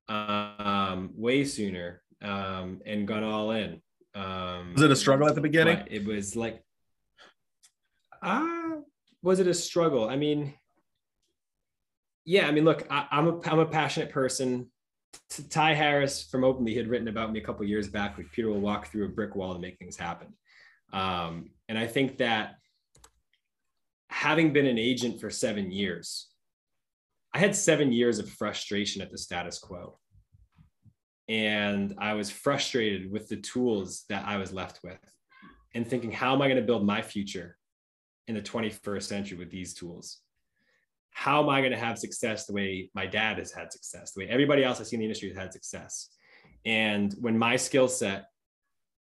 um, 0.09 1.11
way 1.14 1.44
sooner, 1.44 2.03
um, 2.22 2.81
and 2.85 3.07
gone 3.07 3.22
all 3.22 3.53
in. 3.53 3.81
Um, 4.14 4.75
was 4.75 4.83
it 4.83 4.90
a 4.90 4.96
struggle 4.96 5.29
at 5.29 5.35
the 5.35 5.40
beginning? 5.40 5.83
It 5.88 6.05
was 6.05 6.35
like, 6.35 6.62
ah, 8.23 8.42
uh, 8.42 8.81
was 9.23 9.40
it 9.40 9.46
a 9.46 9.55
struggle? 9.55 10.09
I 10.09 10.16
mean, 10.16 10.55
yeah, 12.25 12.46
I 12.46 12.51
mean, 12.51 12.64
look, 12.64 12.87
I, 12.90 13.07
am 13.12 13.29
a 13.29 13.40
I'm 13.49 13.59
a 13.59 13.66
passionate 13.66 14.11
person. 14.11 14.70
Ty 15.49 15.75
Harris 15.75 16.23
from 16.25 16.44
Openly 16.44 16.75
had 16.75 16.88
written 16.88 17.09
about 17.09 17.33
me 17.33 17.40
a 17.40 17.42
couple 17.42 17.64
years 17.66 17.88
back. 17.88 18.16
Like 18.16 18.31
Peter 18.33 18.49
will 18.49 18.61
walk 18.61 18.87
through 18.87 19.07
a 19.07 19.09
brick 19.09 19.35
wall 19.35 19.55
to 19.55 19.61
make 19.61 19.79
things 19.79 19.96
happen, 19.96 20.29
um, 20.92 21.51
and 21.68 21.79
I 21.79 21.87
think 21.87 22.18
that 22.18 22.57
having 24.09 24.53
been 24.53 24.66
an 24.66 24.79
agent 24.79 25.20
for 25.20 25.31
seven 25.31 25.70
years, 25.70 26.29
I 27.33 27.38
had 27.38 27.55
seven 27.55 27.92
years 27.92 28.18
of 28.18 28.29
frustration 28.29 29.03
at 29.03 29.11
the 29.11 29.18
status 29.18 29.59
quo, 29.59 29.99
and 31.30 31.94
I 31.98 32.12
was 32.12 32.30
frustrated 32.30 33.10
with 33.10 33.28
the 33.28 33.36
tools 33.36 34.04
that 34.10 34.26
I 34.26 34.36
was 34.36 34.52
left 34.52 34.80
with, 34.84 34.98
and 35.74 35.86
thinking, 35.86 36.12
how 36.12 36.34
am 36.34 36.42
I 36.42 36.48
going 36.48 36.60
to 36.60 36.66
build 36.66 36.84
my 36.84 37.00
future 37.00 37.56
in 38.28 38.34
the 38.34 38.42
21st 38.42 39.02
century 39.02 39.38
with 39.38 39.50
these 39.50 39.72
tools? 39.72 40.20
how 41.12 41.42
am 41.42 41.48
I 41.48 41.60
going 41.60 41.72
to 41.72 41.78
have 41.78 41.98
success 41.98 42.46
the 42.46 42.52
way 42.52 42.90
my 42.94 43.06
dad 43.06 43.38
has 43.38 43.52
had 43.52 43.72
success, 43.72 44.12
the 44.12 44.20
way 44.24 44.28
everybody 44.28 44.64
else 44.64 44.80
I 44.80 44.84
see 44.84 44.96
in 44.96 45.00
the 45.00 45.06
industry 45.06 45.28
has 45.28 45.36
had 45.36 45.52
success? 45.52 46.08
And 46.64 47.14
when 47.20 47.38
my 47.38 47.56
skill 47.56 47.88
set 47.88 48.26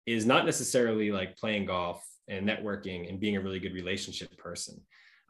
is 0.07 0.25
not 0.25 0.47
necessarily 0.47 1.13
like 1.13 1.37
playing 1.37 1.67
golf 1.67 2.03
and 2.29 2.49
networking 2.49 3.09
and 3.09 3.21
being 3.21 3.37
a 3.37 3.41
really 3.41 3.61
good 3.61 3.75
relationship 3.75 4.37
person. 4.39 4.81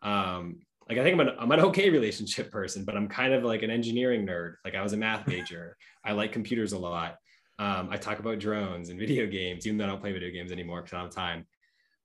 Um, 0.03 0.61
like 0.89 0.99
I 0.99 1.03
think 1.03 1.15
I'm 1.15 1.21
an, 1.21 1.35
I'm 1.39 1.53
an 1.53 1.61
okay 1.69 1.91
relationship 1.91 2.51
person, 2.51 2.85
but 2.85 2.97
I'm 2.97 3.09
kind 3.09 3.33
of 3.33 3.45
like 3.45 3.63
an 3.63 3.71
engineering 3.71 4.27
nerd. 4.27 4.55
Like 4.65 4.75
I 4.75 4.83
was 4.83 4.93
a 4.93 4.97
math 4.97 5.27
major. 5.27 5.77
I 6.05 6.13
like 6.13 6.33
computers 6.33 6.73
a 6.73 6.79
lot. 6.79 7.17
Um, 7.59 7.89
I 7.91 7.97
talk 7.97 8.21
about 8.21 8.39
drones 8.39 8.89
and 8.89 8.99
video 8.99 9.27
games, 9.27 9.67
even 9.67 9.79
though 9.79 9.85
I 9.85 9.89
don't 9.89 10.01
play 10.01 10.13
video 10.13 10.31
games 10.31 10.53
anymore 10.53 10.83
because 10.83 10.95
I 10.95 10.97
don't 10.99 11.07
have 11.07 11.15
time. 11.15 11.47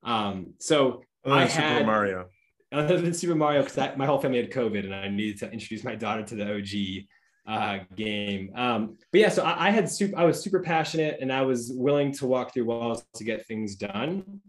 Um, 0.04 0.54
so 0.60 1.04
I 1.26 1.46
had, 1.46 1.78
Super 1.78 1.86
Mario 1.86 2.26
other 2.74 3.00
than 3.00 3.14
Super 3.14 3.36
Mario, 3.36 3.64
because 3.64 3.98
my 3.98 4.06
whole 4.06 4.20
family 4.20 4.40
had 4.40 4.52
COVID 4.52 4.84
and 4.84 4.94
I 4.94 5.08
needed 5.08 5.38
to 5.40 5.52
introduce 5.52 5.84
my 5.84 5.96
daughter 5.96 6.24
to 6.24 6.36
the 6.36 6.56
OG 6.56 7.06
uh, 7.56 7.84
game. 7.96 8.52
Um, 8.56 8.98
but 9.12 9.22
yeah, 9.22 9.30
so 9.30 9.44
I, 9.44 9.68
I, 9.68 9.70
had 9.70 9.90
super, 9.90 10.18
I 10.18 10.24
was 10.24 10.42
super 10.42 10.60
passionate 10.60 11.18
and 11.22 11.32
I 11.32 11.44
was 11.44 11.72
willing 11.74 12.12
to 12.14 12.26
walk 12.26 12.54
through 12.54 12.66
walls 12.66 13.06
to 13.16 13.24
get 13.24 13.46
things 13.46 13.76
done. 13.76 14.42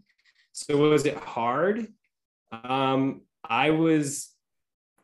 So 0.53 0.77
was 0.77 1.05
it 1.05 1.17
hard? 1.17 1.87
Um, 2.51 3.21
I 3.49 3.69
was, 3.71 4.31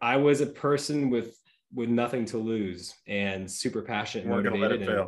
I 0.02 0.18
was 0.18 0.42
a 0.42 0.48
person 0.48 1.10
with 1.10 1.36
with 1.74 1.90
nothing 1.90 2.26
to 2.26 2.38
lose 2.38 2.94
and 3.08 3.50
super 3.50 3.82
passionate, 3.82 4.28
motivated. 4.28 4.82
And, 4.82 5.08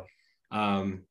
um, 0.50 1.02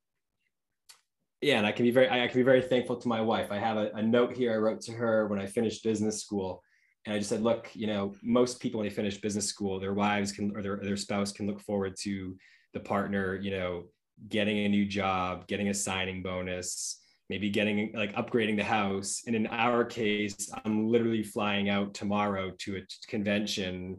yeah, 1.41 1.57
and 1.57 1.67
I 1.67 1.71
can 1.71 1.85
be 1.85 1.91
very, 1.91 2.09
I 2.09 2.27
can 2.27 2.39
be 2.39 2.43
very 2.43 2.61
thankful 2.61 2.95
to 2.95 3.07
my 3.07 3.21
wife. 3.21 3.51
I 3.51 3.59
have 3.59 3.77
a, 3.77 3.91
a 3.93 4.01
note 4.01 4.33
here 4.33 4.53
I 4.53 4.57
wrote 4.57 4.81
to 4.81 4.93
her 4.93 5.27
when 5.27 5.39
I 5.39 5.45
finished 5.45 5.83
business 5.83 6.21
school 6.21 6.63
and 7.05 7.13
I 7.13 7.17
just 7.17 7.29
said, 7.29 7.41
look, 7.41 7.69
you 7.73 7.85
know, 7.85 8.15
most 8.23 8.61
people 8.61 8.79
when 8.79 8.87
they 8.87 8.95
finish 8.95 9.19
business 9.19 9.45
school, 9.45 9.79
their 9.79 9.93
wives 9.93 10.31
can 10.31 10.55
or 10.55 10.61
their, 10.61 10.77
their 10.77 10.97
spouse 10.97 11.31
can 11.31 11.45
look 11.45 11.59
forward 11.59 11.95
to 12.01 12.35
the 12.73 12.79
partner, 12.79 13.35
you 13.35 13.51
know, 13.51 13.83
getting 14.29 14.59
a 14.59 14.69
new 14.69 14.85
job, 14.85 15.45
getting 15.47 15.67
a 15.67 15.73
signing 15.73 16.23
bonus, 16.23 17.02
maybe 17.29 17.49
getting 17.49 17.91
like 17.95 18.13
upgrading 18.15 18.57
the 18.57 18.63
house. 18.63 19.23
And 19.27 19.35
in 19.35 19.47
our 19.47 19.85
case, 19.85 20.51
I'm 20.63 20.87
literally 20.87 21.23
flying 21.23 21.69
out 21.69 21.93
tomorrow 21.93 22.51
to 22.59 22.77
a 22.77 22.81
convention 23.07 23.97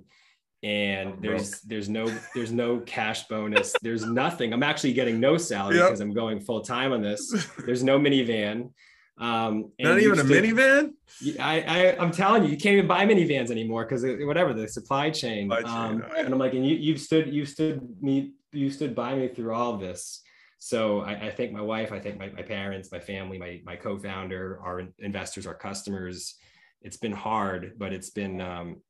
and 0.62 1.20
there's 1.20 1.61
there's 1.61 1.91
no 1.91 2.11
there's 2.35 2.51
no 2.51 2.81
cash 2.81 3.29
bonus 3.29 3.75
there's 3.83 4.07
nothing 4.07 4.51
i'm 4.55 4.62
actually 4.62 4.95
getting 4.95 5.20
no 5.20 5.37
salary 5.37 5.77
yep. 5.77 5.89
because 5.89 6.01
i'm 6.01 6.14
going 6.14 6.41
full 6.41 6.62
time 6.62 6.91
on 6.91 7.03
this 7.03 7.47
there's 7.66 7.85
no 7.85 7.99
minivan 7.99 8.70
Um, 9.16 9.70
Not 9.79 10.01
even 10.01 10.18
a 10.18 10.25
minivan. 10.25 10.91
I, 11.39 11.61
I 11.61 11.97
I'm 12.01 12.11
telling 12.11 12.43
you, 12.45 12.51
you 12.51 12.57
can't 12.57 12.75
even 12.75 12.89
buy 12.89 13.07
minivans 13.07 13.51
anymore 13.51 13.85
because 13.85 14.03
whatever 14.27 14.53
the 14.53 14.66
supply 14.66 15.11
chain. 15.11 15.49
Supply 15.49 15.62
chain, 15.62 15.70
um, 15.70 16.05
oh. 16.11 16.18
And 16.18 16.33
I'm 16.33 16.39
like, 16.41 16.55
and 16.55 16.66
you 16.66 16.75
you've 16.75 17.01
stood 17.01 17.33
you 17.33 17.47
stood 17.47 17.81
me 18.01 18.33
you 18.51 18.70
stood 18.70 18.95
by 18.95 19.14
me 19.14 19.29
through 19.29 19.55
all 19.55 19.77
this. 19.77 20.24
So 20.65 21.01
I, 21.01 21.27
I 21.27 21.31
thank 21.31 21.53
my 21.53 21.61
wife, 21.61 21.93
I 21.93 22.01
thank 22.01 22.19
my, 22.19 22.31
my 22.31 22.41
parents, 22.41 22.91
my 22.91 22.99
family, 22.99 23.37
my 23.37 23.61
my 23.67 23.77
co-founder, 23.77 24.59
our 24.65 24.81
investors, 24.99 25.47
our 25.47 25.53
customers. 25.53 26.37
It's 26.81 26.97
been 26.97 27.12
hard, 27.12 27.75
but 27.77 27.93
it's 27.93 28.09
been 28.09 28.41
um, 28.41 28.81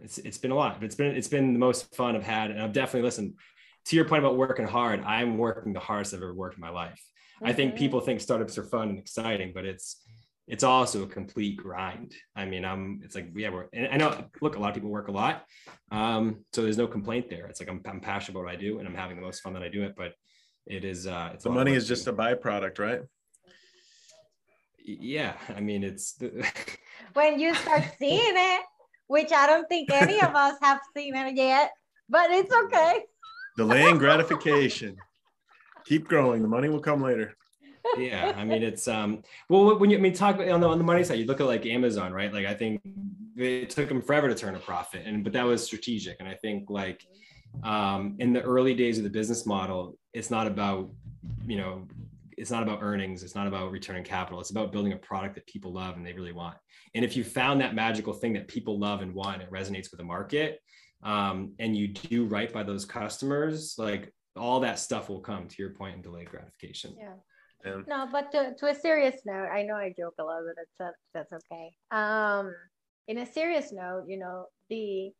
it's 0.00 0.18
it's 0.18 0.38
been 0.38 0.50
a 0.50 0.56
lot. 0.56 0.80
But 0.80 0.86
it's 0.86 0.96
been 0.96 1.14
it's 1.14 1.28
been 1.28 1.52
the 1.52 1.60
most 1.60 1.94
fun 1.94 2.16
I've 2.16 2.24
had, 2.24 2.50
and 2.50 2.60
I've 2.60 2.72
definitely 2.72 3.02
listened 3.02 3.34
to 3.84 3.94
your 3.94 4.04
point 4.04 4.24
about 4.24 4.36
working 4.36 4.66
hard. 4.66 5.00
I'm 5.04 5.38
working 5.38 5.72
the 5.72 5.78
hardest 5.78 6.12
I've 6.12 6.22
ever 6.22 6.34
worked 6.34 6.56
in 6.56 6.60
my 6.60 6.70
life. 6.70 7.00
I 7.44 7.52
think 7.52 7.74
Mhm. 7.74 7.78
people 7.78 8.00
think 8.00 8.20
startups 8.20 8.58
are 8.58 8.64
fun 8.64 8.88
and 8.88 8.98
exciting, 8.98 9.52
but 9.54 9.64
it's 9.64 10.02
it's 10.48 10.64
also 10.64 11.04
a 11.04 11.06
complete 11.06 11.56
grind. 11.56 12.16
I 12.34 12.46
mean, 12.46 12.64
I'm 12.64 13.00
it's 13.04 13.14
like 13.14 13.28
yeah, 13.36 13.50
we're 13.50 13.68
and 13.72 13.86
I 13.92 13.96
know 13.96 14.24
look, 14.40 14.56
a 14.56 14.58
lot 14.58 14.70
of 14.70 14.74
people 14.74 14.90
work 14.90 15.06
a 15.06 15.12
lot. 15.12 15.44
Um, 15.92 16.44
so 16.52 16.62
there's 16.64 16.78
no 16.78 16.88
complaint 16.88 17.30
there. 17.30 17.46
It's 17.46 17.60
like 17.60 17.68
I'm, 17.68 17.80
I'm 17.86 18.00
passionate 18.00 18.32
about 18.34 18.46
what 18.46 18.52
I 18.52 18.56
do 18.56 18.80
and 18.80 18.88
I'm 18.88 18.96
having 18.96 19.14
the 19.14 19.22
most 19.22 19.40
fun 19.40 19.52
that 19.52 19.62
I 19.62 19.68
do 19.68 19.84
it, 19.84 19.94
but 19.96 20.14
it 20.66 20.84
is 20.84 21.06
uh 21.06 21.30
it's 21.34 21.44
The 21.44 21.50
money 21.50 21.72
is 21.74 21.86
just 21.88 22.06
a 22.06 22.12
byproduct, 22.12 22.78
right? 22.78 23.02
yeah. 24.84 25.34
I 25.56 25.60
mean 25.60 25.84
it's 25.84 26.14
the, 26.14 26.46
when 27.14 27.38
you 27.38 27.54
start 27.54 27.84
seeing 27.98 28.20
it, 28.36 28.62
which 29.06 29.32
I 29.32 29.46
don't 29.46 29.68
think 29.68 29.90
any 29.92 30.20
of 30.20 30.34
us 30.34 30.56
have 30.62 30.80
seen 30.96 31.14
it 31.14 31.36
yet, 31.36 31.72
but 32.08 32.30
it's 32.30 32.52
okay. 32.64 33.04
Delaying 33.56 33.98
gratification. 34.04 34.96
Keep 35.84 36.08
growing. 36.08 36.42
The 36.42 36.48
money 36.48 36.68
will 36.68 36.80
come 36.80 37.02
later. 37.02 37.36
yeah 37.98 38.32
i 38.36 38.44
mean 38.44 38.62
it's 38.62 38.86
um 38.86 39.24
well 39.48 39.76
when 39.76 39.90
you 39.90 39.98
i 39.98 40.00
mean 40.00 40.12
talk 40.12 40.38
on 40.38 40.60
the 40.60 40.68
on 40.68 40.78
the 40.78 40.84
money 40.84 41.02
side 41.02 41.18
you 41.18 41.24
look 41.26 41.40
at 41.40 41.46
like 41.48 41.66
amazon 41.66 42.12
right 42.12 42.32
like 42.32 42.46
i 42.46 42.54
think 42.54 42.80
it 43.36 43.70
took 43.70 43.88
them 43.88 44.00
forever 44.00 44.28
to 44.28 44.36
turn 44.36 44.54
a 44.54 44.58
profit 44.60 45.02
and 45.04 45.24
but 45.24 45.32
that 45.32 45.44
was 45.44 45.64
strategic 45.64 46.16
and 46.20 46.28
i 46.28 46.34
think 46.34 46.70
like 46.70 47.04
um 47.64 48.16
in 48.18 48.32
the 48.32 48.42
early 48.42 48.74
days 48.74 48.98
of 48.98 49.04
the 49.04 49.10
business 49.10 49.46
model 49.46 49.96
it's 50.12 50.30
not 50.30 50.46
about 50.46 50.90
you 51.46 51.56
know 51.56 51.86
it's 52.36 52.50
not 52.50 52.62
about 52.62 52.78
earnings 52.82 53.22
it's 53.22 53.34
not 53.34 53.46
about 53.46 53.70
returning 53.70 54.02
capital 54.02 54.40
it's 54.40 54.50
about 54.50 54.72
building 54.72 54.92
a 54.92 54.96
product 54.96 55.34
that 55.34 55.46
people 55.46 55.72
love 55.72 55.96
and 55.96 56.04
they 56.04 56.12
really 56.12 56.32
want 56.32 56.56
and 56.94 57.04
if 57.04 57.16
you 57.16 57.22
found 57.22 57.60
that 57.60 57.74
magical 57.74 58.12
thing 58.12 58.32
that 58.32 58.48
people 58.48 58.78
love 58.78 59.02
and 59.02 59.14
want 59.14 59.34
and 59.34 59.42
it 59.42 59.50
resonates 59.50 59.90
with 59.90 59.98
the 59.98 60.04
market 60.04 60.58
um, 61.04 61.52
and 61.58 61.76
you 61.76 61.88
do 61.88 62.26
right 62.26 62.52
by 62.52 62.62
those 62.62 62.84
customers 62.84 63.74
like 63.76 64.12
all 64.36 64.60
that 64.60 64.78
stuff 64.78 65.08
will 65.08 65.20
come 65.20 65.46
to 65.46 65.56
your 65.58 65.70
point 65.70 65.94
in 65.96 66.02
delayed 66.02 66.30
gratification 66.30 66.94
Yeah. 66.98 67.14
And 67.64 67.86
No, 67.86 68.08
but 68.10 68.32
to, 68.32 68.54
to 68.58 68.66
a 68.66 68.74
serious 68.74 69.22
note, 69.24 69.48
I 69.52 69.62
know 69.62 69.74
I 69.74 69.94
joke 69.96 70.14
a 70.18 70.24
lot, 70.24 70.40
but 70.46 70.64
that's 70.78 70.96
that's 71.14 71.32
okay. 71.32 71.70
Um, 71.90 72.54
in 73.08 73.18
a 73.18 73.26
serious 73.26 73.72
note, 73.72 74.04
you 74.08 74.18
know, 74.18 74.46
the 74.68 75.12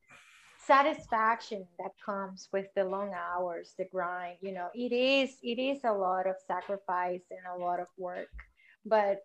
satisfaction 0.66 1.66
that 1.78 1.92
comes 2.04 2.48
with 2.52 2.66
the 2.76 2.84
long 2.84 3.12
hours, 3.14 3.74
the 3.78 3.86
grind, 3.92 4.36
you 4.40 4.52
know, 4.52 4.68
it 4.74 4.92
is 4.92 5.36
it 5.42 5.58
is 5.60 5.80
a 5.84 5.92
lot 5.92 6.26
of 6.26 6.36
sacrifice 6.46 7.22
and 7.30 7.40
a 7.54 7.64
lot 7.64 7.80
of 7.80 7.88
work, 7.98 8.28
but 8.84 9.18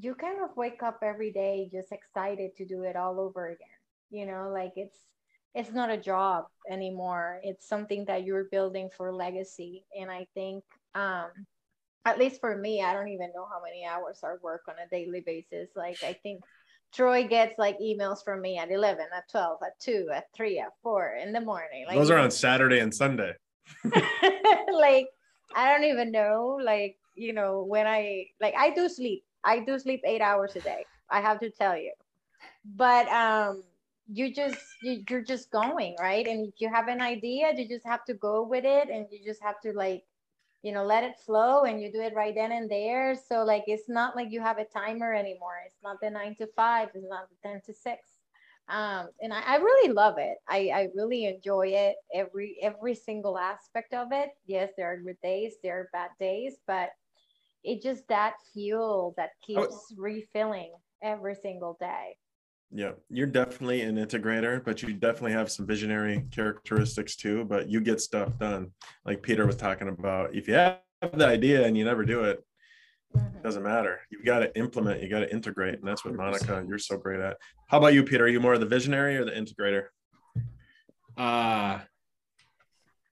you 0.00 0.14
kind 0.14 0.40
of 0.42 0.56
wake 0.56 0.82
up 0.82 1.00
every 1.02 1.32
day 1.32 1.68
just 1.72 1.92
excited 1.92 2.56
to 2.56 2.66
do 2.66 2.82
it 2.84 2.96
all 2.96 3.20
over 3.20 3.48
again. 3.48 3.68
You 4.10 4.26
know, 4.26 4.50
like 4.52 4.72
it's 4.76 4.98
it's 5.54 5.72
not 5.72 5.90
a 5.90 5.96
job 5.98 6.44
anymore. 6.70 7.40
It's 7.42 7.68
something 7.68 8.04
that 8.06 8.24
you're 8.24 8.44
building 8.50 8.90
for 8.96 9.12
legacy, 9.12 9.84
and 9.98 10.10
I 10.10 10.26
think 10.34 10.64
um 10.94 11.30
at 12.04 12.18
least 12.18 12.40
for 12.40 12.56
me, 12.56 12.82
I 12.82 12.94
don't 12.94 13.08
even 13.08 13.30
know 13.34 13.46
how 13.52 13.62
many 13.62 13.84
hours 13.84 14.20
I 14.24 14.34
work 14.42 14.62
on 14.68 14.76
a 14.76 14.88
daily 14.88 15.22
basis. 15.24 15.68
Like 15.76 16.02
I 16.02 16.14
think 16.22 16.40
Troy 16.92 17.26
gets 17.26 17.58
like 17.58 17.78
emails 17.80 18.24
from 18.24 18.40
me 18.40 18.58
at 18.58 18.70
11, 18.70 19.06
at 19.14 19.28
12, 19.30 19.58
at 19.64 19.78
2, 19.80 20.08
at 20.14 20.24
3, 20.34 20.58
at 20.60 20.72
4 20.82 21.18
in 21.22 21.32
the 21.32 21.40
morning. 21.40 21.84
Like 21.86 21.96
those 21.96 22.10
are 22.10 22.18
on 22.18 22.30
Saturday 22.30 22.80
and 22.80 22.94
Sunday. 22.94 23.34
like 24.72 25.08
I 25.54 25.70
don't 25.70 25.84
even 25.84 26.10
know 26.10 26.58
like 26.62 26.96
you 27.14 27.34
know 27.34 27.64
when 27.64 27.86
I 27.86 28.26
like 28.40 28.54
I 28.56 28.70
do 28.70 28.88
sleep. 28.88 29.24
I 29.44 29.60
do 29.60 29.78
sleep 29.78 30.00
8 30.04 30.20
hours 30.20 30.56
a 30.56 30.60
day. 30.60 30.84
I 31.10 31.20
have 31.20 31.40
to 31.40 31.50
tell 31.50 31.76
you. 31.76 31.92
But 32.64 33.08
um 33.08 33.62
you 34.10 34.32
just 34.32 34.58
you, 34.82 35.04
you're 35.08 35.22
just 35.22 35.50
going, 35.50 35.94
right? 36.00 36.26
And 36.26 36.48
if 36.48 36.54
you 36.58 36.70
have 36.72 36.88
an 36.88 37.02
idea, 37.02 37.52
you 37.54 37.68
just 37.68 37.86
have 37.86 38.04
to 38.06 38.14
go 38.14 38.42
with 38.42 38.64
it 38.64 38.88
and 38.88 39.06
you 39.10 39.20
just 39.24 39.42
have 39.42 39.60
to 39.60 39.72
like 39.72 40.02
you 40.62 40.72
know 40.72 40.84
let 40.84 41.04
it 41.04 41.18
flow 41.24 41.64
and 41.64 41.80
you 41.80 41.92
do 41.92 42.00
it 42.00 42.14
right 42.14 42.34
then 42.34 42.52
and 42.52 42.70
there. 42.70 43.14
So 43.14 43.44
like 43.44 43.64
it's 43.66 43.88
not 43.88 44.16
like 44.16 44.28
you 44.30 44.40
have 44.40 44.58
a 44.58 44.64
timer 44.64 45.12
anymore. 45.12 45.62
It's 45.66 45.82
not 45.82 46.00
the 46.00 46.10
nine 46.10 46.34
to 46.36 46.46
five 46.56 46.88
it's 46.94 47.06
not 47.08 47.28
the 47.28 47.48
10 47.48 47.62
to 47.66 47.74
six. 47.74 48.08
Um, 48.68 49.08
and 49.22 49.32
I, 49.32 49.40
I 49.40 49.56
really 49.56 49.92
love 49.92 50.16
it. 50.18 50.36
I, 50.46 50.70
I 50.74 50.88
really 50.94 51.24
enjoy 51.24 51.68
it 51.68 51.96
every 52.14 52.58
every 52.62 52.94
single 52.94 53.38
aspect 53.38 53.94
of 53.94 54.08
it. 54.12 54.30
Yes 54.46 54.70
there 54.76 54.92
are 54.92 54.98
good 54.98 55.20
days 55.22 55.54
there 55.62 55.80
are 55.80 55.88
bad 55.92 56.10
days 56.20 56.56
but 56.66 56.90
it 57.64 57.82
just 57.82 58.06
that 58.08 58.34
fuel 58.52 59.14
that 59.16 59.30
keeps 59.42 59.92
refilling 59.96 60.72
every 61.02 61.34
single 61.34 61.76
day 61.80 62.16
Yeah, 62.70 62.92
you're 63.08 63.26
definitely 63.26 63.80
an 63.82 63.96
integrator, 63.96 64.62
but 64.62 64.82
you 64.82 64.92
definitely 64.92 65.32
have 65.32 65.50
some 65.50 65.66
visionary 65.66 66.24
characteristics 66.30 67.16
too. 67.16 67.44
But 67.44 67.68
you 67.68 67.80
get 67.80 68.00
stuff 68.00 68.38
done, 68.38 68.72
like 69.06 69.22
Peter 69.22 69.46
was 69.46 69.56
talking 69.56 69.88
about. 69.88 70.34
If 70.34 70.48
you 70.48 70.54
have 70.54 70.80
the 71.12 71.26
idea 71.26 71.64
and 71.64 71.78
you 71.78 71.84
never 71.84 72.04
do 72.04 72.24
it, 72.24 72.44
it 73.14 73.42
doesn't 73.42 73.62
matter. 73.62 74.00
You've 74.10 74.26
got 74.26 74.40
to 74.40 74.58
implement. 74.58 75.02
You 75.02 75.08
got 75.08 75.20
to 75.20 75.32
integrate, 75.32 75.78
and 75.78 75.88
that's 75.88 76.04
what 76.04 76.14
Monica, 76.14 76.62
you're 76.68 76.78
so 76.78 76.98
great 76.98 77.20
at. 77.20 77.38
How 77.68 77.78
about 77.78 77.94
you, 77.94 78.04
Peter? 78.04 78.24
Are 78.24 78.28
you 78.28 78.40
more 78.40 78.54
of 78.54 78.60
the 78.60 78.66
visionary 78.66 79.16
or 79.16 79.24
the 79.24 79.30
integrator? 79.30 79.86
uh 81.18 81.80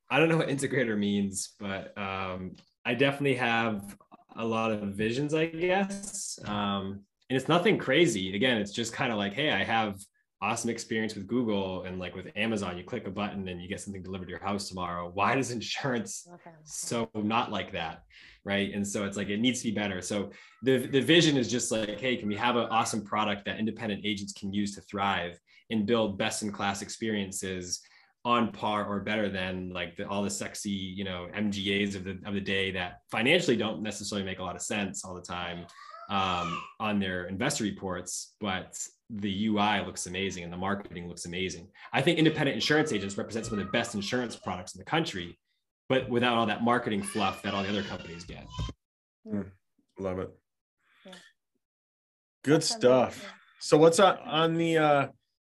i 0.09 0.19
don't 0.19 0.29
know 0.29 0.37
what 0.37 0.49
integrator 0.49 0.97
means 0.97 1.55
but 1.59 1.97
um 1.99 2.55
i 2.85 2.95
definitely 2.95 3.35
have 3.35 3.97
a 4.37 4.45
lot 4.45 4.71
of 4.71 4.81
visions 4.95 5.35
i 5.35 5.47
guess 5.47 6.39
um 6.45 7.01
and 7.29 7.37
it's 7.37 7.49
nothing 7.49 7.79
crazy. 7.79 8.35
Again 8.35 8.59
it's 8.59 8.73
just 8.73 8.93
kind 8.93 9.13
of 9.13 9.19
like 9.19 9.35
hey 9.35 9.51
i 9.51 9.65
have 9.65 9.99
awesome 10.43 10.69
experience 10.69 11.15
with 11.15 11.27
google 11.27 11.85
and 11.85 11.99
like 11.99 12.15
with 12.15 12.27
amazon. 12.37 12.77
You 12.77 12.85
click 12.85 13.07
a 13.07 13.11
button 13.11 13.49
and 13.49 13.61
you 13.61 13.69
get 13.69 13.81
something 13.81 14.03
delivered 14.03 14.27
to 14.27 14.31
your 14.31 14.45
house 14.45 14.69
tomorrow. 14.69 15.11
Why 15.13 15.35
does 15.35 15.51
insurance 15.59 16.29
so 16.65 17.11
not 17.15 17.51
like 17.51 17.73
that 17.73 18.03
right? 18.47 18.73
And 18.73 18.87
so 18.87 19.05
it's 19.05 19.17
like 19.17 19.29
it 19.29 19.41
needs 19.41 19.61
to 19.63 19.69
be 19.69 19.75
better. 19.75 20.01
So 20.01 20.31
the 20.63 20.87
the 20.87 21.01
vision 21.01 21.37
is 21.37 21.51
just 21.51 21.73
like 21.73 22.01
hey 22.01 22.17
can 22.17 22.29
we 22.29 22.37
have 22.37 22.57
an 22.57 22.69
awesome 22.71 23.03
product 23.03 23.45
that 23.45 23.59
independent 23.59 24.07
agents 24.07 24.33
can 24.33 24.53
use 24.53 24.75
to 24.77 24.81
thrive 24.83 25.39
and 25.71 25.85
build 25.85 26.17
best 26.17 26.43
in 26.43 26.53
class 26.53 26.81
experiences 26.81 27.81
on 28.25 28.51
par 28.51 28.85
or 28.85 29.01
better 29.01 29.29
than 29.29 29.71
like 29.71 29.97
the, 29.97 30.09
all 30.09 30.23
the 30.23 30.31
sexy 30.31 30.71
you 30.71 31.05
know 31.05 31.29
mgas 31.35 31.95
of 31.95 32.05
the 32.05 32.19
of 32.25 32.35
the 32.35 32.41
day 32.41 32.73
that 32.73 32.99
financially 33.11 33.57
don't 33.57 33.83
necessarily 33.83 34.25
make 34.25 34.41
a 34.41 34.43
lot 34.43 34.57
of 34.57 34.63
sense 34.63 35.05
all 35.05 35.15
the 35.15 35.23
time 35.23 35.65
um, 36.09 36.61
on 36.81 36.99
their 36.99 37.25
investor 37.25 37.65
reports 37.65 38.35
but 38.41 38.79
the 39.11 39.47
ui 39.47 39.85
looks 39.87 40.07
amazing 40.07 40.45
and 40.45 40.53
the 40.53 40.57
marketing 40.57 41.09
looks 41.09 41.27
amazing 41.27 41.69
i 41.93 42.01
think 42.01 42.19
independent 42.19 42.55
insurance 42.55 42.93
agents 42.93 43.17
represent 43.17 43.47
some 43.47 43.59
of 43.59 43.65
the 43.65 43.71
best 43.71 43.95
insurance 43.95 44.37
products 44.37 44.75
in 44.75 44.79
the 44.79 44.85
country 44.85 45.39
but 45.89 46.09
without 46.09 46.37
all 46.37 46.47
that 46.47 46.63
marketing 46.63 47.03
fluff 47.03 47.43
that 47.43 47.55
all 47.55 47.63
the 47.63 47.69
other 47.69 47.83
companies 47.85 48.25
get 48.25 48.47
Love 49.99 50.19
it. 50.19 50.31
Yeah. 51.05 51.13
Good 52.45 52.55
That's 52.57 52.69
stuff. 52.69 53.15
amazing. 53.15 53.31
So 53.61 53.79
what's 53.79 53.99
on, 53.99 54.19
on 54.19 54.55
the 54.55 54.79
uh, 54.79 55.07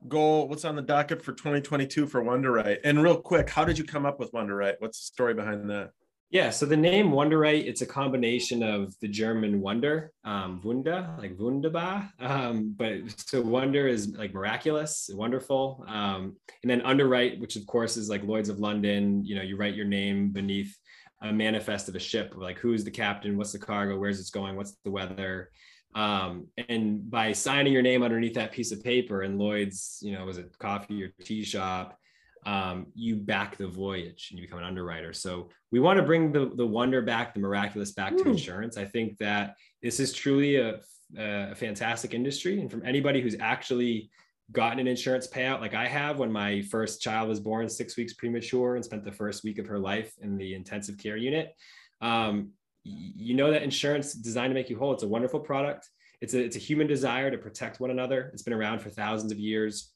goal? 0.09 0.49
What's 0.49 0.65
on 0.65 0.77
the 0.77 0.83
docket 0.83 1.23
for 1.23 1.33
2022 1.33 2.07
for 2.07 2.23
Wunderite? 2.23 2.79
And 2.85 3.03
real 3.03 3.17
quick, 3.17 3.49
how 3.49 3.65
did 3.65 3.79
you 3.79 3.85
come 3.85 4.05
up 4.05 4.19
with 4.19 4.33
Wunderite? 4.33 4.77
What's 4.81 4.99
the 4.99 5.05
story 5.05 5.35
behind 5.35 5.71
that? 5.71 5.91
Yeah, 6.33 6.49
so 6.49 6.65
the 6.65 6.79
name 6.79 7.11
Wunderite, 7.11 7.67
it's 7.67 7.83
a 7.83 7.87
combination 7.87 8.63
of 8.63 8.99
the 9.01 9.07
German 9.07 9.61
wonder, 9.61 10.13
um, 10.25 10.63
Wunder, 10.65 11.15
like 11.19 11.37
wunderbar. 11.39 12.11
Um, 12.19 12.75
but 12.75 13.01
so 13.19 13.43
wonder 13.43 13.87
is 13.87 14.17
like 14.17 14.33
miraculous, 14.33 15.11
wonderful. 15.13 15.85
Um, 15.87 16.35
and 16.63 16.71
then 16.71 16.81
underwrite, 16.81 17.39
which 17.39 17.57
of 17.57 17.67
course 17.67 17.99
is 17.99 18.09
like 18.09 18.25
Lloyd's 18.25 18.49
of 18.49 18.61
London, 18.61 19.23
you 19.27 19.35
know, 19.37 19.43
you 19.43 19.59
write 19.59 19.75
your 19.75 19.85
name 19.85 20.31
beneath 20.31 20.75
a 21.21 21.31
manifest 21.31 21.91
of 21.91 21.97
a 21.97 22.01
ship, 22.01 22.33
like 22.35 22.59
who's 22.59 22.83
the 22.83 22.91
captain, 22.91 23.37
what's 23.37 23.53
the 23.53 23.59
cargo, 23.59 23.99
where's 23.99 24.19
it's 24.19 24.31
going, 24.31 24.57
what's 24.57 24.79
the 24.87 24.91
weather. 24.91 25.51
Um, 25.95 26.47
and 26.71 27.11
by 27.11 27.33
signing 27.33 27.75
your 27.75 27.83
name 27.83 28.03
underneath 28.03 28.35
that 28.35 28.53
piece 28.53 28.73
of 28.73 28.83
paper 28.83 29.21
and 29.21 29.39
Lloyd's, 29.39 29.99
you 30.01 30.13
know, 30.13 30.25
was 30.25 30.39
it 30.39 30.59
coffee 30.59 31.05
or 31.05 31.13
tea 31.23 31.45
shop, 31.45 31.99
um, 32.45 32.87
you 32.95 33.17
back 33.17 33.57
the 33.57 33.67
voyage 33.67 34.29
and 34.31 34.39
you 34.39 34.47
become 34.47 34.59
an 34.59 34.65
underwriter. 34.65 35.13
So 35.13 35.49
we 35.71 35.81
want 35.81 35.99
to 35.99 36.03
bring 36.03 36.33
the, 36.33 36.51
the 36.55 36.67
wonder 36.67 37.01
back, 37.01 37.35
the 37.35 37.41
miraculous 37.41 37.93
back 37.93 38.17
to 38.17 38.29
insurance. 38.29 38.77
I 38.77 38.85
think 38.85 39.19
that 39.19 39.55
this 39.81 40.01
is 40.01 40.13
truly 40.13 40.57
a, 40.57 40.81
a 41.17 41.55
fantastic 41.55 42.15
industry. 42.15 42.61
And 42.61 42.71
from 42.71 42.85
anybody 42.85 43.21
who's 43.21 43.37
actually 43.39 44.11
gotten 44.51 44.81
an 44.81 44.89
insurance 44.89 45.29
payout, 45.29 45.61
like 45.61 45.75
I 45.75 45.87
have 45.87 46.19
when 46.19 46.33
my 46.33 46.63
first 46.63 47.01
child 47.01 47.29
was 47.29 47.39
born 47.39 47.69
six 47.69 47.97
weeks 47.97 48.15
premature 48.15 48.75
and 48.75 48.85
spent 48.85 49.05
the 49.05 49.13
first 49.13 49.45
week 49.45 49.59
of 49.59 49.67
her 49.67 49.79
life 49.79 50.13
in 50.21 50.37
the 50.37 50.55
intensive 50.55 50.99
care 50.99 51.17
unit, 51.17 51.55
um, 52.01 52.51
you 52.85 53.35
know 53.35 53.53
that 53.53 53.63
insurance 53.63 54.13
designed 54.13 54.51
to 54.51 54.55
make 54.55 54.69
you 54.69 54.77
whole. 54.77 54.93
It's 54.93 55.05
a 55.05 55.09
wonderful 55.09 55.39
product. 55.39 55.89
It's 56.21 56.35
a, 56.35 56.43
it's 56.43 56.57
a 56.57 56.59
human 56.59 56.89
desire 56.89 57.31
to 57.31 57.39
protect 57.39 57.79
one 57.79 57.91
another. 57.91 58.31
It's 58.33 58.43
been 58.43 58.53
around 58.53 58.81
for 58.81 58.91
thousands 58.91 59.31
of 59.31 59.39
years. 59.39 59.92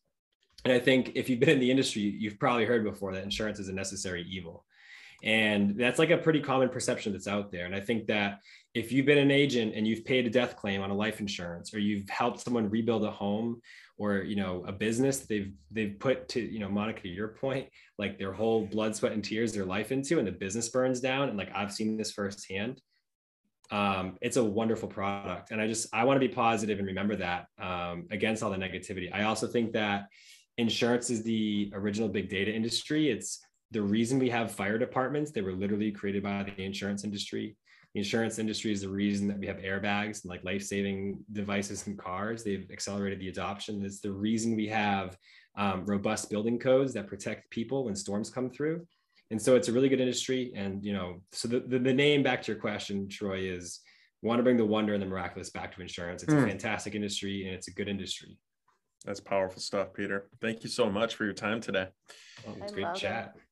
And 0.67 0.73
I 0.73 0.81
think 0.81 1.13
if 1.15 1.31
you've 1.31 1.39
been 1.39 1.51
in 1.51 1.61
the 1.61 1.71
industry, 1.71 2.03
you've 2.03 2.41
probably 2.41 2.65
heard 2.65 2.83
before 2.83 3.13
that 3.13 3.23
insurance 3.23 3.61
is 3.61 3.69
a 3.69 3.73
necessary 3.73 4.27
evil. 4.29 4.65
And 5.23 5.79
that's 5.79 6.01
like 6.01 6.11
a 6.11 6.19
pretty 6.19 6.41
common 6.41 6.71
perception 6.71 7.13
that's 7.13 7.29
out 7.29 7.53
there. 7.53 7.67
And 7.67 7.75
I 7.75 7.79
think 7.79 8.09
that 8.09 8.41
if 8.75 8.91
you've 8.91 9.07
been 9.07 9.19
an 9.19 9.31
agent 9.31 9.75
and 9.77 9.87
you've 9.87 10.05
paid 10.05 10.27
a 10.27 10.31
death 10.31 10.57
claim 10.57 10.83
on 10.83 10.91
a 10.91 10.95
life 10.95 11.21
insurance 11.21 11.73
or 11.73 11.79
you've 11.79 12.09
helped 12.09 12.41
someone 12.41 12.69
rebuild 12.69 13.05
a 13.05 13.13
home 13.13 13.63
or 13.97 14.25
you 14.25 14.35
know 14.35 14.65
a 14.67 14.73
business 14.73 15.21
that 15.21 15.29
they've 15.29 15.53
they've 15.71 16.01
put 16.01 16.29
to 16.29 16.41
you 16.41 16.59
know 16.59 16.69
monica 16.69 17.03
to 17.03 17.09
your 17.09 17.29
point 17.29 17.67
like 17.97 18.19
their 18.19 18.33
whole 18.33 18.67
blood 18.67 18.95
sweat 18.95 19.13
and 19.13 19.25
tears 19.25 19.55
their 19.55 19.65
life 19.65 19.93
into 19.93 20.19
and 20.19 20.29
the 20.29 20.33
business 20.33 20.69
burns 20.69 21.01
down 21.01 21.31
and 21.31 21.39
like 21.39 21.49
i've 21.55 21.73
seen 21.73 21.97
this 21.97 22.11
firsthand 22.11 22.83
um, 23.71 24.19
it's 24.21 24.37
a 24.37 24.45
wonderful 24.45 24.89
product 24.89 25.51
and 25.51 25.61
i 25.63 25.67
just 25.67 25.89
i 25.95 26.05
want 26.05 26.21
to 26.21 26.29
be 26.29 26.33
positive 26.33 26.79
and 26.79 26.87
remember 26.87 27.17
that 27.17 27.47
um, 27.59 28.07
against 28.11 28.43
all 28.43 28.51
the 28.51 28.57
negativity 28.57 29.09
i 29.15 29.23
also 29.23 29.47
think 29.47 29.73
that 29.73 30.09
insurance 30.59 31.11
is 31.11 31.23
the 31.23 31.71
original 31.75 32.09
big 32.09 32.29
data 32.29 32.53
industry 32.53 33.11
it's 33.11 33.41
the 33.73 33.83
reason 33.83 34.19
we 34.19 34.31
have 34.31 34.53
fire 34.53 34.79
departments 34.79 35.31
they 35.31 35.43
were 35.43 35.53
literally 35.53 35.91
created 35.91 36.23
by 36.23 36.43
the 36.43 36.63
insurance 36.63 37.05
industry 37.05 37.57
the 37.97 38.01
insurance 38.01 38.39
industry 38.39 38.73
is 38.73 38.83
the 38.83 38.91
reason 38.91 39.27
that 39.29 39.39
we 39.39 39.47
have 39.47 39.57
airbags 39.57 40.23
and 40.23 40.29
like 40.29 40.45
life-saving 40.45 41.19
devices 41.33 41.87
in 41.87 41.97
cars. 41.97 42.45
They've 42.45 42.69
accelerated 42.71 43.21
the 43.21 43.31
adoption. 43.31 43.83
It's 43.87 44.01
the 44.01 44.13
reason 44.13 44.55
we 44.55 44.69
have 44.69 45.17
um, 45.57 45.87
robust 45.87 46.29
building 46.29 46.59
codes 46.59 46.93
that 46.93 47.07
protect 47.07 47.49
people 47.49 47.87
when 47.87 47.97
storms 47.97 48.29
come 48.29 48.51
through. 48.51 48.87
And 49.31 49.41
so 49.41 49.57
it's 49.57 49.69
a 49.69 49.73
really 49.73 49.89
good 49.89 50.03
industry. 50.03 50.53
And 50.55 50.85
you 50.85 50.93
know, 50.93 51.23
so 51.33 51.49
the, 51.49 51.61
the, 51.61 51.79
the 51.79 51.95
name 51.95 52.23
back 52.23 52.43
to 52.43 52.53
your 52.53 52.61
question, 52.61 53.09
Troy, 53.09 53.39
is 53.39 53.81
want 54.21 54.41
to 54.41 54.43
bring 54.43 54.59
the 54.59 54.67
wonder 54.67 54.93
and 54.93 55.03
the 55.03 55.07
miraculous 55.07 55.49
back 55.49 55.75
to 55.75 55.81
insurance. 55.81 56.23
It's 56.23 56.35
mm. 56.35 56.37
a 56.37 56.41
hmm. 56.43 56.49
fantastic 56.49 56.95
industry 56.95 57.47
and 57.47 57.55
it's 57.55 57.69
a 57.69 57.73
good 57.73 57.89
industry. 57.89 58.37
That's 59.07 59.21
powerful 59.21 59.63
stuff, 59.63 59.95
Peter. 59.95 60.27
Thank 60.41 60.65
you 60.65 60.69
so 60.69 60.91
much 60.91 61.15
for 61.15 61.25
your 61.25 61.33
time 61.33 61.61
today. 61.61 61.87
Oh, 62.47 62.57
it's 62.61 62.73
great 62.73 62.93
chat. 62.97 63.33
It. 63.37 63.43